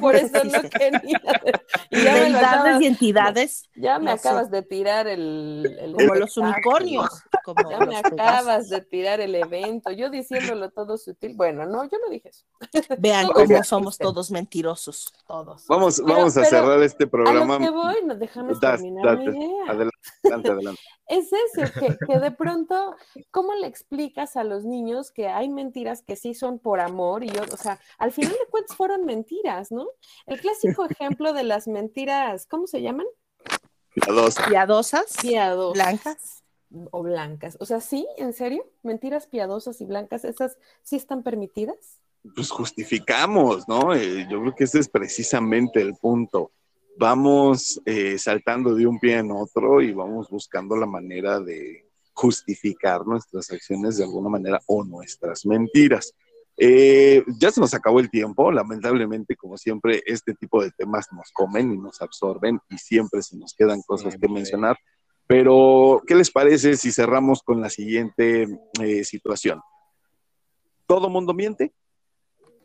[0.00, 1.20] Por eso no quería.
[1.92, 3.68] Y ya y entidades.
[3.74, 5.76] Ya me acabas de tirar el.
[5.80, 7.08] el como los unicornios.
[7.44, 9.90] Como ya me acabas de tirar el evento.
[9.90, 11.34] Yo diciéndolo todo sutil.
[11.34, 12.44] Bueno, no, yo no dije eso.
[12.98, 15.12] Vean cómo somos todos mentirosos.
[15.26, 15.66] Todos.
[15.66, 17.56] Vamos, vamos a cerrar este programa.
[17.56, 19.64] A lo que voy, no déjame terminar mi idea.
[19.68, 19.96] Adelante.
[20.22, 20.80] Adelante, adelante.
[21.08, 22.96] es eso, que, que, de pronto,
[23.30, 27.24] ¿cómo le explicas a los niños que hay mentiras que sí son por amor?
[27.24, 29.86] Y yo, o sea, al final de cuentas fueron mentiras, ¿no?
[30.26, 33.06] El clásico ejemplo de las mentiras, ¿cómo se llaman?
[33.94, 34.48] Piadosas.
[34.48, 35.16] Piadosas.
[35.20, 35.74] Piadosas.
[35.74, 36.44] Blancas.
[36.92, 37.56] O blancas.
[37.60, 42.00] O sea, sí, en serio, mentiras piadosas y blancas, ¿esas sí están permitidas?
[42.34, 43.94] Pues justificamos, ¿no?
[43.94, 46.52] Eh, yo creo que ese es precisamente el punto
[47.00, 53.06] vamos eh, saltando de un pie en otro y vamos buscando la manera de justificar
[53.06, 56.14] nuestras acciones de alguna manera o nuestras mentiras.
[56.58, 61.32] Eh, ya se nos acabó el tiempo, lamentablemente, como siempre, este tipo de temas nos
[61.32, 64.76] comen y nos absorben y siempre se nos quedan cosas que mencionar.
[65.26, 68.46] Pero, ¿qué les parece si cerramos con la siguiente
[68.82, 69.62] eh, situación?
[70.86, 71.72] ¿Todo mundo miente?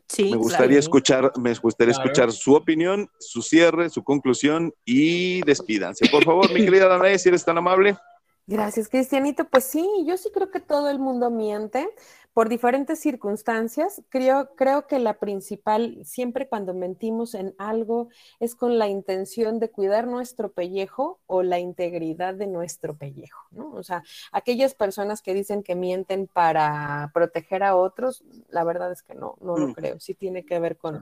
[0.08, 6.08] Sí, me gustaría escuchar, me gustaría escuchar su opinión, su cierre, su conclusión y despídanse.
[6.08, 7.96] Por favor, mi querida Danae, si eres tan amable.
[8.46, 9.44] Gracias, Cristianito.
[9.44, 11.88] Pues sí, yo sí creo que todo el mundo miente
[12.36, 14.02] por diferentes circunstancias.
[14.10, 18.10] Creo, creo que la principal, siempre cuando mentimos en algo,
[18.40, 23.72] es con la intención de cuidar nuestro pellejo o la integridad de nuestro pellejo, ¿no?
[23.72, 24.02] O sea,
[24.32, 29.38] aquellas personas que dicen que mienten para proteger a otros, la verdad es que no,
[29.40, 29.72] no lo mm.
[29.72, 29.98] creo.
[29.98, 31.00] Sí tiene que ver con,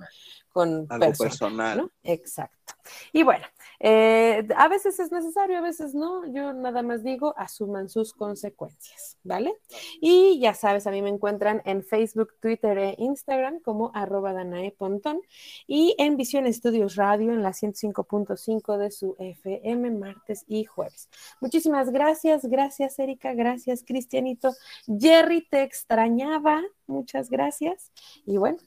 [0.52, 1.78] con algo personal.
[1.78, 1.90] ¿no?
[2.04, 2.74] Exacto.
[3.12, 3.44] Y bueno,
[3.80, 6.26] eh, a veces es necesario, a veces no.
[6.32, 9.54] Yo nada más digo, asuman sus consecuencias, ¿vale?
[10.00, 14.72] Y ya sabes, a mí me encuentran en Facebook, Twitter e Instagram como arroba Danae
[14.72, 15.22] Pontón
[15.66, 21.08] y en Visión Estudios Radio en la 105.5 de su FM martes y jueves.
[21.40, 24.54] Muchísimas gracias, gracias Erika, gracias Cristianito.
[24.86, 27.90] Jerry, te extrañaba, muchas gracias.
[28.26, 28.58] Y bueno,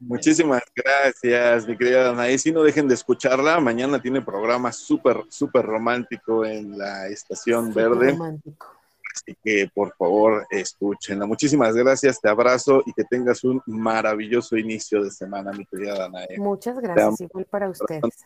[0.00, 2.38] Muchísimas gracias, mi querida Danae.
[2.38, 8.12] Si no dejen de escucharla, mañana tiene programa súper, súper romántico en la Estación Verde.
[8.12, 8.83] Romántico.
[9.14, 11.26] Así que por favor, escúchenla.
[11.26, 16.36] Muchísimas gracias, te abrazo y que tengas un maravilloso inicio de semana, mi querida Danae.
[16.38, 18.24] Muchas gracias, igual para ustedes.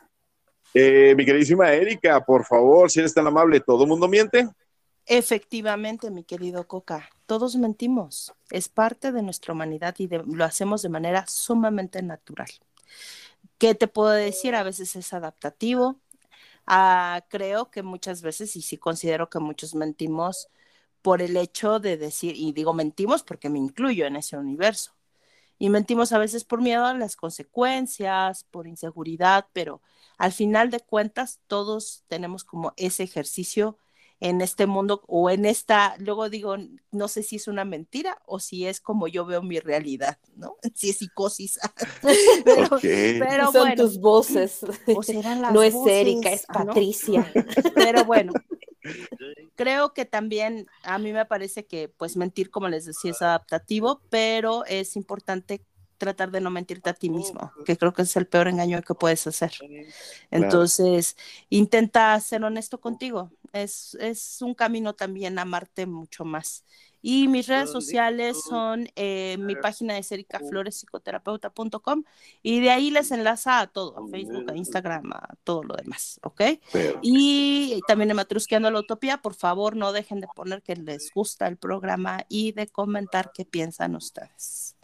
[0.73, 4.49] Eh, mi queridísima Erika, por favor, si eres tan amable, ¿todo mundo miente?
[5.05, 8.35] Efectivamente, mi querido Coca, todos mentimos.
[8.51, 12.49] Es parte de nuestra humanidad y lo hacemos de manera sumamente natural.
[13.57, 14.55] ¿Qué te puedo decir?
[14.55, 15.97] A veces es adaptativo.
[16.67, 20.49] Ah, creo que muchas veces, y sí considero que muchos mentimos
[21.09, 24.93] por el hecho de decir, y digo mentimos porque me incluyo en ese universo.
[25.59, 29.81] Y mentimos a veces por miedo a las consecuencias, por inseguridad, pero
[30.19, 33.79] al final de cuentas todos tenemos como ese ejercicio
[34.21, 36.57] en este mundo o en esta, luego digo,
[36.91, 40.57] no sé si es una mentira o si es como yo veo mi realidad, ¿no?
[40.75, 41.59] Si es psicosis.
[42.45, 44.61] pero, Son tus voces.
[45.53, 47.31] no es Erika, es Patricia.
[47.75, 48.33] Pero bueno,
[49.55, 54.01] creo que también a mí me parece que pues mentir, como les decía, es adaptativo,
[54.09, 55.65] pero es importante
[55.99, 58.95] tratar de no mentirte a ti mismo, que creo que es el peor engaño que
[58.95, 59.53] puedes hacer.
[60.31, 61.17] Entonces,
[61.51, 63.31] intenta ser honesto contigo.
[63.53, 66.65] Es, es un camino también amarte mucho más.
[67.01, 72.05] Y mis redes sociales son eh, mi página de sericaflorespsicoterapeuta.com
[72.43, 76.19] y de ahí les enlaza a todo, a Facebook, a Instagram, a todo lo demás,
[76.25, 76.43] ¿ok?
[77.01, 81.47] Y también en Matrusqueando la Utopía, por favor no dejen de poner que les gusta
[81.47, 84.78] el programa y de comentar qué piensan ustedes.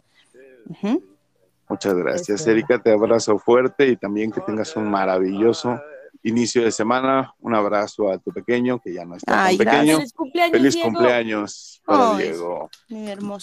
[1.67, 2.81] Muchas gracias, Erika.
[2.81, 5.79] Te abrazo fuerte y también que tengas un maravilloso
[6.21, 7.33] inicio de semana.
[7.39, 9.97] Un abrazo a tu pequeño, que ya no está tan pequeño.
[9.97, 10.51] Feliz cumpleaños.
[10.51, 12.69] Feliz cumpleaños para Diego.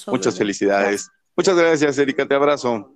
[0.07, 1.11] Muchas felicidades.
[1.36, 2.27] Muchas gracias, Erika.
[2.27, 2.94] Te abrazo.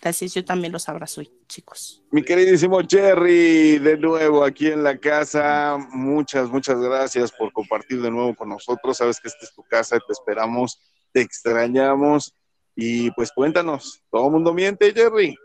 [0.00, 2.02] Gracias, yo también los abrazo, chicos.
[2.10, 5.78] Mi queridísimo Jerry, de nuevo aquí en la casa.
[5.92, 8.96] Muchas, muchas gracias por compartir de nuevo con nosotros.
[8.96, 10.80] Sabes que esta es tu casa, te esperamos,
[11.12, 12.34] te extrañamos
[12.74, 15.36] y pues cuéntanos, ¿todo el mundo miente, Jerry?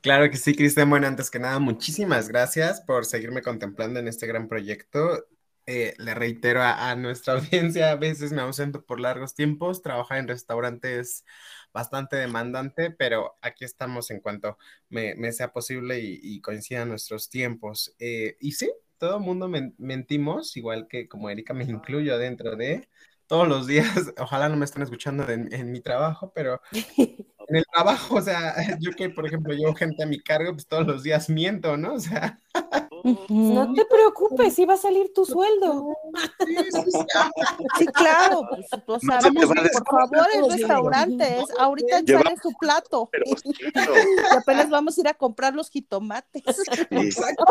[0.00, 0.90] Claro que sí, Cristian.
[0.90, 5.26] Bueno, antes que nada, muchísimas gracias por seguirme contemplando en este gran proyecto.
[5.66, 10.28] Eh, le reitero a, nuestra audiencia, a veces me ausento por largos tiempos, trabajar en
[10.28, 11.24] restaurantes
[11.72, 14.58] bastante demandante, pero aquí estamos en cuanto
[14.88, 17.94] me, sea posible y, coincidan nuestros tiempos.
[18.00, 19.48] Eh, y sí, todo el mundo
[19.78, 22.88] mentimos, igual que como Erika me incluyo dentro de,
[23.30, 23.86] todos los días,
[24.18, 26.60] ojalá no me estén escuchando en, mi trabajo, pero
[26.98, 30.66] en el trabajo, o sea, yo que, por ejemplo, llevo gente a mi cargo, pues
[30.66, 31.94] todos los días miento, ¿no?
[31.94, 32.40] O sea.
[33.28, 35.96] No te preocupes, si va a salir tu sueldo.
[37.78, 43.08] Sí, claro, pues, por favor, el restaurante, ahorita sale su plato.
[43.44, 46.42] y apenas vamos a ir a comprar los jitomates.
[46.90, 47.44] Exacto.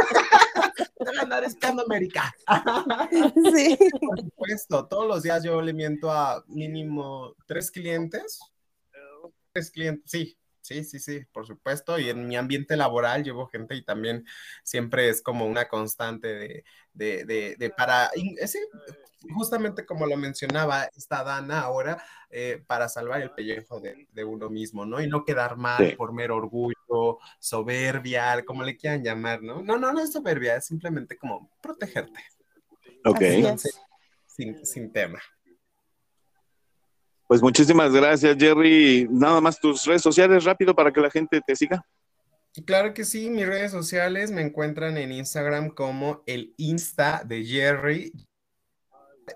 [1.21, 1.43] andar
[1.85, 2.35] América.
[3.53, 3.77] Sí.
[3.99, 8.39] Por supuesto, todos los días yo le miento a mínimo tres clientes.
[9.51, 10.38] Tres clientes, sí,
[10.69, 11.97] Sí, sí, sí, por supuesto.
[11.97, 14.23] Y en mi ambiente laboral llevo gente y también
[14.61, 16.63] siempre es como una constante de,
[16.93, 18.59] de, de, de para, ese,
[19.33, 24.85] justamente como lo mencionaba esta Dana ahora, eh, para salvar el pellejo de, uno mismo,
[24.85, 25.01] ¿no?
[25.01, 29.63] Y no quedar mal por mero orgullo, soberbia, como le quieran llamar, ¿no?
[29.63, 32.19] No, no, no es soberbia, es simplemente como protegerte.
[33.05, 33.21] Ok.
[34.27, 35.19] sin, sin tema.
[37.29, 39.07] Pues muchísimas gracias, Jerry.
[39.07, 41.85] Nada más tus redes sociales rápido para que la gente te siga.
[42.65, 48.11] Claro que sí, mis redes sociales me encuentran en Instagram como el Insta de Jerry.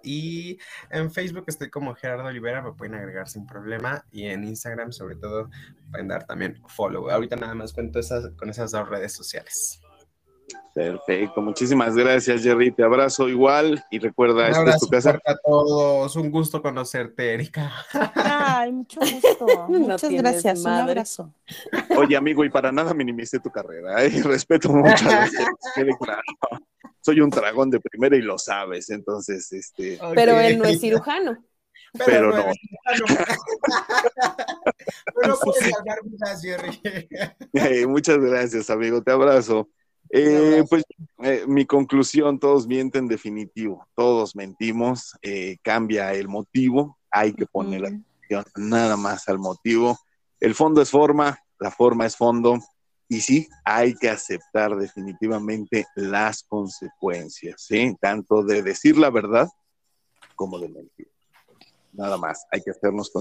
[0.02, 0.57] Y
[0.90, 4.03] en Facebook estoy como Gerardo Olivera, me pueden agregar sin problema.
[4.11, 5.52] Y en Instagram, sobre todo,
[5.91, 7.11] pueden dar también follow.
[7.11, 9.82] Ahorita nada más cuento esas, con esas dos redes sociales.
[10.74, 15.20] Perfecto, muchísimas gracias Jerry, te abrazo igual y recuerda, esta es tu casa.
[15.24, 17.72] a todos, un gusto conocerte, Erika.
[18.15, 19.68] Ay, mucho gusto.
[19.70, 21.32] Muchas gracias, un abrazo.
[21.95, 24.10] Oye, amigo, y para nada minimice tu carrera, ¿eh?
[24.24, 25.06] respeto mucho.
[27.02, 29.99] Soy un dragón de primera y lo sabes, entonces, este.
[30.15, 31.38] Pero él no es cirujano.
[32.06, 32.45] Pero, no.
[35.22, 37.88] Pero puedes salvar vidas, Jerry.
[37.88, 39.70] muchas gracias, amigo, te abrazo.
[40.15, 40.84] Eh, pues
[41.23, 47.81] eh, mi conclusión, todos mienten definitivo, todos mentimos, eh, cambia el motivo, hay que poner
[47.81, 49.98] la atención nada más al motivo.
[50.40, 52.60] El fondo es forma, la forma es fondo,
[53.10, 57.95] y sí, hay que aceptar definitivamente las consecuencias, ¿sí?
[57.99, 59.49] Tanto de decir la verdad
[60.35, 61.10] como de mentir.
[61.91, 63.11] Nada más, hay que hacernos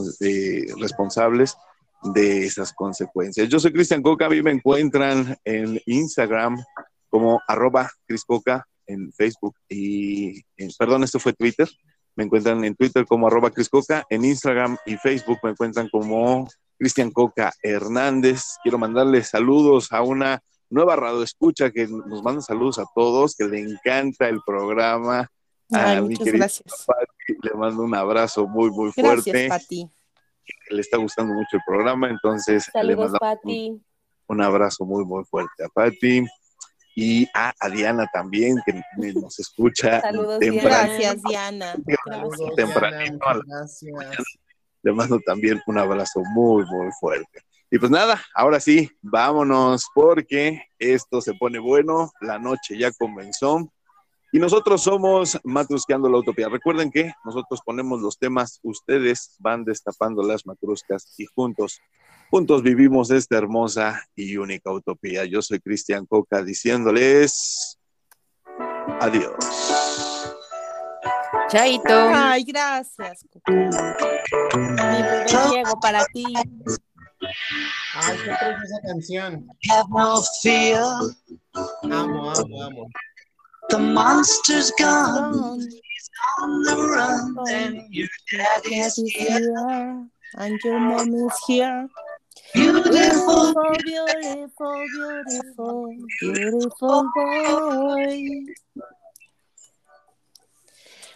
[0.78, 1.56] responsables
[2.02, 3.48] de esas consecuencias.
[3.48, 6.62] Yo soy Cristian Coca, a mí me encuentran en Instagram
[7.08, 7.90] como arroba
[8.26, 10.42] Coca, en Facebook y,
[10.78, 11.68] perdón, esto fue Twitter.
[12.16, 16.48] Me encuentran en Twitter como arroba Coca, en Instagram y Facebook me encuentran como
[16.78, 18.42] Cristian Coca Hernández.
[18.62, 20.42] Quiero mandarle saludos a una
[20.72, 25.30] nueva radio escucha que nos manda saludos a todos, que le encanta el programa.
[25.70, 26.86] a muchas gracias.
[27.42, 29.46] le mando un abrazo muy, muy fuerte.
[29.46, 29.90] Gracias,
[30.70, 33.84] le está gustando mucho el programa, entonces le mando un,
[34.28, 36.24] un, abrazo muy, muy fuerte a Pati
[36.94, 38.82] y a, Diana también, que
[39.14, 40.00] nos escucha.
[40.02, 41.74] Saludos, Gracias, Diana.
[43.46, 43.92] Gracias.
[44.82, 47.42] Le mando también un abrazo muy, muy fuerte.
[47.70, 53.72] Y pues nada, ahora sí, vámonos porque esto se pone bueno, la noche ya comenzó
[54.32, 56.48] y nosotros somos Matrusqueando la Utopía.
[56.48, 61.80] Recuerden que nosotros ponemos los temas, ustedes van destapando las matruscas y juntos,
[62.30, 65.26] juntos vivimos esta hermosa y única utopía.
[65.26, 67.78] Yo soy Cristian Coca diciéndoles
[69.00, 69.36] adiós.
[71.48, 71.92] Chaito.
[71.92, 73.26] Ay, gracias.
[73.46, 76.24] Mi ciego para ti.
[77.94, 79.46] Ay, qué esa canción.
[81.82, 82.88] Amo, amo, amo.
[83.70, 85.60] The monster's gone.
[85.60, 86.10] He's
[86.40, 87.36] on the run.
[87.38, 87.46] Oh.
[87.46, 90.06] And your daddy's here.
[90.36, 91.88] And your mom is here.
[92.54, 98.44] Beautiful, beautiful, beautiful, beautiful boy.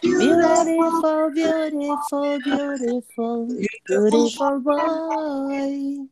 [0.01, 3.47] Beautiful, beautiful, beautiful,
[3.85, 6.05] beautiful boy.